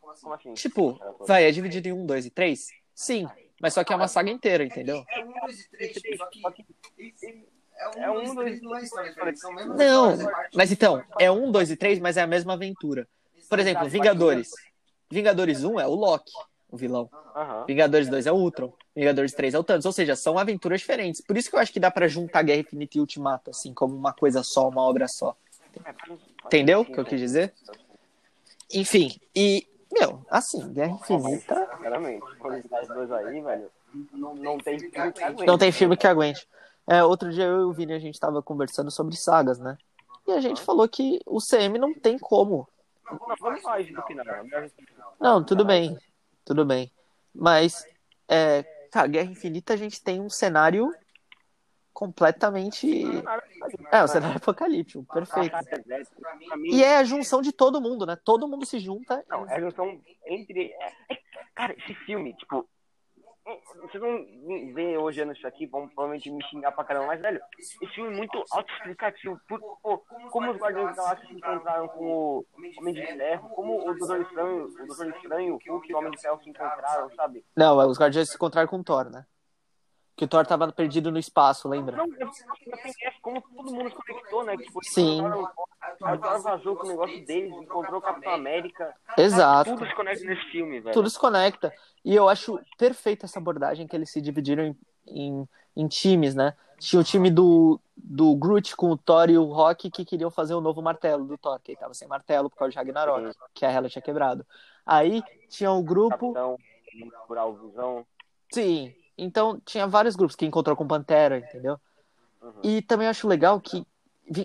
[0.02, 0.54] Como assim?
[0.54, 2.70] Tipo, vai, é dividido em um, dois e três?
[2.94, 3.28] Sim,
[3.62, 5.06] mas só que é uma saga inteira, entendeu?
[5.10, 6.66] É um, dois e três, tipo, só que
[7.92, 11.32] Que é um, dois e três é diferente, são mesmas Não, é mas então, é
[11.32, 13.08] um, dois e três, mas é a mesma aventura.
[13.50, 14.52] Por exemplo, Vingadores.
[15.10, 16.32] Vingadores 1 é o Loki,
[16.72, 17.10] o vilão.
[17.36, 17.66] Aham.
[17.68, 18.74] Vingadores 2 é o Ultron.
[18.96, 19.86] Vingadores 3 é o Thanos.
[19.86, 21.22] Ou seja, são aventuras diferentes.
[21.22, 23.96] Por isso que eu acho que dá pra juntar Guerra Infinita e Ultimato, assim, como
[23.96, 25.36] uma coisa só, uma obra só.
[26.46, 27.54] Entendeu o que eu quis dizer?
[28.72, 31.70] Enfim, e, meu, assim, Guerra Infinita.
[31.76, 33.72] Sinceramente, quando esses dois aí, velho,
[34.14, 35.46] não, não tem filme que aguente.
[35.46, 36.48] Não tem filme que aguente.
[36.88, 39.78] É, outro dia eu e o Vini a gente tava conversando sobre sagas, né?
[40.28, 42.68] E a gente falou que o CM não tem como.
[45.20, 45.98] Não, tudo bem.
[46.46, 46.92] Tudo bem.
[47.34, 47.86] Mas,
[48.28, 50.94] é, cara, Guerra Infinita a gente tem um cenário
[51.94, 53.04] completamente.
[53.92, 55.56] É, um cenário apocalíptico, perfeito.
[56.66, 58.18] E é a junção de todo mundo, né?
[58.24, 59.24] Todo mundo se junta.
[59.30, 60.74] Não, é a junção entre.
[60.74, 61.20] é- é-
[61.54, 62.68] cara, esse filme, tipo.
[63.82, 64.26] Vocês vão
[64.74, 68.18] ver hoje isso aqui, vão provavelmente me xingar pra caramba, mas, velho, esse filme é
[68.18, 69.40] muito autoexplicativo.
[69.48, 69.98] Pô,
[70.32, 72.45] como os Guardiões da Galáxia se encontraram com o
[72.78, 76.11] Homem de Ferro, como o Doutor Estranho, o Doutor Estranho, o Hulk e o Homem
[76.11, 77.45] de Ferro se encontraram, sabe?
[77.56, 79.26] Não, os Guardiões se encontraram com o Thor, né?
[80.15, 81.98] Que o Thor tava perdido no espaço, lembra?
[81.98, 82.31] Não, eu eu-
[83.22, 84.57] como todo mundo se conectou, né?
[84.57, 85.22] Tipo, Sim.
[85.22, 88.95] O Thor vazou com o negócio deles, encontrou o Capitão América.
[89.18, 89.72] Exato.
[89.76, 90.94] Tudo se conecta nesse filme, velho.
[90.94, 91.73] Tudo se conecta.
[92.06, 94.77] E eu acho perfeita essa abordagem que eles se dividiram em,
[95.07, 96.56] em, em times, né?
[96.77, 100.53] Tinha o time do, do Groot com o Thor e o Rock que queriam fazer
[100.53, 103.65] o novo martelo do Thor, que ele tava sem martelo por causa de Ragnarok, que
[103.65, 104.45] a Hela tinha quebrado.
[104.85, 106.34] Aí tinha o grupo.
[106.34, 106.57] Capitão,
[107.56, 108.06] Visão.
[108.52, 108.94] Sim.
[109.18, 111.80] Então tinha vários grupos que encontrou com Pantera, entendeu?
[112.41, 112.52] Uhum.
[112.64, 113.85] E também acho legal que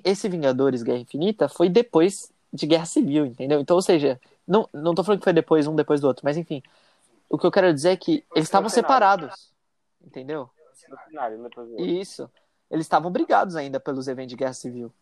[0.05, 3.61] esse Vingadores Guerra Infinita foi depois de Guerra Civil, entendeu?
[3.61, 6.37] Então, ou seja, não, não tô falando que foi depois, um depois do outro, mas
[6.37, 6.63] enfim.
[7.29, 9.53] O que eu quero dizer é que eles estavam separados,
[10.03, 10.49] entendeu?
[11.79, 12.31] Isso.
[12.71, 14.93] Eles estavam brigados ainda pelos eventos de Guerra Civil.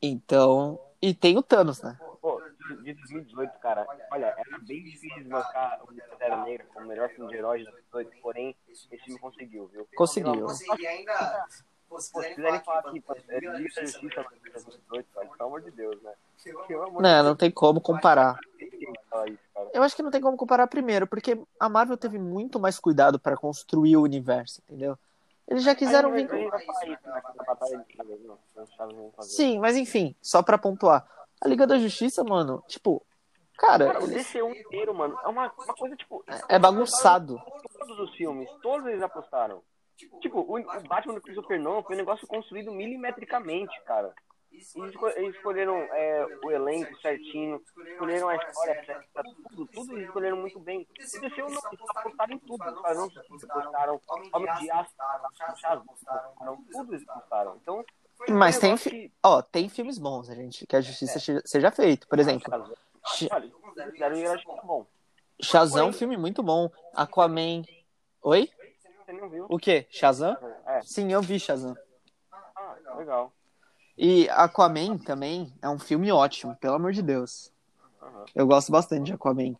[0.00, 0.78] Então.
[1.00, 1.98] E tem o Thanos, né?
[2.72, 7.30] De 2018, cara, olha, era bem difícil desbancar o Pantera Negra como o melhor filme
[7.30, 9.88] de heróis de 2018, porém, esse filme conseguiu, viu?
[9.94, 10.46] Conseguiu.
[10.88, 11.46] Ainda,
[11.88, 15.26] pô, se quiserem falar falar aqui, que pô, é, Liga da Justiça na 2018, cara,
[15.26, 16.12] pelo amor de Deus, né?
[17.00, 18.38] Não, não tem como comparar.
[19.72, 23.18] Eu acho que não tem como comparar primeiro, porque a Marvel teve muito mais cuidado
[23.18, 24.98] para construir o universo, entendeu?
[25.46, 26.28] Eles já quiseram vir
[29.14, 29.34] fazer.
[29.34, 31.06] Sim, mas enfim, só pra pontuar.
[31.44, 33.04] A Liga da Justiça, mano, tipo,
[33.58, 36.24] cara, Cara, o DCU inteiro, mano, é uma, uma coisa, tipo...
[36.48, 37.40] é bagunçado.
[37.78, 39.62] Todos os filmes, todos eles apostaram.
[40.20, 44.14] Tipo, o, o Batman do Christopher Nolan foi um negócio construído milimetricamente, cara.
[44.52, 47.60] Eles, esco- eles escolheram é, o elenco certinho,
[47.92, 50.86] escolheram a história certa, tudo, tudo eles escolheram muito bem.
[51.16, 51.58] O DCU não,
[51.96, 54.00] apostaram em tudo, Esquadrão Suicida apostaram,
[54.34, 55.84] Homem de Aço apostaram,
[56.70, 57.56] tudo eles apostaram.
[57.62, 57.84] Então,
[58.28, 61.70] um Mas tem, fi- ó, tem filmes bons, a gente, que a justiça che- seja
[61.70, 62.06] feita.
[62.06, 62.52] Por exemplo,
[63.16, 64.86] que- herói bom.
[65.40, 66.70] Shazam é um filme muito bom.
[66.94, 67.62] Aquaman.
[68.22, 68.48] Oi?
[69.04, 69.46] Você não viu?
[69.48, 69.86] O quê?
[69.90, 70.36] Shazam?
[70.66, 70.80] É.
[70.82, 71.76] Sim, eu vi Shazam.
[72.30, 73.32] Ah, legal.
[73.96, 77.52] E Aquaman também é um filme ótimo, pelo amor de Deus.
[78.00, 78.24] Aham.
[78.34, 79.54] Eu gosto bastante de Aquaman.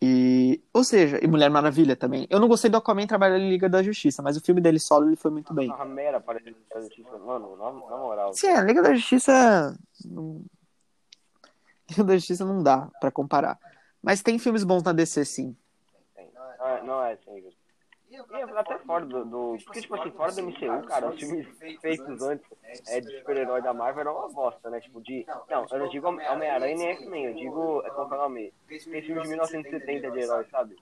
[0.00, 2.26] E, ou seja, e Mulher Maravilha também.
[2.28, 5.06] Eu não gostei do Aquaman trabalhar em Liga da Justiça, mas o filme dele solo
[5.08, 5.70] ele foi muito bem.
[5.70, 7.16] A Ramera apareceu no Justiça.
[7.18, 8.34] Mano, na, na moral.
[8.34, 9.76] Sim, a Liga da Justiça.
[10.04, 10.42] não-
[11.88, 13.58] Liga da Justiça não dá pra comparar.
[14.02, 15.56] Mas tem filmes bons na DC, sim.
[16.14, 16.28] Tem.
[16.34, 17.42] Não é, não é sem
[18.16, 18.38] dúvida.
[18.38, 19.56] E é até fora do, do.
[19.64, 21.46] Porque, tipo assim, fora do MCU, cara, os filmes
[21.80, 22.46] feitos antes
[22.88, 24.80] é, de super-herói da Marvel eram uma bosta, né?
[24.80, 25.26] Tipo, de.
[25.50, 27.82] Não, eu não digo Home- Homem-Aranha nem X-Men, eu digo.
[27.84, 28.52] É como é o nome?
[28.68, 30.76] Tem filme de 1970 de herói, sabe?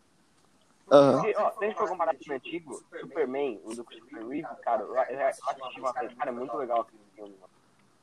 [0.91, 1.23] Aham.
[1.23, 4.49] Porque, ó, se a gente for comparar com o antigo, Superman, o do Christopher Reeve,
[4.63, 7.55] cara, eu, assisti uma vez, cara, é muito legal aquele filme, mano.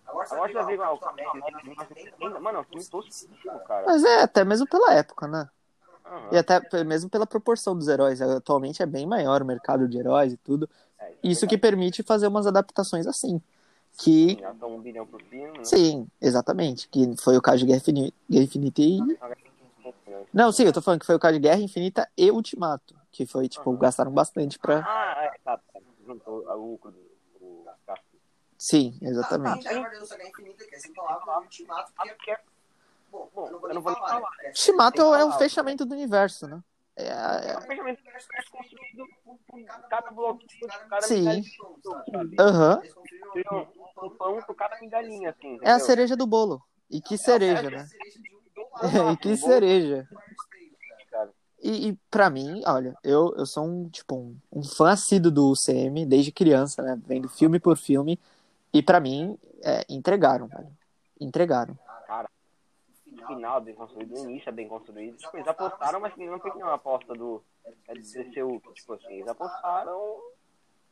[0.08, 3.60] Agora você vai ver lá, o Capitão América de 1970, mano, é um filme tosquíssimo,
[3.66, 3.86] cara.
[3.86, 5.50] Mas é, até mesmo pela época, né?
[6.06, 6.30] Aham.
[6.32, 8.22] E até mesmo pela proporção dos heróis.
[8.22, 10.70] Atualmente é bem maior o mercado de heróis e tudo.
[11.00, 13.42] É, Isso que permite fazer umas adaptações assim.
[13.98, 15.64] Que, Já estão um bilhão por filme, né?
[15.64, 16.88] sim, exatamente.
[16.88, 19.00] Que foi o caso de Guerra Infini- Guerra Infinita e.
[20.34, 22.96] Não, sim, eu tô falando que foi o caso de Guerra Infinita e Ultimato.
[23.12, 24.80] Que foi, tipo, gastaram bastante pra.
[24.80, 25.80] Ah, é, tá, tá.
[26.06, 27.12] Juntou a lucro do.
[28.58, 29.64] Sim, Ah, exatamente.
[29.64, 31.92] tá, verdade, eu só ganhei infinita, que é sem palavras, ultimato,
[33.12, 34.08] bom, bom, eu não vou eu não vou falar.
[34.08, 34.30] falar.
[34.42, 34.52] né?
[34.52, 36.64] É o falar, fechamento do universo, né?
[36.96, 38.02] É, é é- um fechamento
[38.34, 41.20] é construído por cada bloco, por cada Sim.
[41.20, 41.44] migalhinha,
[42.12, 42.36] sabe?
[42.40, 42.82] Aham.
[43.34, 45.80] Tira um, um pão por cada migalhinha, assim, É a entendeu?
[45.80, 46.62] cereja do bolo.
[46.90, 47.86] E que cereja, né?
[47.86, 48.20] cereja
[49.00, 50.08] um e que cereja.
[51.64, 55.52] E, e para mim, olha, eu, eu sou um, tipo, um, um fã assíduo do
[55.52, 57.00] UCM desde criança, né?
[57.06, 58.20] Vendo filme por filme.
[58.74, 60.72] E pra mim, é, entregaram, velho.
[61.20, 61.78] Entregaram.
[63.24, 65.18] O final bem construído, o início é bem construído.
[65.18, 67.44] Tipo, eles apostaram, mas não foi uma aposta do
[67.88, 70.22] é, o tipo assim, eles apostaram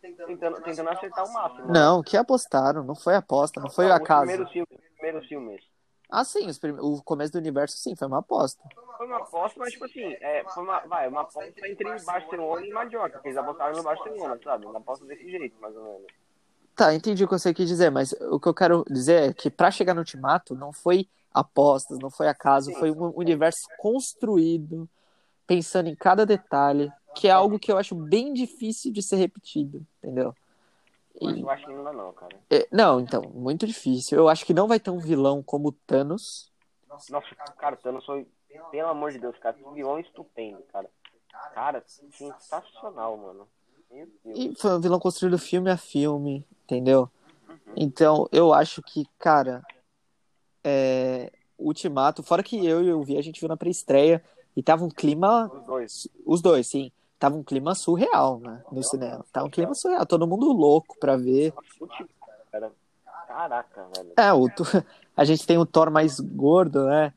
[0.02, 1.68] tentando, tentando acertar o máximo.
[1.68, 1.74] né?
[1.74, 4.22] Não, que apostaram, não foi aposta, não foi Não, acaso.
[4.22, 5.64] Os primeiros filmes, os primeiros filmes.
[6.12, 8.64] Ah, sim, prime- o começo do universo, sim, foi uma aposta.
[8.98, 12.74] Foi uma aposta, mas tipo assim, é, foi uma, vai, uma aposta entre Barcelona e
[12.74, 14.66] Mallorca, porque eles apostaram no Barcelona, sabe?
[14.66, 16.08] Uma aposta desse jeito, mais ou menos.
[16.76, 19.50] Tá, entendi o que você quis dizer, mas o que eu quero dizer é que
[19.52, 24.90] pra chegar no Ultimato não foi apostas, não foi acaso, foi um universo construído,
[25.46, 29.86] pensando em cada detalhe, que é algo que eu acho bem difícil de ser repetido,
[29.98, 30.36] entendeu?
[31.22, 32.36] E- eu acho que não dá não, cara.
[32.50, 34.18] é, não, então, muito difícil.
[34.18, 36.52] Eu acho que não vai ter um vilão como o Thanos.
[36.88, 38.28] Nossa, cara, o Thanos foi,
[38.72, 40.90] pelo amor de Deus, cara, um vilão estupendo, cara.
[41.54, 43.48] Cara, sensacional, mano.
[44.26, 47.10] E foi um vilão construído filme a filme, entendeu?
[47.76, 49.64] Então, eu acho que, cara,
[50.64, 54.23] é, Ultimato, fora que eu e eu vi, a gente viu na pré-estreia
[54.56, 56.07] e tava um clima, Os dois.
[56.26, 59.26] os dois, sim, tava um clima surreal, né, no cinema.
[59.31, 61.53] Tava um clima surreal, todo mundo louco pra ver.
[63.27, 64.14] Caraca, velho.
[64.18, 64.48] É, o,
[65.15, 67.14] a gente tem o Thor mais gordo, né?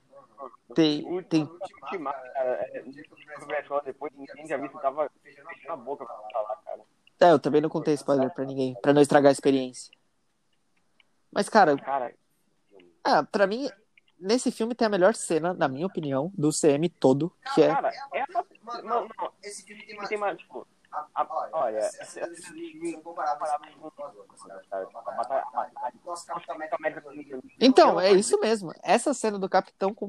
[0.74, 2.48] Tem, tem, Ultimato, cara.
[2.72, 2.84] É,
[3.38, 6.80] conversou depois, ninguém já viu que tava fechando a boca pra falar, cara.
[7.20, 9.92] é, eu também não contei spoiler pra ninguém, pra não estragar a experiência.
[11.30, 12.12] Mas, cara, Cara,
[13.04, 13.68] Ah, pra mim,
[14.18, 17.68] nesse filme tem a melhor cena, na minha opinião, do CM todo, que é.
[17.68, 18.44] cara, é uma.
[18.62, 20.08] Mano, Não, não, esse filme tem mais...
[20.08, 20.66] tem mais, tipo.
[20.92, 23.92] a- a- olha, essa- essa- essas são comparáveis com as.
[26.78, 27.02] América
[27.60, 28.72] Então, é isso mesmo.
[28.82, 30.08] Essa cena do Capitão com o.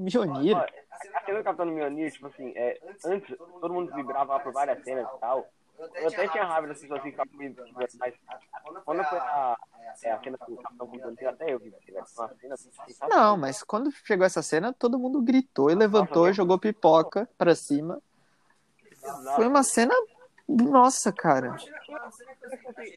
[0.60, 4.84] Olha, A cena do Capitão Mjolnir, tipo assim, é, antes todo mundo vibrava por várias
[4.84, 5.48] cenas e tal.
[5.78, 8.14] Eu até tinha raiva das pessoas que vibrando, mas
[8.86, 13.10] quando foi a, é, a cena do Capitão com o Mjolnir, até eu vi, sensacional.
[13.10, 17.56] Não, mas quando chegou essa cena, todo mundo gritou e levantou e jogou pipoca pra
[17.56, 18.02] cima.
[19.36, 19.94] Foi uma cena.
[20.48, 21.56] Nossa, cara.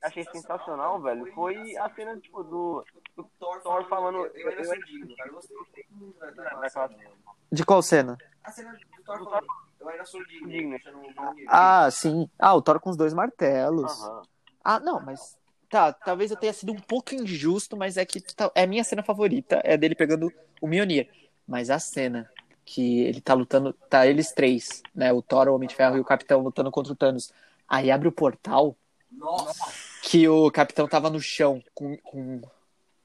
[0.03, 2.85] achei sensacional, velho, foi a cena, tipo, do,
[3.17, 4.27] do Thor falando...
[4.35, 5.29] Eu, eu, sou digno, cara.
[5.31, 5.57] Eu gostei
[5.91, 7.11] muito da- daquela naquela cena.
[7.53, 8.19] De qual cena?
[8.45, 9.47] A cena do Thor falando,
[9.81, 10.49] eu ainda sou digno.
[10.49, 10.71] Digno.
[10.71, 12.29] deixando um nome- Ah, sim.
[12.39, 13.91] Ah, o Thor com os dois martelos.
[14.03, 14.23] Aham.
[14.65, 15.37] Ah, não, mas.
[15.69, 18.85] Tá, talvez eu tenha sido um pouco injusto, mas é que tá- é a minha
[18.85, 21.09] cena favorita, é dele pegando o Mjolnir.
[21.47, 22.31] Mas a cena
[22.67, 25.13] que ele tá lutando, tá eles três, né?
[25.13, 27.33] O Thor, o Homem de Ferro e o Capitão lutando contra o Thanos.
[27.69, 28.77] Aí abre o portal
[29.11, 29.73] Nossa!
[30.03, 32.43] que o Capitão tava no chão com, com,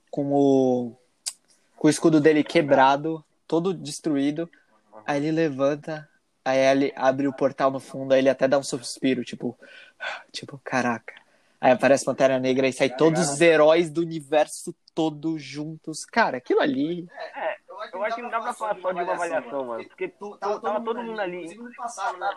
[0.09, 0.95] com o
[1.81, 4.47] com o escudo dele quebrado, todo destruído.
[5.03, 6.07] Aí ele levanta,
[6.45, 9.57] aí ele abre o portal no fundo, aí ele até dá um suspiro, tipo,
[10.31, 11.11] tipo, caraca.
[11.59, 16.05] Aí aparece Pantera Negra e sai todos os heróis do universo todo juntos.
[16.05, 17.07] Cara, aquilo ali.
[17.93, 19.85] Eu acho que não dá pra falar só de uma avaliação, mano.
[19.85, 20.07] Porque
[20.39, 21.37] tava todo mundo ali.
[21.37, 22.29] Inclusive no passado, né?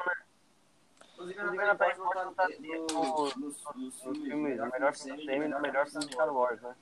[1.14, 3.62] Inclusive a Natália Portman tá nos
[4.16, 6.74] filmes, o melhor filme do e melhor filme de Star Wars, né?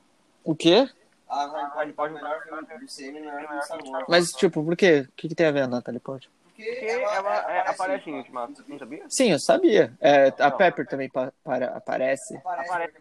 [0.44, 0.88] O quê?
[1.28, 4.06] A Natalie Portman é o melhor filme do CM e melhor filme de Star Wars.
[4.08, 5.06] Mas, tipo, por quê?
[5.08, 6.32] O que, que tem a ver a Natalie Portman?
[6.44, 9.04] Porque ela é, aparece em Ultimato, você não sabia?
[9.08, 9.92] Sim, eu sabia.
[10.00, 12.36] É, a Pepper também pa para, aparece.
[12.36, 12.92] Aparece,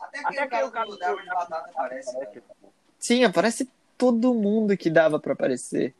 [0.00, 2.42] Até aquele cara do Débora de Batata aparece.
[2.98, 3.68] Sim, aparece
[4.12, 5.94] todo mundo que dava pra aparecer.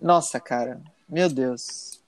[0.00, 0.80] Nossa, cara.
[1.08, 2.02] Meu Deus.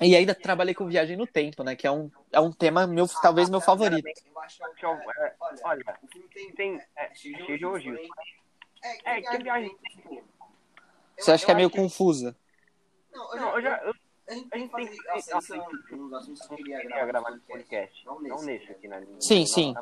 [0.00, 1.76] E ainda trabalhei com viagem no tempo, né?
[1.76, 4.06] Que é um, é um tema meu, talvez meu favorito.
[4.06, 6.50] Eu acho que é o- é, Olha, o filme tem.
[6.52, 6.80] Tem.
[6.96, 8.00] É, cheio de elogios.
[8.82, 9.76] É, É, que viagem.
[11.18, 12.34] Você acha que é meio que- confusa?
[13.12, 13.76] Não, eu Não, eu já.
[13.84, 13.94] Eu
[14.26, 15.56] A gente tem tem que que- nossa,
[15.92, 18.06] nos assuntos que eu queria gravar no podcast.
[18.06, 18.70] Não Não nesse.
[18.72, 19.20] aqui na linha.
[19.20, 19.74] Sim, sim.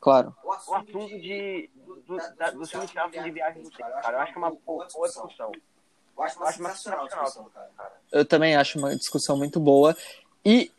[0.00, 0.34] Claro.
[0.42, 1.70] O O assunto de.
[2.06, 4.16] Do, da, do filme que de viagem do tempo, cara.
[4.16, 5.52] Eu acho que é uma boa discussão.
[6.16, 7.92] Eu acho uma Eu acho uma sensacional discussão, cara.
[8.12, 9.96] Eu também acho uma discussão muito boa.
[10.44, 10.70] E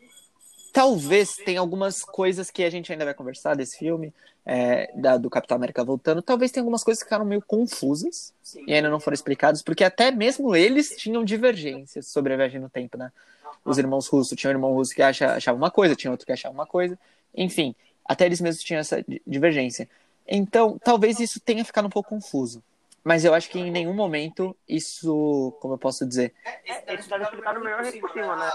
[0.72, 4.14] talvez tenha algumas coisas que a gente ainda vai conversar desse filme,
[4.46, 6.22] é, da, do Capitão América voltando.
[6.22, 8.64] Talvez tenha algumas coisas que ficaram meio confusas Sim.
[8.68, 12.70] e ainda não foram explicadas, porque até mesmo eles tinham divergências sobre a viagem no
[12.70, 13.12] tempo, né?
[13.66, 16.32] Os irmãos russos, tinha um irmão russo que acha, achava uma coisa, tinha outro que
[16.32, 16.98] achava uma coisa.
[17.36, 17.76] Enfim,
[18.08, 19.90] até eles mesmos tinham essa di- divergência.
[20.28, 22.64] Então, talvez isso tenha ficado um pouco confuso.
[23.04, 27.24] Mas eu acho que em nenhum momento isso, como eu posso dizer, É, Eles devem
[27.24, 28.52] explicar no melhor jeito possível, né?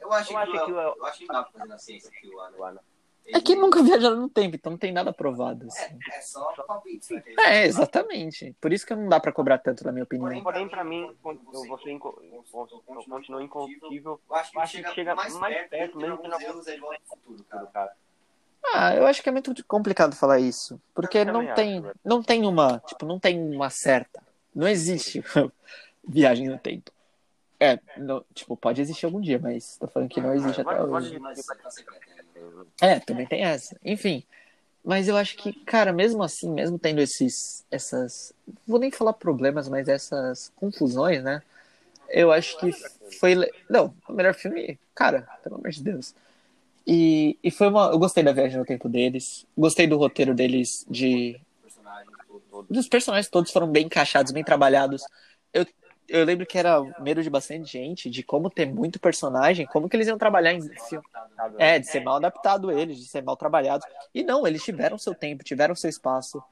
[0.00, 1.78] Eu acho Eu acho que que eu o- eu acho que dá pra fazer na
[1.78, 2.30] ciência né?
[2.58, 2.80] Lá, né?
[3.28, 5.66] é que nunca viajaram no tempo, então não tem nada provado.
[5.66, 5.98] Assim.
[6.14, 7.22] É só palpite, né?
[7.40, 8.54] É, exatamente.
[8.60, 10.42] Por isso que não dá pra cobrar tanto, na minha opinião.
[10.42, 11.10] Porém, pra mim,
[11.52, 14.20] eu vou ser inco- eu continuo inconfível.
[14.28, 16.80] Eu acho que Eu acho que chega mais perto, mesmo que não Deus é de
[16.80, 17.92] volta futuro, cara.
[18.64, 20.80] Ah, eu acho que é muito complicado falar isso.
[20.94, 24.22] Porque não tem, acho, não tem uma, tipo, não tem uma certa.
[24.54, 25.22] Não existe
[26.06, 26.90] viagem no tempo.
[27.58, 31.18] É, não- tipo, pode existir algum dia, mas tô falando que não existe até hoje.
[32.80, 33.76] É, também tem essa.
[33.84, 34.22] Enfim.
[34.84, 38.32] Mas eu acho que, cara, mesmo assim, mesmo tendo esses, essas,
[38.66, 41.42] vou nem falar problemas, mas essas confusões, né?
[42.08, 42.70] Eu acho que
[43.18, 46.14] foi, le- não, o melhor filme, cara, pelo amor de Deus.
[46.86, 50.86] E, e foi uma, eu gostei da viagem no tempo deles, gostei do roteiro deles
[50.88, 51.40] de
[52.70, 55.02] os personagens todos foram bem encaixados, bem trabalhados.
[55.52, 55.66] Eu,
[56.08, 59.96] eu lembro que era medo de bastante gente, de como ter muito personagem, como que
[59.96, 61.04] eles iam trabalhar em filme.
[61.58, 63.86] É, de ser mal adaptado eles, de ser mal trabalhados.
[64.14, 66.42] E não, eles tiveram seu tempo, tiveram seu espaço,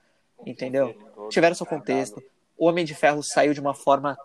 [0.44, 0.94] entendeu?
[1.30, 2.22] Tiveram seu contexto.
[2.56, 4.16] O Homem de Ferro saiu de uma forma,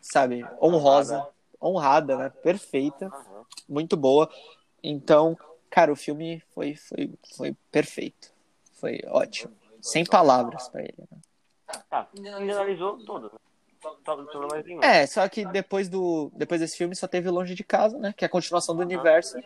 [0.00, 1.26] sabe, honrosa,
[1.62, 2.32] honrada, né?
[2.42, 3.10] Perfeita,
[3.68, 4.28] muito boa.
[4.82, 5.36] Então,
[5.70, 8.32] cara, o filme foi, foi, foi perfeito.
[8.74, 9.52] Foi ótimo.
[9.80, 10.94] Sem palavras pra ele.
[11.10, 11.18] Né?
[11.90, 12.08] Tá,
[13.04, 13.32] tudo.
[13.80, 14.82] Só- só mais nenhum.
[14.82, 18.12] É, só que depois do depois desse filme só teve Longe de Casa, né?
[18.16, 19.38] Que é a continuação do universo,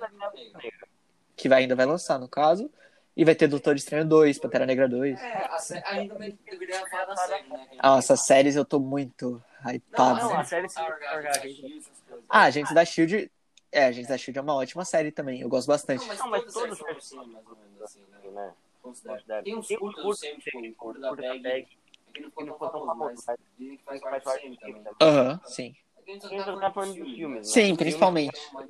[1.36, 2.70] que vai, ainda vai lançar, no caso.
[3.14, 5.20] E vai ter Doutor Estranho 2, Pantera Negra 2.
[5.20, 7.68] É, a, sé- a gente também deveria falar da série, né?
[7.78, 10.20] Ah, essas séries eu tô muito hypado.
[10.20, 10.36] Não, né?
[10.36, 11.90] a série coisas.
[12.28, 13.30] Ah, Agentes da Shield.
[13.72, 15.40] É, Agentes da Shield é uma ótima série também.
[15.40, 16.00] Eu gosto bastante.
[16.00, 18.30] Não, mas Não, mas todos todos são assim, mais ou menos assim, né?
[18.30, 18.52] né?
[18.82, 19.14] Considero.
[19.16, 19.44] Considero.
[19.44, 21.68] Tem uns curtos do Sam, que tipo, tem, o curto da Peg, Peg,
[22.12, 24.94] que não não tão famoso, mas famoso, dizem que faz parte do filme também.
[25.00, 25.74] Aham, sim.
[25.96, 27.44] A gente A gente tá não falando de filmes, né?
[27.44, 28.38] Sim, Filme principalmente.
[28.52, 28.66] né?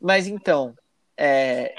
[0.00, 0.76] Mas então,
[1.16, 1.74] é,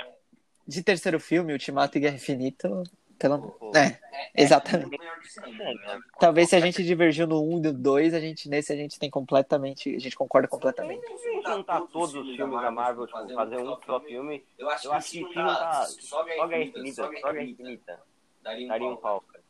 [0.68, 2.84] de terceiro filme, Ultimato e Guerra Infinita,
[3.18, 3.58] pelo...
[3.76, 3.98] É,
[4.36, 4.96] exatamente.
[5.02, 6.02] É o do cinema, É, né?
[6.20, 9.00] Talvez se a gente divergiu no 1 e no 2, a gente, nesse a gente
[9.00, 9.96] tem completamente.
[9.96, 11.02] A gente concorda completamente.
[11.06, 14.70] Se a gente juntar todos os filmes da Marvel, tipo, fazer um só filme, Eu
[14.70, 18.00] acho que se juntar só Guerra Infinita, Infinita, só Guerra Infinita,
[18.42, 19.44] daria um pau, cara.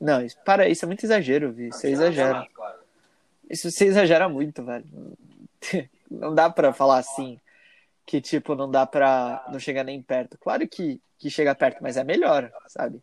[0.00, 1.72] Não, isso- para, isso é muito exagero, Vi.
[1.72, 2.46] Você exagera.
[3.48, 4.86] Isso você exagera muito, velho.
[6.10, 7.38] Não dá pra falar assim.
[8.06, 10.36] Que, tipo, não dá pra não chegar nem perto.
[10.38, 13.00] Claro que, que chega perto, mas é melhor, sabe?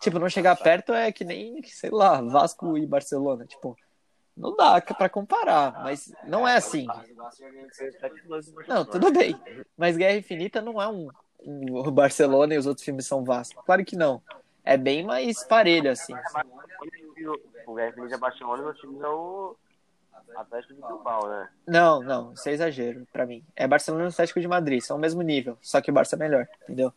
[0.00, 3.44] Tipo, não chegar perto é que nem, sei lá, Vasco e Barcelona.
[3.44, 3.76] Tipo,
[4.36, 6.86] não dá pra comparar, mas não é assim.
[8.68, 9.36] Não, tudo bem.
[9.76, 11.08] Mas Guerra Infinita não é um,
[11.44, 13.62] um o Barcelona e os outros filmes são Vasco.
[13.64, 14.22] Claro que não.
[14.64, 16.14] É bem mais parelho, assim.
[17.66, 19.56] O Guerra Infinita Barcelona, o time é o
[20.36, 21.48] Atlético de Bilbao, né?
[21.66, 23.42] Não, não, isso é exagero pra mim.
[23.56, 26.18] É Barcelona e Atlético de Madrid, são o mesmo nível, só que o Barça é
[26.18, 26.92] melhor, entendeu?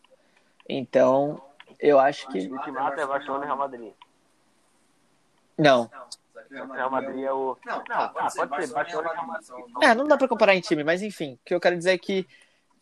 [0.68, 1.41] Então,
[1.82, 2.48] eu acho que.
[2.48, 3.94] O Ultimato é Barcelona e Real Madrid.
[5.58, 5.90] Não.
[6.52, 7.58] O Real Madrid é o...
[7.66, 9.84] Não, Não, ah, pode ser, Barcelona e Real Madrid.
[9.84, 11.98] É, não dá pra comparar em time, mas enfim, o que eu quero dizer é
[11.98, 12.28] que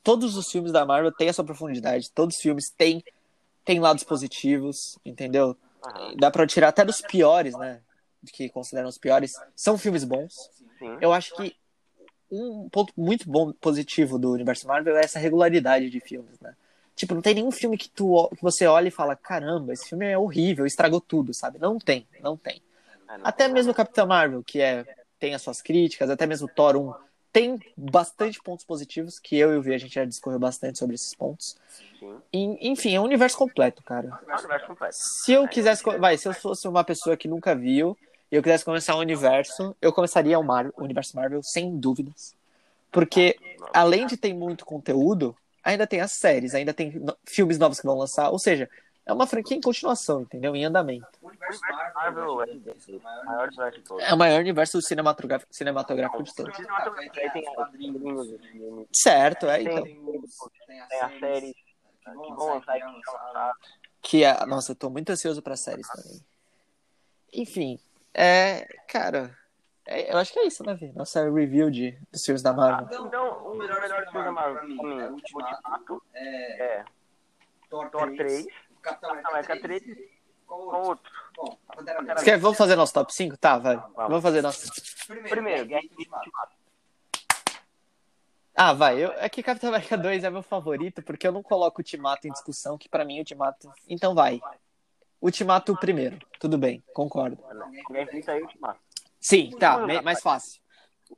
[0.04, 3.04] todos os filmes da Marvel têm a sua profundidade, todos os filmes têm,
[3.66, 5.56] têm lados positivos, entendeu?
[5.86, 6.16] Aham.
[6.18, 7.82] Dá pra tirar até dos piores, né?
[8.28, 10.34] que consideram os piores, são filmes bons.
[10.78, 10.98] Sim.
[11.00, 11.56] Eu acho que
[12.32, 16.56] um ponto muito bom, positivo do universo Marvel é essa regularidade de filmes, né?
[17.00, 20.06] Tipo, não tem nenhum filme que, tu, que você olha e fala, caramba, esse filme
[20.06, 21.58] é horrível, estragou tudo, sabe?
[21.58, 22.62] Não tem, não tem.
[23.10, 24.86] É, Até mesmo o Capitão Marvel, que é,
[25.18, 26.94] tem as suas críticas, até mesmo Thor 1,
[27.32, 30.96] tem bastante pontos positivos, que eu e o Vi, a gente já discorreu bastante sobre
[30.96, 31.56] esses pontos.
[32.34, 34.20] E, enfim, é um universo completo, cara.
[34.28, 34.96] É um universo completo.
[34.98, 35.82] Se eu quisesse.
[35.98, 37.98] Vai, se eu fosse uma pessoa que nunca viu
[38.30, 42.36] e eu quisesse começar um universo, eu começaria o, Mar o universo Marvel, sem dúvidas.
[42.92, 43.38] Porque,
[43.74, 47.86] além de ter muito conteúdo, ainda tem as séries, ainda tem no- filmes novos que
[47.88, 48.30] vão lançar.
[48.30, 48.70] Ou seja,
[49.06, 50.56] é uma franquia em continuação, entendeu?
[50.56, 51.08] Em andamento.
[51.22, 51.62] O universo
[51.96, 52.48] Marvel é o maior
[53.50, 54.00] universo.
[54.00, 56.56] É o maior universo cinematográfico, cinematográfico de todos.
[57.72, 59.84] Filmes, Certo, é, então.
[59.84, 63.02] tem, as séries que vão lançar que.
[64.02, 64.46] Que é.
[64.46, 66.24] Nossa, eu tô muito ansioso pra séries também.
[67.34, 67.80] Enfim,
[68.14, 68.66] é.
[68.88, 69.36] Cara,
[70.12, 70.92] eu acho que é isso, né, Vi?
[70.94, 73.08] Nossa review de, dos filmes da Marvel.
[73.08, 76.86] Então, o melhor filme da Marvel, pra mim, é Ultimato, É, é
[77.70, 80.10] Thor Thor 3, 3, Capitão Capitão América América 3, 3,
[80.46, 80.90] qual com outro?
[80.90, 81.12] outro.
[81.36, 81.58] Bom,
[82.24, 83.38] quer, vamos fazer nosso top 5?
[83.38, 83.78] Tá, vai.
[83.96, 84.72] Vamos fazer nosso.
[85.08, 86.60] Primeiro, Guerra Infinita Ultimato.
[88.56, 88.98] Ah, vai.
[89.04, 92.32] Eu, é que Capitão América 2 é meu favorito, porque eu não coloco Ultimato em
[92.32, 93.72] discussão, que pra mim Ultimato.
[93.88, 94.42] Então vai.
[95.22, 96.20] Ultimato primeiro.
[96.40, 97.38] Tudo bem, concordo.
[97.90, 98.80] Guerra Infinita e Ultimato.
[99.20, 100.62] Sim, tá, mais fácil.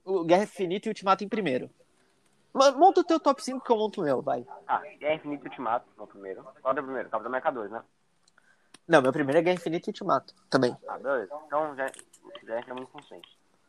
[0.04, 1.70] O Guerra Infinita e Ultimato em primeiro.
[2.54, 4.46] Monta o teu top 5 que eu monto o meu, vai.
[4.68, 6.44] Ah, Guerra Infinita e Ultimato, no primeiro.
[6.62, 7.10] Qual é o primeiro?
[7.10, 7.82] Capitão América 2, né?
[8.88, 10.34] Não, meu primeiro é Guerra Infinita e Ultimato.
[10.50, 10.76] Também.
[10.88, 11.32] Ah, beleza.
[11.46, 11.88] Então já,
[12.46, 13.22] já entramos em consenso.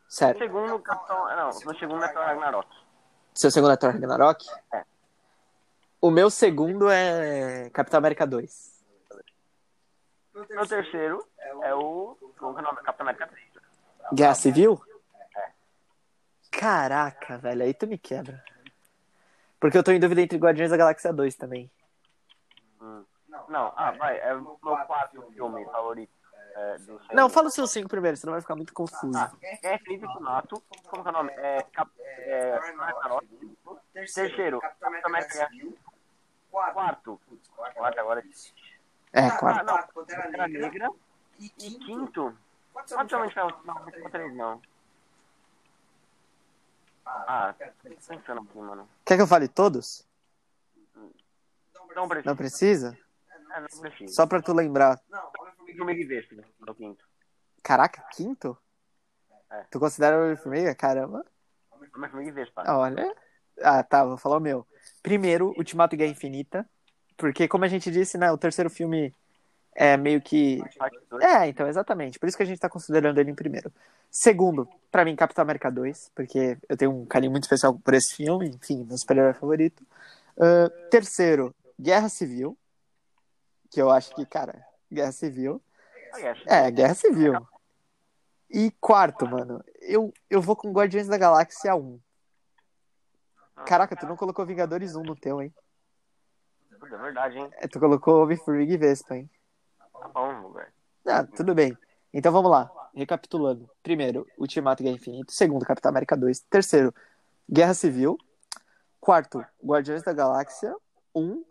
[0.04, 0.38] No Sério.
[0.40, 1.26] segundo, Capitão...
[1.26, 2.68] ah, Não, no segundo é Thor Ragnarok.
[3.34, 4.44] Seu segundo é Thor Ragnarok?
[4.72, 4.84] É.
[6.00, 8.72] O meu segundo é Capitão América 2.
[10.34, 11.24] No terceiro
[11.62, 12.16] é o...
[12.38, 12.82] Como que é o nome?
[12.82, 13.51] Capitão América 3.
[14.12, 14.80] Guerra Civil?
[16.50, 18.42] Caraca, velho, aí tu me quebra.
[19.58, 21.70] Porque eu tô em dúvida entre Guardiões da Galáxia 2 também.
[22.80, 23.04] Hum.
[23.48, 24.18] Não, ah, vai.
[24.20, 26.12] É o meu quarto filme favorito.
[26.54, 29.16] É, do Não, fala os seus cinco primeiro, senão vai ficar muito confuso.
[29.16, 30.62] Ah, Guerra Infinita e Ultimato.
[30.88, 31.32] Como que é o nome?
[31.36, 31.62] É...
[31.72, 31.90] Cap...
[31.98, 32.58] é.
[33.94, 35.48] Terceiro, Capitão América.
[36.50, 37.18] Quarto,
[37.74, 37.98] Quarto.
[38.00, 38.22] agora.
[39.12, 39.64] É, Ah, quarto.
[39.64, 40.90] não, Pantera Negra.
[41.38, 42.36] E quinto,
[42.72, 42.74] quinto...
[42.74, 43.60] pode ser Quantos um homens falam?
[43.64, 44.62] Não, não três não.
[47.04, 48.88] Ah, tô pensando aqui, mano.
[49.04, 50.06] Quer que eu fale todos?
[51.94, 52.30] Não precisa.
[52.30, 52.98] Não precisa?
[53.54, 54.12] É, não precisa.
[54.12, 55.00] Só pra tu lembrar.
[55.10, 56.44] Não, Homem-Formiga Formiga e Vespa, né?
[56.60, 57.04] no quinto.
[57.62, 58.56] Caraca, quinto?
[59.50, 59.64] É.
[59.70, 60.74] Tu considera o Homem-Formiga?
[60.74, 61.24] Caramba.
[61.94, 62.64] Homem-Formiga e Vespa.
[62.66, 63.14] Olha.
[63.60, 64.66] Ah, tá, vou falar o meu.
[65.02, 66.68] Primeiro, Ultimato e Guerra Infinita.
[67.16, 69.14] Porque, como a gente disse, né, o terceiro filme
[69.74, 70.60] é meio que.
[71.20, 72.18] É, então, exatamente.
[72.18, 73.72] Por isso que a gente tá considerando ele em primeiro.
[74.10, 78.14] Segundo, pra mim, Capitão América 2, porque eu tenho um carinho muito especial por esse
[78.14, 79.82] filme, enfim, meu super-herói favorito.
[80.38, 82.56] Ah, terceiro, Guerra Civil,
[83.70, 85.62] que eu acho que, cara, Guerra Civil.
[86.46, 87.46] É, Guerra Civil.
[88.50, 91.98] E quarto, mano, eu, eu vou com Guardiões da Galáxia 1.
[93.64, 95.54] Caraca, tu não colocou Vingadores 1 no teu, hein?
[96.70, 97.48] É verdade, hein?
[97.52, 99.30] É, tu colocou Homem-Formiga e Vespa, hein?
[100.02, 100.72] Tá bom, velho.
[101.06, 101.76] Ah, tudo bem.
[102.12, 102.70] Então vamos lá.
[102.94, 103.70] Recapitulando.
[103.82, 105.32] Primeiro, Ultimato e Guerra Infinita.
[105.32, 106.40] Segundo, Capitão América 2.
[106.40, 106.92] Terceiro,
[107.50, 108.18] Guerra Civil.
[109.00, 110.74] Quarto, Guardiões da Galáxia
[111.14, 111.44] 1.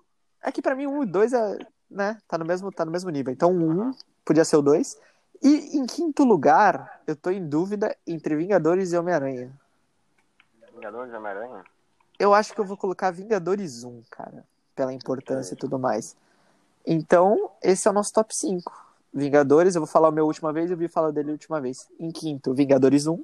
[0.43, 1.59] É que pra mim 1 e 2 é,
[1.89, 3.33] né, tá no mesmo, tá no mesmo nível.
[3.33, 3.93] Então 1
[4.25, 4.99] podia ser o 2.
[5.41, 9.51] E em quinto lugar, eu tô em dúvida entre Vingadores e Homem-Aranha.
[10.73, 11.63] Vingadores de Homem-Aranha?
[12.19, 14.45] Eu acho que eu vou colocar Vingadores 1, cara,
[14.75, 16.15] pela importância e tudo mais.
[16.85, 18.71] Então, esse é o nosso top 5.
[19.13, 21.87] Vingadores, eu vou falar o meu última vez eu vi falar dele a última vez.
[21.99, 23.21] Em quinto, Vingadores 1.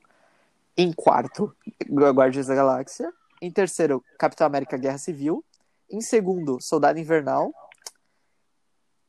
[0.75, 1.55] Em quarto,
[1.89, 3.11] Guardiões da Galáxia.
[3.41, 5.43] Em terceiro, Capitão América Guerra Civil.
[5.89, 7.53] Em segundo, Soldado Invernal.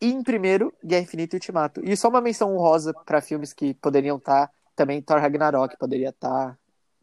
[0.01, 1.81] E em primeiro, Guerra Infinita e Ultimato.
[1.85, 4.51] E só uma menção honrosa para filmes que poderiam estar.
[4.77, 6.57] também Thor Ragnarok poderia estar,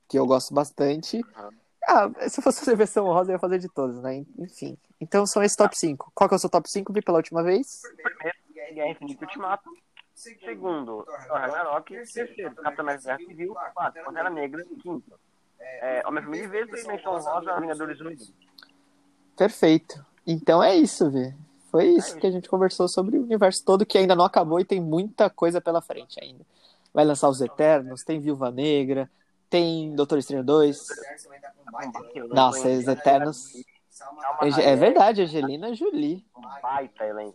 [0.08, 1.22] que eu gosto bastante.
[1.88, 4.26] Ah, se fosse fazer versão honrosa, eu ia fazer de todos, né?
[4.38, 4.78] Enfim.
[5.00, 6.12] Então são esses top 5.
[6.14, 6.92] Qual que é o seu top 5?
[6.92, 7.82] Vi pela última vez?
[8.04, 8.38] Primeiro,
[8.74, 9.70] Guerra Infinita Ultimato.
[10.16, 11.94] Segundo, Thor Ragnarok.
[11.94, 13.56] Terceiro, Capitão América Guerra Civil.
[13.74, 14.64] Quarto, Pantera Negra.
[14.82, 15.20] Quinto,
[15.60, 16.80] é, Homem-Formiga e Vespa.
[16.80, 18.34] E menção rosa, Vingadores Unidos.
[19.36, 20.04] Perfeito.
[20.26, 21.36] Então é isso, Vi.
[21.70, 24.66] Foi isso que a gente conversou sobre o universo todo, que ainda não acabou e
[24.66, 26.46] tem muita coisa pela frente ainda.
[26.94, 29.10] Vai lançar os Eternos, tem Viúva Negra,
[29.50, 30.88] tem Doutor Estranho 2.
[32.32, 33.54] Nossa, os Eternos.
[34.64, 36.26] É verdade, Angelina Jolie.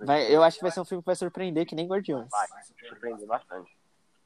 [0.01, 2.28] Vai, eu acho que vai ser um filme que vai surpreender, que nem Guardiões.
[2.31, 2.47] Vai,
[2.89, 3.70] surpreendeu bastante.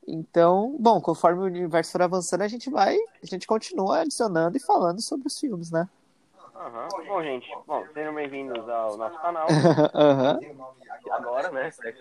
[0.06, 4.60] Então, bom, conforme o universo for avançando, a gente vai, a gente continua adicionando e
[4.60, 5.88] falando sobre os filmes, né?
[6.54, 6.88] Aham.
[7.06, 9.46] Bom, gente, bom, sejam bem-vindos ao nosso canal.
[9.94, 10.38] Aham.
[11.10, 11.70] Agora, né?
[11.70, 11.92] Se é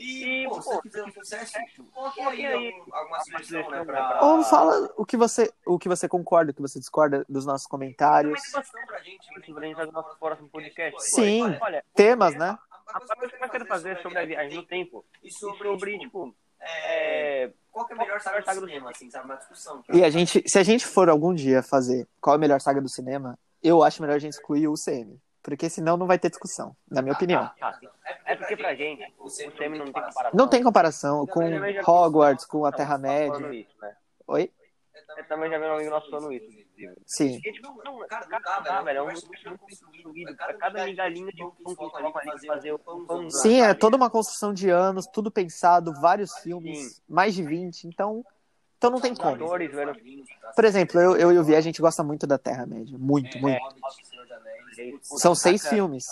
[0.00, 0.30] estabelecido.
[0.30, 1.52] E, pô, se você quiser um sucesso,
[1.92, 3.64] coloque aí aí algum- alguma sugestão, né?
[3.64, 4.24] sugestão, Pra...
[4.24, 7.66] Ou fala o que você, o que você concorda, o que você discorda dos nossos
[7.66, 8.32] comentários.
[8.38, 9.26] Motivação pra gente.
[9.52, 11.02] Pra gente fazer o nosso próximo podcast.
[11.10, 11.42] Sim.
[11.42, 12.58] Olha, olha, Temas, né?
[12.92, 16.00] a coisa que eu quero fazer sobre a viagem no tempo E e sobre, tipo,
[16.00, 19.24] tipo, é, é, qual que é a melhor saga do cinema, assim, sabe?
[19.26, 19.84] Uma discussão.
[19.92, 22.80] E a gente, se a gente for algum dia fazer qual é a melhor saga
[22.80, 25.20] do cinema, eu acho melhor a gente excluir o UCM.
[25.42, 27.50] Porque senão não vai ter discussão, na minha opinião.
[27.60, 27.88] ah, sim.
[28.26, 30.30] é porque pra gente, o CM não tem comparação.
[30.34, 31.40] Não tem comparação com
[31.86, 33.38] Hogwarts, com a Terra-média.
[33.38, 33.96] né?
[34.26, 34.50] Oi?
[35.16, 36.46] Eu também já vi um amigo nosso falando isso.
[37.04, 37.40] Sim.
[37.42, 37.76] Porque, não,
[38.06, 38.98] Cara, cara, não dá, velho.
[38.98, 40.02] é um universo universo muito muito construído.
[40.04, 40.36] construído.
[40.36, 42.46] Cada Pra cada migalhinha migalhinha de de pão pão que que eles colocam ali fazer
[42.46, 43.06] fazer o o pãozão.
[43.06, 43.30] pão.
[43.30, 47.02] Sim, é toda uma construção de anos, tudo pensado, vários filmes, Sim.
[47.08, 48.24] mais de 20, então,
[48.78, 49.36] então não tem como.
[50.56, 52.96] Por exemplo, eu, eu e o Vi, a gente gosta muito da Terra-média.
[52.98, 53.58] Muito, É, muito.
[55.02, 56.06] São seis filmes.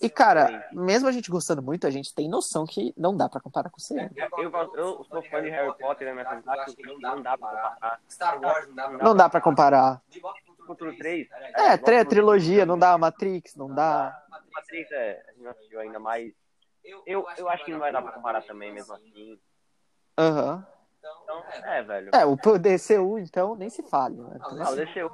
[0.00, 3.40] E, cara, mesmo a gente gostando muito, a gente tem noção que não dá pra
[3.40, 4.10] comparar com o cinema.
[4.16, 6.24] Eu, eu sou fã de Harry Potter, né?
[6.24, 8.00] Mas acho que não dá pra comparar.
[8.10, 10.02] Star Wars não dá pra Não dá pra comparar.
[10.66, 11.28] Futuro 3.
[11.54, 12.96] É, tri- trilogia, não dá.
[12.96, 14.16] Matrix, não dá.
[14.54, 16.32] Matrix é, a gente não assistiu ainda mais.
[17.06, 19.38] Eu, eu acho que não vai dar pra comparar também, mesmo assim.
[20.18, 20.66] Aham.
[21.22, 22.10] Então, é, velho.
[22.12, 24.16] É, o DCU, então, nem se fale.
[24.16, 24.32] Né?
[24.36, 25.10] Então, Ah, o DCU.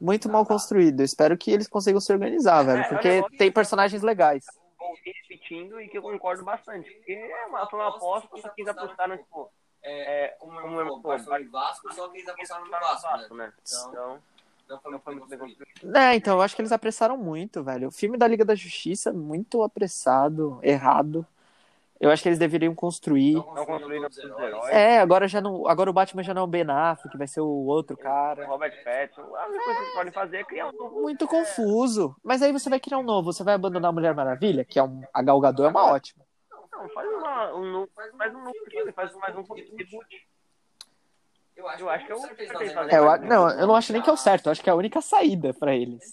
[0.00, 1.00] Muito mal construído.
[1.02, 2.88] Espero que eles consigam se organizar, velho.
[2.88, 4.44] Porque tem personagens legais.
[4.78, 6.90] Vou ir repetindo e que eu concordo bastante.
[6.90, 9.50] Porque é uma, foi uma aposta que eles apostaram, tipo,
[9.82, 13.44] É, é, é, pô, pô, Barcelona e Vasco, só que eles apostaram no Vasco, né?
[13.44, 13.52] Né?
[13.88, 14.18] Então,
[14.64, 15.62] Então, não foi não foi muito.
[15.94, 17.88] É, então, eu acho que eles apressaram muito, velho.
[17.88, 21.26] O filme da Liga da Justiça, muito apressado, errado.
[22.04, 23.32] Eu acho que eles deveriam construir.
[23.32, 24.68] Não construíram os heróis.
[24.68, 25.66] É, agora já não.
[25.66, 28.46] Agora o Batman já não é o Ben Affleck, vai ser o outro cara.
[28.46, 29.22] Robert Pattinson.
[29.22, 31.00] A única coisa que eles podem fazer é criar um novo.
[31.00, 32.14] Muito confuso.
[32.22, 33.32] Mas aí você vai criar um novo.
[33.32, 35.02] Você vai abandonar a Mulher Maravilha, que é um.
[35.14, 36.22] A Gal Gadot é uma ótima.
[36.70, 37.88] Não, faz uma, um novo.
[38.18, 40.26] Faz um novo filme, faz mais um reboot.
[41.56, 44.02] Eu acho, Eu acho que é o certo É, eu, não, eu não acho nem
[44.02, 44.46] que é o certo.
[44.46, 46.12] Eu acho que é a única saída pra eles.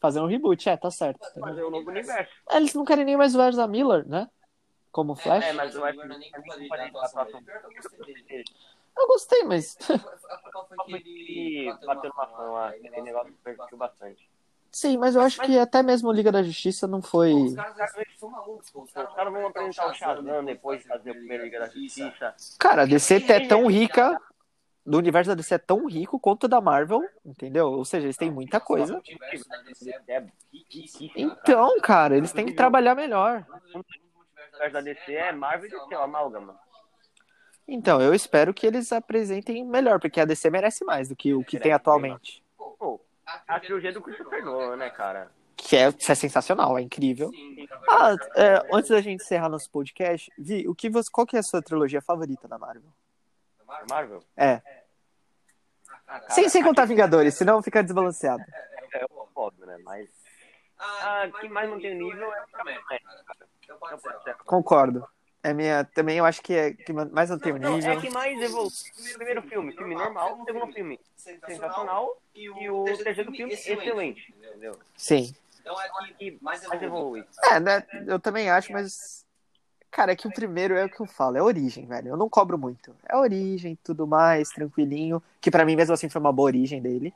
[0.00, 1.24] Fazer um reboot, é, tá certo.
[1.38, 2.32] Fazer um novo universo.
[2.50, 4.28] É, Eles não querem nem mais o Ezra Miller, né?
[4.90, 5.44] Como Flash.
[5.44, 6.68] É, mas eu acho que é nem é dele, dele.
[7.44, 9.76] Pior que eu gostei mas.
[10.52, 14.28] Qual foi que ele bateu numa fã lá, aquele negócio que permitiu bastante.
[14.70, 17.32] Sim, mas eu acho que até mesmo Liga da Justiça não foi.
[17.32, 17.74] Os caras
[18.18, 18.82] são malucos, pô.
[18.82, 22.34] Os caras vão apresentar o Shazam depois de fazer o primeiro Liga da Justiça.
[22.58, 24.20] Cara, a DC é tão rica.
[24.84, 27.66] Do universo da DC é tão rico quanto o da Marvel, entendeu?
[27.72, 28.98] Ou seja, eles têm muita coisa.
[30.08, 30.26] É É.
[31.14, 33.46] Então, cara, eles têm que trabalhar melhor.
[34.58, 36.58] Universo da DC é Marvel e DC, é amálgama.
[37.66, 41.44] Então, eu espero que eles apresentem melhor, porque a DC merece mais do que o
[41.44, 42.42] que tem atualmente.
[42.56, 43.00] Pô,
[43.46, 45.30] a trilogia do Christopher Nolan, né, cara?
[45.54, 47.30] Que é, isso é sensacional, é incrível.
[47.90, 51.40] Ah, é, antes da gente encerrar nosso podcast, Vi, o que você, qual que é
[51.40, 52.90] a sua trilogia favorita da Marvel?
[53.90, 54.22] Marvel?
[54.36, 54.62] É.
[56.06, 58.42] Cara, Sem, sem contar Vingadores, senão fica desbalanceado.
[58.94, 59.04] É
[59.34, 59.76] óbvio, né?
[59.84, 60.08] Mas.
[60.78, 62.98] Ah, quem mais não tem nível é o Capitão América,
[63.68, 64.34] Não pode ser.
[64.44, 65.06] Concordo.
[65.42, 67.92] É minha, também eu acho que é que mais não tem o Não, nível.
[67.92, 68.70] é que mais evoluiu.
[69.14, 70.42] Primeiro filme, filme normal.
[70.44, 72.20] Segundo filme, sensacional.
[72.34, 74.34] E o terceiro filme, excelente.
[74.36, 74.76] Entendeu?
[74.96, 75.32] Sim.
[75.60, 75.88] Então é
[76.18, 77.20] que E mais mais evolui.
[77.20, 77.24] evolui.
[77.52, 77.86] É, né?
[78.06, 79.24] Eu também acho, mas.
[79.90, 82.08] Cara, é que o primeiro é o que eu falo, é origem, velho.
[82.08, 82.94] Eu não cobro muito.
[83.08, 85.22] É origem, tudo mais, tranquilinho.
[85.40, 87.14] Que pra mim, mesmo assim, foi uma boa origem dele.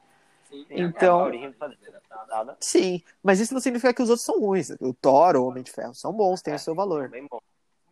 [0.53, 2.57] Sim, Então- É.
[2.61, 4.71] Sim, mas isso não significa que os outros são ruins.
[4.81, 7.09] O Thor, o Homem de Ferro, são bons, têm o seu valor.
[7.09, 7.41] Bem bom.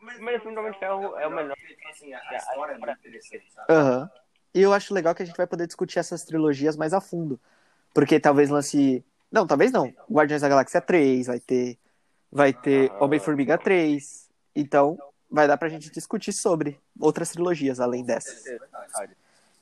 [0.03, 1.57] O primeiro filme do Homem de Ferro é o melhor.
[1.91, 3.73] Assim, a história é muito interessante, sabe?
[3.73, 4.11] Aham.
[4.55, 7.39] E eu acho legal que a gente vai poder discutir essas trilogias mais a fundo.
[7.95, 9.05] Porque talvez lance.
[9.31, 9.93] Não, talvez não.
[10.11, 11.78] Guardiões da Galáxia 3, vai ter.
[12.31, 12.91] Vai ter.
[13.01, 14.28] Homem-Formiga 3.
[14.55, 14.99] Então,
[15.31, 18.45] vai dar pra gente discutir sobre outras trilogias além dessas.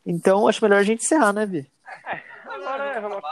[0.06, 1.70] Então, acho melhor a gente encerrar, né, Vi?
[2.66, 3.22] Agora vamos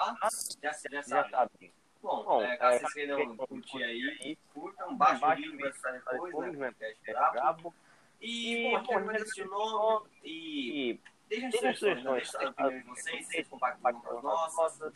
[0.63, 1.31] Já, já já sabe.
[1.31, 1.75] sabe.
[2.03, 5.61] Bom, Bom, é, caso é, vocês queiram curtir aí, curtam, baixem o o vídeo, vídeo,
[5.61, 6.51] vai estar depois, né?
[6.59, 6.67] né?
[6.69, 7.75] podcast É brabo.
[8.21, 12.13] E, bom, aqui é mais assistir o nome e E deixem deixa sugestões, né?
[12.13, 14.93] Deixem a opinião de vocês, vocês compartilham com as nossas.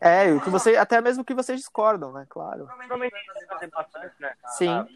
[0.00, 2.26] É, o que você, até mesmo que vocês discordam, né?
[2.28, 2.66] Claro.
[2.66, 4.34] provavelmente vai fazer bastante, né?
[4.48, 4.68] Sim.
[4.68, 4.86] Ah,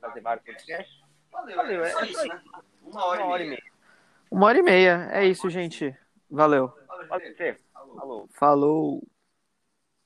[0.00, 1.02] Fazer vários podcasts.
[1.30, 2.42] Valeu, Valeu, é é só isso né?
[2.82, 3.64] Uma hora, Uma hora e meia.
[4.30, 5.08] Uma hora e meia.
[5.12, 5.94] É isso, gente.
[6.30, 6.72] Valeu.
[6.88, 7.58] Valeu, Pode gente.
[7.94, 8.28] Falou.
[8.32, 9.02] Falou.